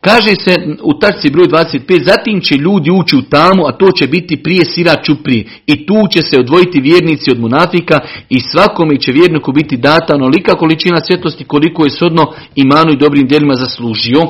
Kaže 0.00 0.34
se 0.34 0.54
u 0.82 0.94
tačci 0.94 1.30
broj 1.30 1.46
25, 1.46 2.04
zatim 2.04 2.40
će 2.40 2.54
ljudi 2.54 2.90
ući 2.90 3.16
u 3.16 3.22
tamu, 3.22 3.66
a 3.66 3.72
to 3.72 3.90
će 3.92 4.06
biti 4.06 4.42
prije 4.42 4.64
sira 4.64 4.94
čuprije. 5.02 5.44
I 5.66 5.86
tu 5.86 5.94
će 6.10 6.22
se 6.22 6.40
odvojiti 6.40 6.80
vjernici 6.80 7.30
od 7.30 7.40
munafika 7.40 8.00
i 8.28 8.40
svakome 8.40 9.00
će 9.00 9.12
vjerniku 9.12 9.52
biti 9.52 9.76
data 9.76 10.14
onolika 10.14 10.54
količina 10.54 11.00
svjetlosti 11.06 11.44
koliko 11.44 11.84
je 11.84 11.90
sodno 11.90 12.32
imanu 12.54 12.92
i 12.92 12.96
dobrim 12.96 13.26
djelima 13.28 13.54
zaslužio. 13.54 14.20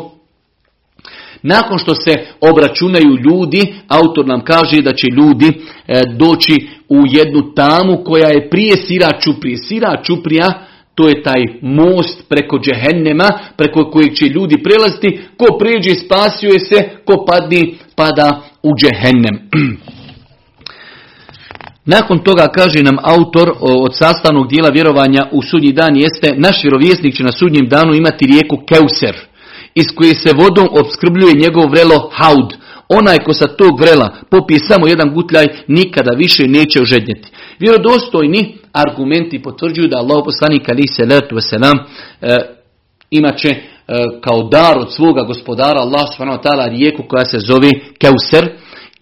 Nakon 1.42 1.78
što 1.78 1.94
se 1.94 2.26
obračunaju 2.40 3.16
ljudi, 3.30 3.74
autor 3.88 4.26
nam 4.26 4.44
kaže 4.44 4.82
da 4.82 4.92
će 4.92 5.06
ljudi 5.06 5.46
e, 5.46 6.02
doći 6.16 6.68
u 6.88 7.02
jednu 7.06 7.54
tamu 7.54 8.04
koja 8.04 8.28
je 8.28 8.50
prije 8.50 8.76
sira 8.76 9.08
čuprije. 9.20 9.56
Sira 9.56 10.02
čuprija 10.02 10.67
to 10.99 11.09
je 11.09 11.22
taj 11.22 11.42
most 11.62 12.28
preko 12.28 12.59
džehennema, 12.59 13.28
preko 13.57 13.90
kojeg 13.90 14.14
će 14.14 14.26
ljudi 14.26 14.62
prelaziti. 14.62 15.20
Ko 15.36 15.59
pređe 15.59 15.94
spasio 15.94 16.51
se, 16.59 16.88
ko 17.05 17.24
padni 17.24 17.74
pada 17.96 18.42
u 18.62 18.70
džehennem. 18.80 19.36
Nakon 21.94 22.18
toga 22.18 22.46
kaže 22.49 22.82
nam 22.82 22.96
autor 23.03 23.53
od 23.61 23.96
sastavnog 23.96 24.49
dijela 24.49 24.68
vjerovanja 24.68 25.26
u 25.32 25.42
sudnji 25.42 25.72
dan 25.72 25.96
jeste 25.96 26.34
naš 26.36 26.62
vjerovjesnik 26.62 27.16
će 27.16 27.22
na 27.22 27.32
sudnjem 27.32 27.68
danu 27.68 27.94
imati 27.94 28.26
rijeku 28.26 28.57
Keuser 28.68 29.16
iz 29.74 29.86
koje 29.94 30.14
se 30.14 30.32
vodom 30.36 30.68
obskrbljuje 30.70 31.34
njegov 31.34 31.70
vrelo 31.70 32.11
Haud. 32.12 32.57
Onaj 32.88 33.18
ko 33.18 33.32
sa 33.32 33.46
tog 33.46 33.80
vrela 33.80 34.16
popije 34.30 34.61
samo 34.68 34.88
jedan 34.88 35.14
gutljaj 35.14 35.46
nikada 35.68 36.11
više 36.16 36.42
neće 36.46 36.82
ožednjeti. 36.82 37.28
Vjerodostojni 37.59 38.57
argumenti 38.87 39.43
potvrđuju 39.43 39.89
da 39.89 39.99
Allah 39.99 40.22
poslanik 40.24 40.68
ali 40.68 40.87
se 40.97 41.05
letu 41.05 41.35
veselam 41.35 41.76
e, 41.76 42.37
imat 43.11 43.39
će 43.39 43.49
e, 43.49 43.61
kao 44.20 44.43
dar 44.43 44.79
od 44.79 44.93
svoga 44.93 45.22
gospodara 45.22 45.81
Allah 45.81 46.07
subhanahu 46.12 46.70
rijeku 46.70 47.03
koja 47.09 47.24
se 47.24 47.39
zove 47.39 47.70
Keuser 48.01 48.45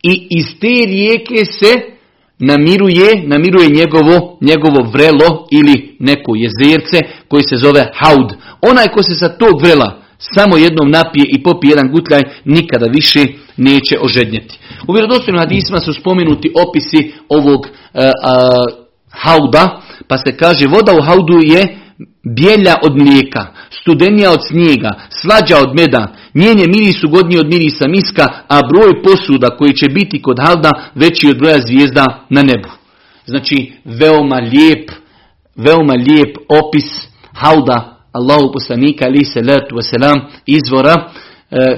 i 0.03 0.27
iz 0.31 0.47
te 0.61 0.87
rijeke 0.87 1.45
se 1.45 1.97
namiruje, 2.39 3.22
namiruje 3.27 3.68
njegovo, 3.68 4.39
njegovo 4.41 4.91
vrelo 4.93 5.47
ili 5.51 5.97
neko 5.99 6.33
jezerce 6.35 7.01
koji 7.29 7.43
se 7.43 7.57
zove 7.57 7.91
haud. 7.95 8.33
Onaj 8.70 8.89
ko 8.89 9.03
se 9.03 9.14
sa 9.14 9.29
tog 9.29 9.61
vrela 9.61 10.03
samo 10.18 10.57
jednom 10.57 10.91
napije 10.91 11.27
i 11.29 11.43
popije 11.43 11.70
jedan 11.70 11.93
gutljaj, 11.93 12.22
nikada 12.45 12.87
više 12.87 13.24
neće 13.57 13.99
ožednjeti. 14.01 14.59
U 14.89 14.93
vjerodostojnim 14.93 15.41
hadisma 15.41 15.81
su 15.81 15.93
spomenuti 15.93 16.53
opisi 16.68 17.12
ovog 17.29 17.66
e, 17.66 18.11
hauda, 19.16 19.80
pa 20.08 20.18
se 20.18 20.36
kaže 20.36 20.66
voda 20.66 20.92
u 20.92 21.02
haudu 21.02 21.38
je 21.42 21.78
bijelja 22.36 22.74
od 22.82 22.96
mlijeka, 22.96 23.46
studenija 23.70 24.30
od 24.32 24.40
snijega, 24.48 24.90
slađa 25.10 25.58
od 25.58 25.74
meda, 25.74 26.14
njenje 26.34 26.64
mirisu 26.66 27.08
godnije 27.08 27.40
od 27.40 27.46
mirisa 27.46 27.88
miska, 27.88 28.28
a 28.48 28.60
broj 28.62 29.02
posuda 29.02 29.56
koji 29.56 29.72
će 29.72 29.88
biti 29.88 30.22
kod 30.22 30.38
hauda 30.38 30.70
veći 30.94 31.28
od 31.30 31.38
broja 31.38 31.58
zvijezda 31.66 32.04
na 32.30 32.42
nebu. 32.42 32.68
Znači, 33.26 33.72
veoma 33.84 34.36
lijep, 34.36 34.90
veoma 35.56 35.94
lijep 35.94 36.36
opis 36.48 36.84
hauda 37.32 37.96
Allahu 38.12 38.52
poslanika 38.52 39.04
ali 39.04 39.24
se 39.24 39.40
letu 39.40 39.76
wasalam 39.76 40.20
izvora 40.46 41.10
e, 41.50 41.76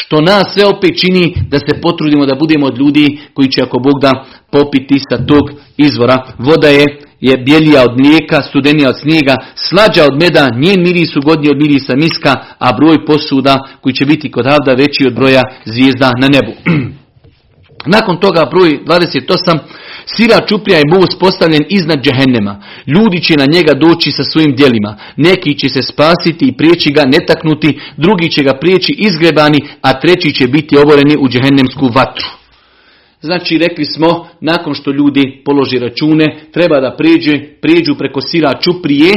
što 0.00 0.20
nas 0.20 0.44
sve 0.54 0.64
opet 0.66 1.00
čini 1.00 1.34
da 1.50 1.58
se 1.58 1.80
potrudimo 1.82 2.26
da 2.26 2.34
budemo 2.34 2.66
od 2.66 2.78
ljudi 2.78 3.18
koji 3.34 3.48
će 3.48 3.62
ako 3.62 3.78
Bog 3.78 3.96
da 4.02 4.24
popiti 4.50 4.98
sa 5.10 5.16
tog 5.26 5.44
izvora. 5.76 6.16
Voda 6.38 6.68
je, 6.68 6.84
je 7.20 7.36
bijelija 7.36 7.82
od 7.82 7.94
mlijeka, 8.00 8.42
studenija 8.42 8.88
od 8.88 8.98
snijega, 9.00 9.36
slađa 9.54 10.02
od 10.04 10.14
meda, 10.22 10.48
njen 10.62 10.82
miris 10.82 11.16
ugodniji 11.16 11.50
od 11.50 11.60
mirisa 11.62 11.96
miska, 11.96 12.32
a 12.58 12.72
broj 12.72 13.06
posuda 13.06 13.54
koji 13.80 13.92
će 13.94 14.04
biti 14.04 14.30
kod 14.30 14.44
Havda 14.44 14.72
veći 14.72 15.06
od 15.06 15.14
broja 15.14 15.42
zvijezda 15.64 16.10
na 16.20 16.28
nebu. 16.28 16.52
Nakon 17.86 18.20
toga 18.20 18.48
broj 18.50 18.80
28 18.84 19.58
Sira 20.06 20.46
čuprija 20.48 20.78
je 20.78 20.90
most 20.98 21.18
postavljen 21.20 21.64
iznad 21.68 21.98
džehennema. 22.04 22.62
Ljudi 22.86 23.20
će 23.22 23.34
na 23.36 23.46
njega 23.46 23.72
doći 23.74 24.10
sa 24.10 24.24
svojim 24.24 24.56
djelima. 24.56 24.96
Neki 25.16 25.58
će 25.58 25.68
se 25.68 25.82
spasiti 25.82 26.44
i 26.48 26.56
prijeći 26.56 26.90
ga 26.92 27.02
netaknuti, 27.04 27.80
drugi 27.96 28.30
će 28.30 28.42
ga 28.42 28.54
prijeći 28.60 28.92
izgrebani, 28.98 29.58
a 29.80 30.00
treći 30.00 30.34
će 30.34 30.48
biti 30.48 30.76
oboreni 30.76 31.16
u 31.20 31.28
džehennemsku 31.28 31.86
vatru. 31.94 32.26
Znači, 33.20 33.58
rekli 33.58 33.84
smo, 33.84 34.28
nakon 34.40 34.74
što 34.74 34.90
ljudi 34.90 35.42
položi 35.44 35.78
račune, 35.78 36.26
treba 36.52 36.80
da 36.80 36.96
prijeđe, 36.98 37.32
prijeđu 37.60 37.94
preko 37.98 38.20
sira 38.20 38.50
čuprije, 38.60 39.12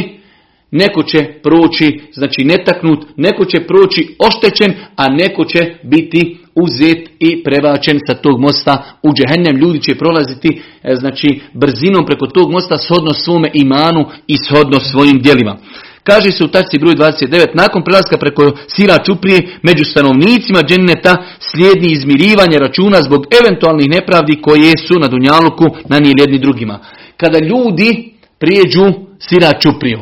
Neko 0.71 1.03
će 1.03 1.19
proći, 1.43 1.99
znači 2.13 2.43
netaknut, 2.43 3.05
neko 3.17 3.45
će 3.45 3.67
proći 3.67 4.15
oštećen, 4.19 4.73
a 4.95 5.07
neko 5.07 5.45
će 5.45 5.59
biti 5.83 6.37
uzet 6.63 7.09
i 7.19 7.43
prebačen 7.43 7.99
sa 8.07 8.13
tog 8.13 8.39
mosta 8.39 8.83
u 9.03 9.09
džehennem. 9.13 9.57
Ljudi 9.57 9.81
će 9.81 9.95
prolaziti 9.95 10.61
e, 10.83 10.95
znači 10.95 11.41
brzinom 11.53 12.05
preko 12.05 12.27
tog 12.27 12.51
mosta 12.51 12.77
shodno 12.77 13.13
svome 13.13 13.49
imanu 13.53 14.05
i 14.27 14.35
shodno 14.37 14.79
svojim 14.79 15.19
djelima. 15.21 15.57
Kaže 16.03 16.31
se 16.31 16.43
u 16.43 16.47
tačci 16.47 16.79
broj 16.79 16.95
29, 16.95 17.47
nakon 17.53 17.83
prelaska 17.83 18.17
preko 18.17 18.51
sira 18.67 18.97
čuprije, 19.05 19.59
među 19.63 19.85
stanovnicima 19.85 20.59
dženneta 20.63 21.23
slijedi 21.39 21.87
izmirivanje 21.91 22.59
računa 22.59 23.01
zbog 23.01 23.25
eventualnih 23.41 23.89
nepravdi 23.89 24.41
koje 24.41 24.77
su 24.87 24.99
na 24.99 25.07
Dunjaluku 25.07 25.65
nanijeli 25.89 26.21
jedni 26.21 26.39
drugima. 26.39 26.79
Kada 27.17 27.39
ljudi 27.39 28.13
prijeđu 28.39 28.93
sira 29.19 29.51
čupriju, 29.59 29.99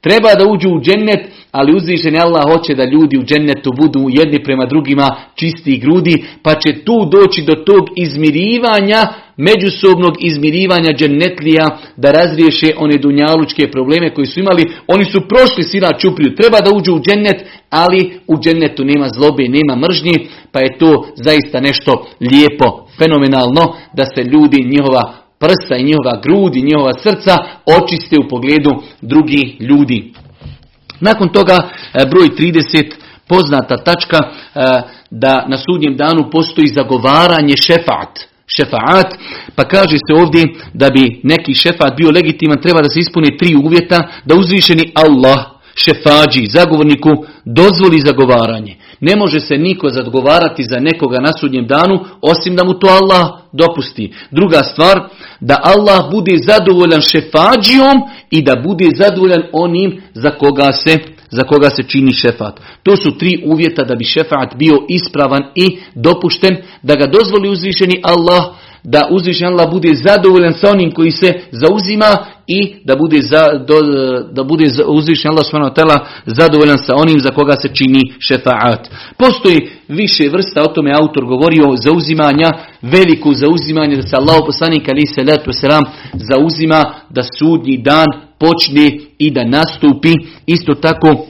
Treba 0.00 0.34
da 0.34 0.46
uđu 0.46 0.68
u 0.68 0.80
džennet, 0.80 1.26
ali 1.50 1.76
uzvišeni 1.76 2.18
Allah 2.18 2.42
hoće 2.52 2.74
da 2.74 2.84
ljudi 2.84 3.18
u 3.18 3.24
džennetu 3.24 3.70
budu 3.76 4.00
jedni 4.08 4.44
prema 4.44 4.66
drugima 4.66 5.16
čisti 5.34 5.78
grudi, 5.78 6.24
pa 6.42 6.54
će 6.54 6.84
tu 6.84 7.08
doći 7.12 7.42
do 7.42 7.54
tog 7.54 7.88
izmirivanja, 7.96 9.00
međusobnog 9.36 10.14
izmirivanja 10.20 10.92
džennetlija, 10.92 11.78
da 11.96 12.10
razriješe 12.10 12.70
one 12.76 12.96
dunjalučke 12.96 13.70
probleme 13.70 14.14
koji 14.14 14.26
su 14.26 14.40
imali. 14.40 14.64
Oni 14.86 15.04
su 15.04 15.20
prošli 15.28 15.62
sira 15.62 15.90
čupriju, 15.98 16.34
treba 16.34 16.60
da 16.60 16.70
uđu 16.76 16.94
u 16.94 17.00
džennet, 17.00 17.44
ali 17.70 18.20
u 18.26 18.36
džennetu 18.38 18.84
nema 18.84 19.08
zlobe, 19.08 19.44
nema 19.48 19.74
mržnji, 19.76 20.28
pa 20.52 20.58
je 20.58 20.78
to 20.78 21.06
zaista 21.14 21.60
nešto 21.60 22.06
lijepo, 22.20 22.86
fenomenalno, 22.98 23.64
da 23.96 24.04
se 24.14 24.22
ljudi 24.32 24.68
njihova 24.74 25.02
prsa 25.38 25.76
i 25.76 25.84
njihova 25.84 26.20
grudi, 26.24 26.62
njihova 26.62 26.92
srca 27.02 27.34
očiste 27.78 28.16
u 28.18 28.28
pogledu 28.28 28.70
drugih 29.02 29.60
ljudi. 29.60 30.12
Nakon 31.00 31.28
toga 31.28 31.56
e, 31.94 32.06
broj 32.10 32.28
30 32.28 32.94
poznata 33.28 33.76
tačka 33.76 34.18
e, 34.18 34.28
da 35.10 35.46
na 35.48 35.56
sudnjem 35.56 35.96
danu 35.96 36.30
postoji 36.30 36.68
zagovaranje 36.68 37.54
šefat. 37.56 38.30
Šefaat, 38.56 39.14
pa 39.54 39.64
kaže 39.64 39.96
se 39.96 40.14
ovdje 40.22 40.44
da 40.74 40.90
bi 40.90 41.20
neki 41.22 41.54
šefat 41.54 41.96
bio 41.96 42.10
legitiman, 42.10 42.62
treba 42.62 42.80
da 42.82 42.88
se 42.88 43.00
ispuni 43.00 43.36
tri 43.38 43.54
uvjeta, 43.64 44.08
da 44.24 44.34
uzvišeni 44.34 44.92
Allah, 44.94 45.59
šefađi, 45.84 46.46
zagovorniku, 46.46 47.10
dozvoli 47.44 48.00
zagovaranje. 48.00 48.76
Ne 49.00 49.16
može 49.16 49.40
se 49.40 49.56
niko 49.56 49.88
zagovarati 49.88 50.64
za 50.64 50.80
nekoga 50.80 51.20
na 51.20 51.32
sudnjem 51.40 51.66
danu, 51.66 52.04
osim 52.22 52.56
da 52.56 52.64
mu 52.64 52.74
to 52.74 52.86
Allah 52.86 53.30
dopusti. 53.52 54.12
Druga 54.30 54.62
stvar, 54.62 55.08
da 55.40 55.60
Allah 55.64 56.10
bude 56.10 56.32
zadovoljan 56.46 57.00
šefađijom 57.00 57.96
i 58.30 58.42
da 58.42 58.56
bude 58.64 58.88
zadovoljan 58.96 59.42
onim 59.52 60.02
za 60.14 60.30
koga 60.30 60.72
se 60.72 60.98
za 61.30 61.42
koga 61.42 61.70
se 61.70 61.82
čini 61.82 62.12
šefat. 62.12 62.60
To 62.82 62.96
su 62.96 63.18
tri 63.18 63.42
uvjeta 63.46 63.84
da 63.84 63.94
bi 63.94 64.04
šefat 64.04 64.56
bio 64.56 64.76
ispravan 64.88 65.42
i 65.54 65.78
dopušten, 65.94 66.56
da 66.82 66.94
ga 66.94 67.06
dozvoli 67.06 67.48
uzvišeni 67.48 68.00
Allah, 68.02 68.54
da 68.84 69.08
uzvišen 69.10 69.46
Allah 69.46 69.70
bude 69.70 69.94
zadovoljan 69.94 70.52
sa 70.52 70.70
onim 70.70 70.90
koji 70.90 71.10
se 71.10 71.32
zauzima 71.50 72.06
i 72.46 72.74
da 72.84 72.96
bude, 72.96 73.20
za, 73.22 73.46
da 74.32 74.42
bude 74.44 74.64
uzvišen 74.86 75.30
Allah 75.30 75.44
subhanahu 75.46 76.06
zadovoljan 76.26 76.78
sa 76.78 76.94
onim 76.96 77.20
za 77.20 77.30
koga 77.30 77.56
se 77.56 77.68
čini 77.68 78.00
šefaat. 78.18 78.88
Postoji 79.18 79.68
više 79.88 80.28
vrsta, 80.28 80.62
o 80.62 80.72
tome 80.74 80.92
autor 80.92 81.24
govorio, 81.24 81.76
zauzimanja, 81.76 82.50
veliko 82.82 83.34
zauzimanje 83.34 83.96
da 83.96 84.02
se 84.02 84.16
Allah 84.16 84.36
poslanik 84.46 84.88
ali 84.88 85.06
se 85.06 85.22
letu 85.22 85.52
selam 85.52 85.84
zauzima 86.14 86.84
da 87.10 87.22
sudnji 87.38 87.76
dan 87.78 88.06
počne 88.38 88.98
i 89.18 89.30
da 89.30 89.44
nastupi. 89.44 90.12
Isto 90.46 90.74
tako 90.74 91.26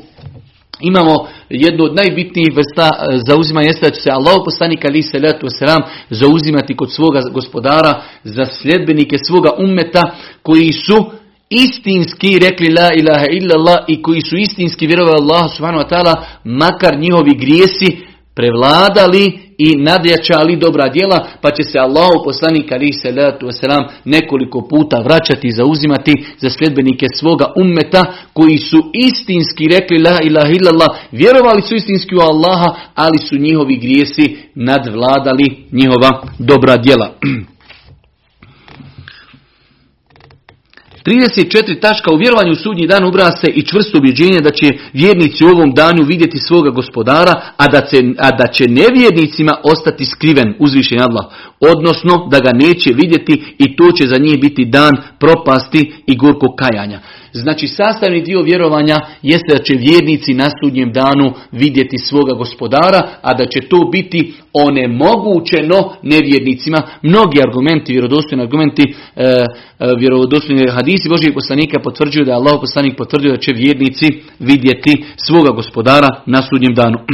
imamo 0.80 1.14
jednu 1.50 1.84
od 1.84 1.94
najbitnijih 1.94 2.56
vrsta 2.56 2.90
e, 2.92 3.18
zauzimanja 3.26 3.66
jeste 3.66 3.86
da 3.86 3.94
će 3.94 4.00
se 4.00 4.10
Allah 4.10 4.36
poslanik 4.44 4.84
ali 4.84 5.02
se 5.02 5.18
letu 5.18 5.46
selam 5.58 5.82
zauzimati 6.10 6.76
kod 6.76 6.92
svoga 6.92 7.20
gospodara 7.32 8.02
za 8.24 8.44
sljedbenike 8.44 9.16
svoga 9.18 9.50
ummeta 9.58 10.02
koji 10.42 10.72
su 10.72 11.10
istinski 11.50 12.38
rekli 12.38 12.74
la 12.74 12.88
ilaha 13.00 13.26
illallah 13.30 13.78
i 13.88 14.02
koji 14.02 14.20
su 14.20 14.36
istinski 14.36 14.86
vjerovali 14.86 15.16
Allah 15.20 15.50
subhanahu 15.56 15.84
wa 15.84 15.90
ta'ala 15.90 16.14
makar 16.44 16.98
njihovi 16.98 17.34
grijesi 17.34 17.98
prevladali 18.34 19.49
i 19.66 19.76
nadjačali 19.76 20.56
dobra 20.56 20.88
djela, 20.88 21.26
pa 21.40 21.50
će 21.50 21.62
se 21.62 21.78
Allahu 21.78 22.24
poslanik 22.24 22.72
ali 22.72 22.92
salatu 22.92 23.46
wasalam 23.46 23.84
nekoliko 24.04 24.68
puta 24.68 25.00
vraćati 25.00 25.46
i 25.48 25.52
zauzimati 25.52 26.12
za 26.38 26.50
sljedbenike 26.50 27.06
svoga 27.18 27.46
ummeta 27.56 28.02
koji 28.32 28.58
su 28.58 28.78
istinski 28.94 29.64
rekli 29.74 29.98
la 29.98 30.18
ilaha 30.22 30.52
illallah, 30.58 30.88
vjerovali 31.12 31.62
su 31.62 31.74
istinski 31.74 32.14
u 32.14 32.20
Allaha, 32.20 32.74
ali 32.94 33.18
su 33.18 33.36
njihovi 33.36 33.76
grijesi 33.76 34.36
nadvladali 34.54 35.46
njihova 35.72 36.22
dobra 36.38 36.76
djela. 36.76 37.08
34 41.10 41.80
tačka 41.80 42.12
u 42.12 42.16
vjerovanju 42.16 42.54
sudnji 42.54 42.86
dan 42.86 43.04
ubra 43.04 43.30
se 43.40 43.46
i 43.54 43.62
čvrsto 43.62 43.98
ubjeđenje 43.98 44.40
da 44.40 44.50
će 44.50 44.66
vjernici 44.92 45.44
u 45.44 45.48
ovom 45.48 45.74
danu 45.74 46.02
vidjeti 46.04 46.38
svoga 46.38 46.70
gospodara, 46.70 47.34
a 47.56 47.66
da, 47.66 47.80
će, 47.80 47.96
a 48.18 48.30
da 48.30 48.46
će 48.46 48.64
nevjernicima 48.68 49.54
ostati 49.62 50.04
skriven 50.04 50.54
uzvišen 50.58 51.00
Allah. 51.00 51.24
Odnosno 51.60 52.28
da 52.30 52.40
ga 52.40 52.50
neće 52.54 52.90
vidjeti 52.94 53.54
i 53.58 53.76
to 53.76 53.92
će 53.92 54.06
za 54.06 54.18
njih 54.18 54.40
biti 54.40 54.64
dan 54.64 54.92
propasti 55.18 55.92
i 56.06 56.16
gorko 56.16 56.56
kajanja. 56.56 57.00
Znači 57.32 57.66
sastavni 57.66 58.22
dio 58.22 58.42
vjerovanja 58.42 58.96
jeste 59.22 59.52
da 59.52 59.62
će 59.62 59.74
vjernici 59.74 60.34
na 60.34 60.50
sudnjem 60.62 60.92
danu 60.92 61.32
vidjeti 61.52 61.98
svoga 61.98 62.34
gospodara, 62.34 63.08
a 63.22 63.34
da 63.34 63.44
će 63.46 63.60
to 63.60 63.88
biti 63.92 64.32
onemogućeno 64.52 65.92
nevjernicima. 66.02 66.82
Mnogi 67.02 67.38
argumenti, 67.46 67.92
vjerodostojni 67.92 68.42
argumenti, 68.42 68.94
e, 69.16 69.24
e, 69.24 69.44
vjerodostojni 69.98 70.70
hadisi 70.70 71.08
Božih 71.08 71.30
poslanika 71.34 71.80
potvrđuju 71.84 72.24
da 72.24 72.30
je 72.30 72.36
Allah 72.36 72.58
poslanik 72.60 72.96
potvrdio 72.96 73.32
da 73.32 73.38
će 73.38 73.52
vjernici 73.52 74.06
vidjeti 74.38 75.04
svoga 75.16 75.50
gospodara 75.50 76.08
na 76.26 76.42
sudnjem 76.42 76.74
danu. 76.74 76.98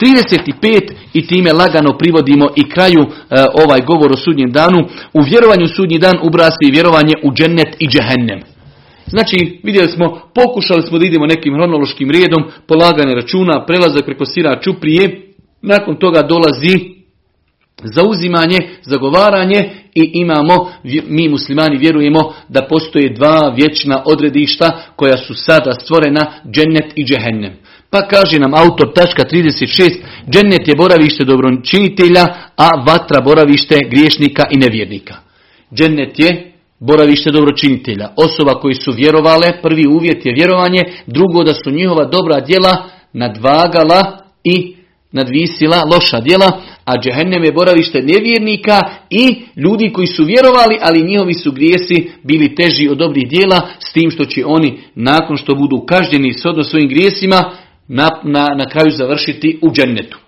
35 0.00 0.92
i 1.12 1.26
time 1.26 1.52
lagano 1.52 1.98
privodimo 1.98 2.48
i 2.56 2.70
kraju 2.70 3.00
e, 3.00 3.44
ovaj 3.64 3.80
govor 3.80 4.12
o 4.12 4.16
sudnjem 4.16 4.52
danu. 4.52 4.78
U 5.12 5.20
vjerovanju 5.22 5.68
sudnji 5.68 5.98
dan 5.98 6.18
ubrasti 6.22 6.70
vjerovanje 6.72 7.14
u 7.22 7.32
džennet 7.32 7.76
i 7.78 7.88
džehennem. 7.88 8.40
Znači, 9.10 9.60
vidjeli 9.62 9.88
smo, 9.88 10.20
pokušali 10.34 10.82
smo 10.82 10.98
da 10.98 11.06
idemo 11.06 11.26
nekim 11.26 11.54
hronološkim 11.54 12.10
rijedom, 12.10 12.44
polaganje 12.66 13.14
računa, 13.14 13.66
prelazak 13.66 14.04
preko 14.04 14.24
sira 14.24 14.60
čuprije, 14.60 15.22
nakon 15.62 15.96
toga 15.96 16.22
dolazi 16.22 17.00
zauzimanje, 17.84 18.58
zagovaranje 18.82 19.70
i 19.94 20.10
imamo, 20.14 20.70
mi 21.08 21.28
muslimani 21.28 21.78
vjerujemo 21.78 22.34
da 22.48 22.66
postoje 22.68 23.14
dva 23.14 23.54
vječna 23.56 24.02
odredišta 24.06 24.82
koja 24.96 25.16
su 25.16 25.34
sada 25.34 25.72
stvorena, 25.72 26.32
džennet 26.50 26.92
i 26.94 27.04
džehennem. 27.04 27.52
Pa 27.90 28.08
kaže 28.08 28.38
nam 28.38 28.54
autor 28.54 28.92
tačka 28.92 29.22
36, 29.32 29.98
džennet 30.30 30.68
je 30.68 30.76
boravište 30.76 31.24
dobročinitelja, 31.24 32.24
a 32.56 32.68
vatra 32.86 33.20
boravište 33.20 33.78
griješnika 33.90 34.42
i 34.50 34.56
nevjernika. 34.56 35.14
Džennet 35.74 36.18
je 36.18 36.49
boravište 36.80 37.30
dobročinitelja. 37.30 38.08
Osoba 38.16 38.54
koji 38.54 38.74
su 38.74 38.92
vjerovale, 38.92 39.62
prvi 39.62 39.86
uvjet 39.86 40.26
je 40.26 40.34
vjerovanje, 40.34 40.82
drugo 41.06 41.44
da 41.44 41.54
su 41.54 41.70
njihova 41.70 42.04
dobra 42.04 42.40
djela 42.40 42.88
nadvagala 43.12 44.18
i 44.44 44.76
nadvisila 45.12 45.82
loša 45.92 46.20
djela, 46.20 46.60
a 46.84 46.92
džehennem 47.02 47.44
je 47.44 47.52
boravište 47.52 48.02
nevjernika 48.02 48.80
i 49.10 49.42
ljudi 49.56 49.92
koji 49.92 50.06
su 50.06 50.24
vjerovali, 50.24 50.78
ali 50.82 51.02
njihovi 51.02 51.34
su 51.34 51.52
grijesi 51.52 52.10
bili 52.22 52.54
teži 52.54 52.88
od 52.88 52.98
dobrih 52.98 53.28
djela, 53.28 53.68
s 53.78 53.92
tim 53.92 54.10
što 54.10 54.24
će 54.24 54.44
oni, 54.46 54.78
nakon 54.94 55.36
što 55.36 55.54
budu 55.54 55.84
kažnjeni 55.86 56.32
s 56.32 56.42
svojim 56.70 56.88
grijesima, 56.88 57.52
na, 57.88 58.08
na, 58.24 58.46
na 58.56 58.68
kraju 58.68 58.90
završiti 58.90 59.58
u 59.62 59.72
džennetu. 59.72 60.18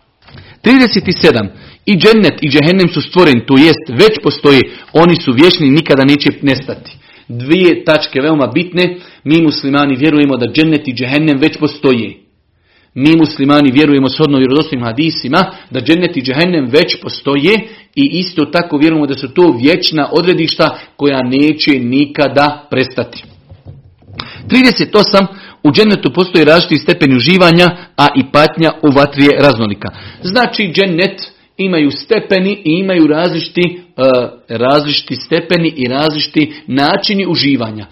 37. 0.65 1.49
I 1.87 1.97
džennet 1.97 2.39
i 2.43 2.49
džehennem 2.49 2.89
su 2.89 3.01
stvoreni, 3.03 3.47
to 3.47 3.55
jest 3.59 4.03
već 4.03 4.19
postoji, 4.23 4.61
oni 4.93 5.17
su 5.17 5.33
vječni 5.33 5.71
nikada 5.71 6.05
neće 6.05 6.31
nestati. 6.43 6.97
Dvije 7.29 7.85
tačke 7.85 8.21
veoma 8.21 8.47
bitne, 8.47 8.97
mi 9.25 9.43
muslimani 9.43 9.97
vjerujemo 9.97 10.37
da 10.37 10.47
džennet 10.47 10.89
i 10.89 10.95
džehennem 10.95 11.39
već 11.39 11.59
postoji. 11.59 12.17
Mi 12.95 13.17
muslimani 13.17 13.71
vjerujemo 13.73 14.09
shodno 14.09 14.39
vjerodostojnim 14.39 14.87
hadisima 14.87 15.45
da 15.71 15.81
džennet 15.81 16.17
i 16.17 16.23
džehennem 16.23 16.67
već 16.67 17.01
postoje 17.03 17.55
i 17.95 18.11
isto 18.13 18.45
tako 18.45 18.77
vjerujemo 18.77 19.07
da 19.07 19.15
su 19.15 19.29
to 19.29 19.57
vječna 19.63 20.09
odredišta 20.13 20.79
koja 20.97 21.23
neće 21.23 21.71
nikada 21.81 22.67
prestati. 22.71 23.25
38. 24.49 25.27
U 25.63 25.73
džennetu 25.73 26.13
postoji 26.13 26.45
različiti 26.45 26.83
stepen 26.83 27.17
uživanja, 27.17 27.67
a 27.97 28.09
i 28.17 28.23
patnja 28.33 28.71
u 28.83 28.93
vatri 28.97 29.25
je 29.25 29.39
raznolika. 29.39 29.89
Znači 30.23 30.73
džennet 30.75 31.33
imaju 31.65 31.91
stepeni 31.91 32.53
i 32.65 32.73
imaju 32.73 33.07
različiti, 33.07 33.81
uh, 33.97 34.29
različiti 34.49 35.17
stepeni 35.17 35.73
i 35.77 35.89
različiti 35.89 36.53
načini 36.67 37.27
uživanja. 37.27 37.87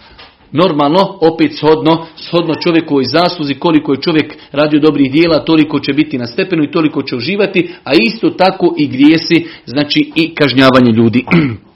Normalno, 0.52 1.18
opet 1.20 1.52
shodno, 1.56 2.06
shodno 2.16 2.54
čovjekovoj 2.54 3.04
zasluzi, 3.04 3.54
koliko 3.54 3.92
je 3.92 4.00
čovjek 4.00 4.34
radio 4.52 4.80
dobrih 4.80 5.12
dijela, 5.12 5.44
toliko 5.44 5.80
će 5.80 5.92
biti 5.92 6.18
na 6.18 6.26
stepenu 6.26 6.64
i 6.64 6.70
toliko 6.70 7.02
će 7.02 7.16
uživati, 7.16 7.70
a 7.84 7.90
isto 8.06 8.30
tako 8.30 8.74
i 8.78 8.88
grijesi, 8.88 9.46
znači 9.66 10.12
i 10.14 10.34
kažnjavanje 10.34 10.92
ljudi. 10.92 11.24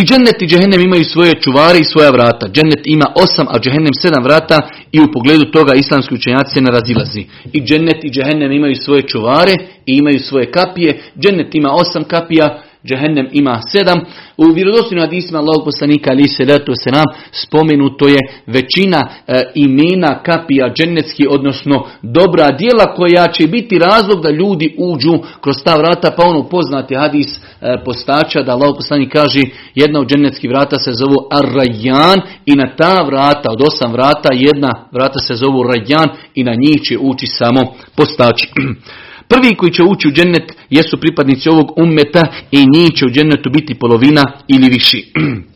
I 0.00 0.04
džennet 0.04 0.42
i 0.42 0.46
džehennem 0.46 0.80
imaju 0.80 1.04
svoje 1.04 1.34
čuvare 1.40 1.78
i 1.78 1.90
svoja 1.92 2.10
vrata. 2.10 2.48
Džennet 2.48 2.82
ima 2.84 3.06
osam, 3.14 3.46
a 3.50 3.58
džehennem 3.58 3.94
sedam 4.02 4.24
vrata 4.24 4.58
i 4.92 5.00
u 5.00 5.12
pogledu 5.12 5.44
toga 5.44 5.72
islamski 5.74 6.14
učenjaci 6.14 6.54
se 6.54 6.60
ne 6.60 6.70
razilazi. 6.72 7.24
I 7.52 7.60
džennet 7.60 8.04
i 8.04 8.10
džehennem 8.10 8.52
imaju 8.52 8.74
svoje 8.76 9.02
čuvare 9.02 9.54
i 9.86 9.92
imaju 9.96 10.18
svoje 10.18 10.50
kapije. 10.50 11.00
Džennet 11.20 11.54
ima 11.54 11.70
osam 11.72 12.04
kapija, 12.04 12.62
Džehennem 12.86 13.28
ima 13.32 13.60
sedam. 13.72 14.00
U 14.36 14.44
vjerodostojnim 14.54 15.04
hadisima 15.04 15.38
Allahog 15.38 15.64
poslanika 15.64 16.10
ali 16.10 16.28
se 16.28 16.44
letu 16.44 16.72
se 16.84 16.90
nam 16.90 17.04
spomenuto 17.32 18.08
je 18.08 18.18
većina 18.46 19.08
e, 19.26 19.42
imena 19.54 20.22
kapija 20.22 20.72
džennetski, 20.74 21.26
odnosno 21.30 21.86
dobra 22.02 22.50
dijela 22.50 22.94
koja 22.94 23.26
će 23.32 23.46
biti 23.46 23.78
razlog 23.78 24.22
da 24.22 24.30
ljudi 24.30 24.74
uđu 24.78 25.18
kroz 25.40 25.56
ta 25.64 25.76
vrata, 25.76 26.10
pa 26.16 26.22
ono 26.24 26.48
poznati 26.48 26.94
hadis 26.94 27.26
e, 27.36 27.40
postača 27.84 28.42
da 28.42 28.52
Allahog 28.52 28.76
poslanik 28.76 29.12
kaže 29.12 29.40
jedna 29.74 30.00
od 30.00 30.08
džennetskih 30.08 30.50
vrata 30.50 30.78
se 30.78 30.92
zovu 30.92 31.28
Ar-Rajjan 31.30 32.20
i 32.46 32.56
na 32.56 32.76
ta 32.76 33.02
vrata, 33.02 33.48
od 33.52 33.62
osam 33.68 33.92
vrata, 33.92 34.28
jedna 34.32 34.70
vrata 34.92 35.18
se 35.18 35.34
zovu 35.34 35.62
Rajjan 35.62 36.08
i 36.34 36.44
na 36.44 36.54
njih 36.54 36.82
će 36.82 36.98
ući 36.98 37.26
samo 37.26 37.60
postači. 37.96 38.48
Prvi 39.32 39.54
koji 39.54 39.72
će 39.72 39.82
ući 39.82 40.08
u 40.08 40.12
džennet 40.12 40.52
jesu 40.70 41.00
pripadnici 41.00 41.48
ovog 41.48 41.78
ummeta 41.78 42.22
i 42.50 42.58
njih 42.74 42.90
će 42.96 43.04
u 43.06 43.10
džennetu 43.10 43.50
biti 43.50 43.74
polovina 43.74 44.24
ili 44.48 44.68
viši. 44.68 45.12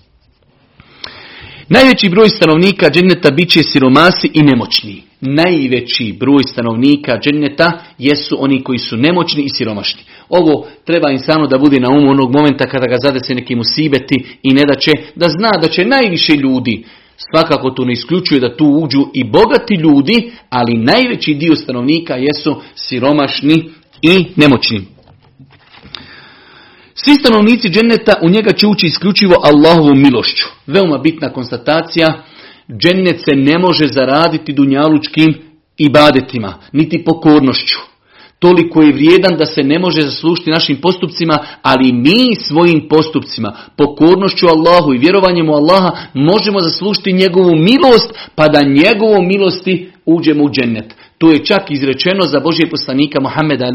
Najveći 1.75 2.09
broj 2.09 2.29
stanovnika 2.29 2.91
dženneta 2.91 3.31
bit 3.31 3.51
će 3.51 3.63
siromasi 3.63 4.31
i 4.35 4.43
nemoćni. 4.43 5.03
Najveći 5.21 6.17
broj 6.21 6.43
stanovnika 6.43 7.19
dženneta 7.19 7.73
jesu 7.99 8.37
oni 8.39 8.63
koji 8.63 8.79
su 8.79 8.97
nemoćni 8.97 9.43
i 9.43 9.49
siromašni. 9.49 10.03
Ovo 10.29 10.67
treba 10.85 11.11
insano 11.11 11.47
da 11.47 11.59
bude 11.59 11.81
na 11.81 11.91
umu 11.91 12.11
onog 12.11 12.33
momenta 12.33 12.67
kada 12.67 12.87
ga 12.87 12.97
zadese 13.03 13.35
neki 13.35 13.55
musibeti 13.57 14.25
i 14.43 14.51
ne 14.55 14.63
da 14.69 14.75
će, 14.75 14.91
da 15.15 15.29
zna 15.29 15.51
da 15.63 15.69
će 15.69 15.85
najviše 15.85 16.33
ljudi 16.37 16.85
Svakako 17.17 17.71
to 17.71 17.85
ne 17.85 17.93
isključuje 17.93 18.41
da 18.41 18.57
tu 18.57 18.67
uđu 18.67 19.07
i 19.15 19.25
bogati 19.25 19.75
ljudi, 19.75 20.33
ali 20.51 20.77
najveći 20.77 21.35
dio 21.35 21.57
stanovnika 21.57 22.15
jesu 22.15 22.61
siromašni 22.75 23.71
i 24.03 24.27
nemoćni. 24.37 24.87
Svi 26.95 27.15
stanovnici 27.15 27.69
dženneta 27.69 28.15
u 28.23 28.29
njega 28.29 28.53
će 28.53 28.67
ući 28.67 28.87
isključivo 28.87 29.35
Allahovom 29.45 30.03
milošću. 30.03 30.47
Veoma 30.67 30.99
bitna 30.99 31.33
konstatacija, 31.33 32.23
džennet 32.79 33.21
se 33.21 33.37
ne 33.37 33.59
može 33.59 33.87
zaraditi 33.87 34.53
dunjalučkim 34.53 35.35
ibadetima, 35.79 36.55
niti 36.73 37.05
pokornošću 37.05 37.94
toliko 38.45 38.83
je 38.83 38.93
vrijedan 38.93 39.37
da 39.39 39.47
se 39.47 39.63
ne 39.63 39.79
može 39.79 40.03
zaslušiti 40.03 40.51
našim 40.51 40.77
postupcima, 40.77 41.39
ali 41.63 41.93
mi 41.93 42.35
svojim 42.49 42.89
postupcima, 42.89 43.57
pokornošću 43.77 44.47
Allahu 44.47 44.95
i 44.95 44.99
vjerovanjem 44.99 45.49
u 45.49 45.53
Allaha 45.53 45.91
možemo 46.15 46.61
zaslušiti 46.61 47.13
njegovu 47.13 47.57
milost, 47.57 48.11
pa 48.35 48.49
da 48.49 48.61
njegovom 48.63 49.27
milosti 49.27 49.91
uđemo 50.07 50.45
u 50.45 50.51
džennet. 50.51 50.95
To 51.19 51.31
je 51.31 51.45
čak 51.45 51.71
izrečeno 51.71 52.23
za 52.23 52.41
Božije 52.41 52.71
poslanika 52.71 53.21
Muhammeda 53.21 53.67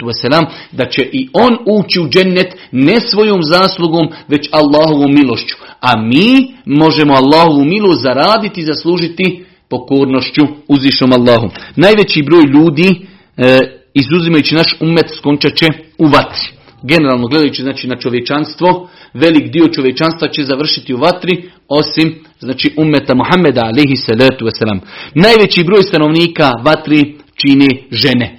wasalam, 0.00 0.44
da 0.72 0.88
će 0.88 1.02
i 1.12 1.28
on 1.32 1.52
ući 1.78 2.00
u 2.00 2.08
džennet 2.08 2.56
ne 2.72 3.00
svojom 3.00 3.42
zaslugom, 3.42 4.08
već 4.28 4.48
Allahovom 4.52 5.14
milošću. 5.14 5.56
A 5.80 6.02
mi 6.02 6.54
možemo 6.64 7.14
Allahovu 7.14 7.64
milost 7.64 8.02
zaraditi 8.02 8.60
i 8.60 8.64
zaslužiti 8.64 9.44
pokornošću 9.70 10.42
uzvišom 10.68 11.12
Allahu. 11.12 11.48
Najveći 11.76 12.22
broj 12.22 12.44
ljudi 12.54 13.06
e, 13.36 13.77
izuzimajući 13.94 14.54
naš 14.54 14.76
umet 14.80 15.06
skončat 15.18 15.54
će 15.54 15.66
u 15.98 16.06
vatri. 16.06 16.58
Generalno 16.82 17.28
gledajući 17.28 17.62
znači 17.62 17.88
na 17.88 17.96
čovječanstvo, 17.96 18.88
velik 19.14 19.52
dio 19.52 19.68
čovječanstva 19.68 20.28
će 20.28 20.44
završiti 20.44 20.94
u 20.94 20.98
vatri, 20.98 21.50
osim 21.68 22.14
znači 22.38 22.74
umeta 22.76 23.14
Muhammeda 23.14 23.60
alaihi 23.60 23.96
salatu 23.96 24.44
wasalam. 24.44 24.80
Najveći 25.14 25.64
broj 25.64 25.82
stanovnika 25.82 26.50
vatri 26.64 27.14
čini 27.34 27.84
žene. 27.90 28.38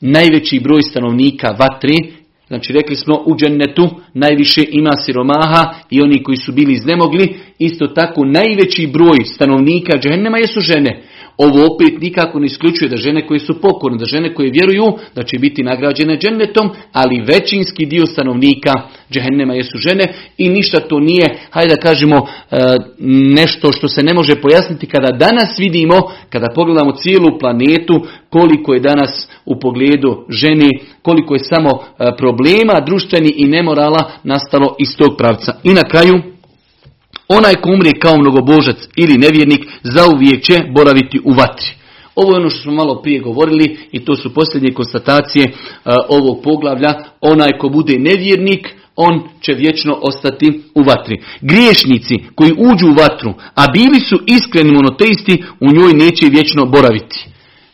Najveći 0.00 0.60
broj 0.60 0.82
stanovnika 0.82 1.48
vatri 1.48 2.24
Znači 2.48 2.72
rekli 2.72 2.96
smo 2.96 3.22
u 3.26 3.36
džennetu 3.36 3.90
najviše 4.14 4.64
ima 4.70 4.90
siromaha 5.04 5.74
i 5.90 6.00
oni 6.00 6.22
koji 6.22 6.36
su 6.36 6.52
bili 6.52 6.72
iznemogli. 6.72 7.36
Isto 7.58 7.86
tako 7.86 8.24
najveći 8.24 8.86
broj 8.86 9.24
stanovnika 9.24 9.98
džennema 9.98 10.38
jesu 10.38 10.60
žene. 10.60 11.02
Ovo 11.36 11.74
opet 11.74 12.00
nikako 12.00 12.38
ne 12.38 12.46
isključuje 12.46 12.88
da 12.88 12.96
žene 12.96 13.26
koje 13.26 13.40
su 13.40 13.60
pokorne, 13.60 13.98
da 13.98 14.04
žene 14.04 14.34
koje 14.34 14.50
vjeruju 14.50 14.98
da 15.14 15.22
će 15.22 15.38
biti 15.38 15.62
nagrađene 15.62 16.18
džennetom, 16.18 16.70
ali 16.92 17.24
većinski 17.28 17.86
dio 17.86 18.06
stanovnika 18.06 18.72
džehennema 19.10 19.54
jesu 19.54 19.78
žene 19.78 20.04
i 20.38 20.48
ništa 20.48 20.80
to 20.80 21.00
nije, 21.00 21.38
hajde 21.50 21.74
da 21.74 21.80
kažemo, 21.80 22.16
e, 22.16 22.56
nešto 23.34 23.72
što 23.72 23.88
se 23.88 24.02
ne 24.02 24.14
može 24.14 24.40
pojasniti 24.40 24.86
kada 24.86 25.16
danas 25.16 25.58
vidimo, 25.58 25.94
kada 26.30 26.46
pogledamo 26.54 26.92
cijelu 26.92 27.38
planetu, 27.38 28.06
koliko 28.30 28.74
je 28.74 28.80
danas 28.80 29.28
u 29.46 29.60
pogledu 29.60 30.26
ženi, 30.28 30.68
koliko 31.02 31.34
je 31.34 31.44
samo 31.44 31.70
e, 31.70 32.10
problema 32.18 32.80
društveni 32.86 33.34
i 33.36 33.46
nemorala 33.46 34.10
nastalo 34.24 34.76
iz 34.78 34.96
tog 34.96 35.16
pravca. 35.18 35.52
I 35.64 35.70
na 35.74 35.82
kraju, 35.82 36.33
Onaj 37.28 37.54
ko 37.54 37.70
umrije 37.70 37.98
kao 37.98 38.16
mnogobožac 38.16 38.76
ili 38.96 39.18
nevjernik 39.18 39.66
zauvijek 39.82 40.42
će 40.42 40.54
boraviti 40.74 41.20
u 41.24 41.32
vatri. 41.32 41.74
Ovo 42.14 42.32
je 42.32 42.40
ono 42.40 42.50
što 42.50 42.62
smo 42.62 42.72
malo 42.72 43.02
prije 43.02 43.20
govorili 43.20 43.76
i 43.92 44.04
to 44.04 44.16
su 44.16 44.34
posljednje 44.34 44.72
konstatacije 44.72 45.44
e, 45.44 45.52
ovog 46.08 46.42
poglavlja. 46.42 46.94
Onaj 47.20 47.58
ko 47.58 47.68
bude 47.68 47.98
nevjernik, 47.98 48.68
on 48.96 49.22
će 49.40 49.52
vječno 49.52 49.98
ostati 50.02 50.62
u 50.74 50.82
vatri. 50.82 51.22
Griješnici 51.40 52.14
koji 52.34 52.52
uđu 52.52 52.86
u 52.88 52.94
vatru, 52.94 53.34
a 53.54 53.66
bili 53.72 54.00
su 54.00 54.20
iskreni 54.26 54.72
monoteisti, 54.72 55.44
u 55.60 55.66
njoj 55.72 55.92
neće 55.92 56.26
vječno 56.30 56.66
boraviti. 56.66 57.26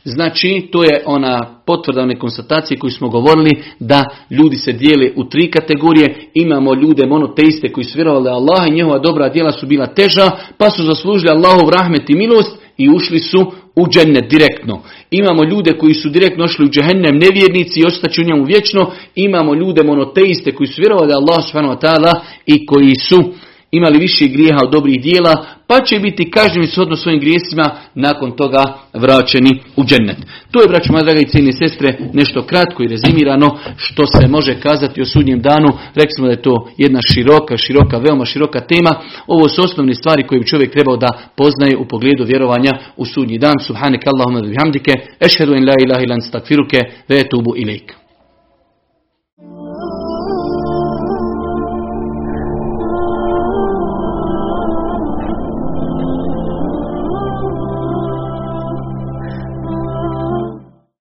Znači, 0.05 0.68
to 0.72 0.82
je 0.82 1.03
ona 1.07 1.62
potvrda 1.66 2.03
one 2.03 2.18
konstatacije 2.18 2.78
koju 2.78 2.90
smo 2.90 3.09
govorili 3.09 3.51
da 3.80 4.05
ljudi 4.30 4.57
se 4.57 4.72
dijele 4.72 5.11
u 5.16 5.24
tri 5.24 5.51
kategorije. 5.51 6.30
Imamo 6.34 6.74
ljude 6.74 7.07
monoteiste 7.07 7.72
koji 7.72 7.84
su 7.84 7.98
vjerovali 7.98 8.28
Allah 8.28 8.68
i 8.68 8.74
njihova 8.74 8.98
dobra 8.98 9.28
djela 9.28 9.53
su 9.53 9.66
bila 9.66 9.86
teža, 9.86 10.30
pa 10.59 10.70
su 10.70 10.82
zaslužili 10.82 11.30
Allahov 11.30 11.68
rahmet 11.70 12.11
i 12.11 12.14
milost 12.14 12.57
i 12.76 12.88
ušli 12.88 13.18
su 13.18 13.53
u 13.76 13.86
džennet 13.88 14.30
direktno. 14.30 14.82
Imamo 15.11 15.44
ljude 15.44 15.72
koji 15.72 15.94
su 15.94 16.09
direktno 16.09 16.48
šli 16.48 16.64
u 16.64 16.68
džehennem 16.68 17.18
nevjernici 17.18 17.80
i 17.80 17.86
ostaći 17.86 18.20
u 18.20 18.24
njemu 18.24 18.44
vječno. 18.44 18.90
Imamo 19.14 19.55
ljude 19.55 19.82
monoteiste 19.84 20.53
koji 20.53 20.66
su 20.66 20.80
vjerovali 20.80 21.12
Allah 21.12 21.44
subhanahu 21.46 21.74
wa 21.74 21.80
ta'ala 21.80 22.12
i 22.46 22.66
koji 22.66 22.94
su 22.94 23.32
imali 23.71 23.99
više 23.99 24.29
grijeha 24.29 24.59
od 24.64 24.73
dobrih 24.73 25.03
dijela, 25.03 25.47
pa 25.66 25.81
će 25.81 25.99
biti 25.99 26.31
kažnjeni 26.31 26.66
shodno 26.66 26.97
svojim 26.97 27.21
grijesima, 27.21 27.71
nakon 27.95 28.37
toga 28.37 28.62
vraćeni 28.95 29.51
u 29.77 29.85
džennet. 29.85 30.16
To 30.51 30.62
je, 30.62 30.68
braćo 30.68 30.93
moja 30.93 31.05
draga 31.05 31.21
i 31.21 31.29
cijene 31.29 31.53
sestre, 31.53 31.99
nešto 32.12 32.43
kratko 32.43 32.83
i 32.83 32.89
rezimirano 32.89 33.59
što 33.77 34.07
se 34.07 34.29
može 34.29 34.61
kazati 34.61 35.03
o 35.03 35.05
sudnjem 35.05 35.41
danu. 35.41 35.68
Rekli 35.95 36.12
smo 36.16 36.27
da 36.27 36.33
je 36.33 36.43
to 36.43 36.71
jedna 36.79 37.01
široka, 37.12 37.57
široka, 37.57 37.99
veoma 37.99 38.25
široka 38.25 38.61
tema. 38.61 38.91
Ovo 39.27 39.49
su 39.49 39.62
osnovne 39.62 39.95
stvari 39.95 40.27
koje 40.27 40.41
bi 40.41 40.47
čovjek 40.47 40.73
trebao 40.73 40.97
da 40.97 41.18
poznaje 41.37 41.77
u 41.77 41.89
pogledu 41.89 42.25
vjerovanja 42.25 42.73
u 42.97 43.05
sudnji 43.05 43.39
dan. 43.39 43.59
Subhanak 43.66 44.03
Allahumma 44.07 44.41
bihamdike, 44.41 44.93
ešhedu 45.21 45.55
in 45.55 45.66
la 45.68 45.75
ilaha 45.85 46.03
ilan 46.03 46.21
stakfiruke, 46.21 46.79
ve 47.09 47.29
tubu 47.29 47.57
ilaik. 47.57 47.99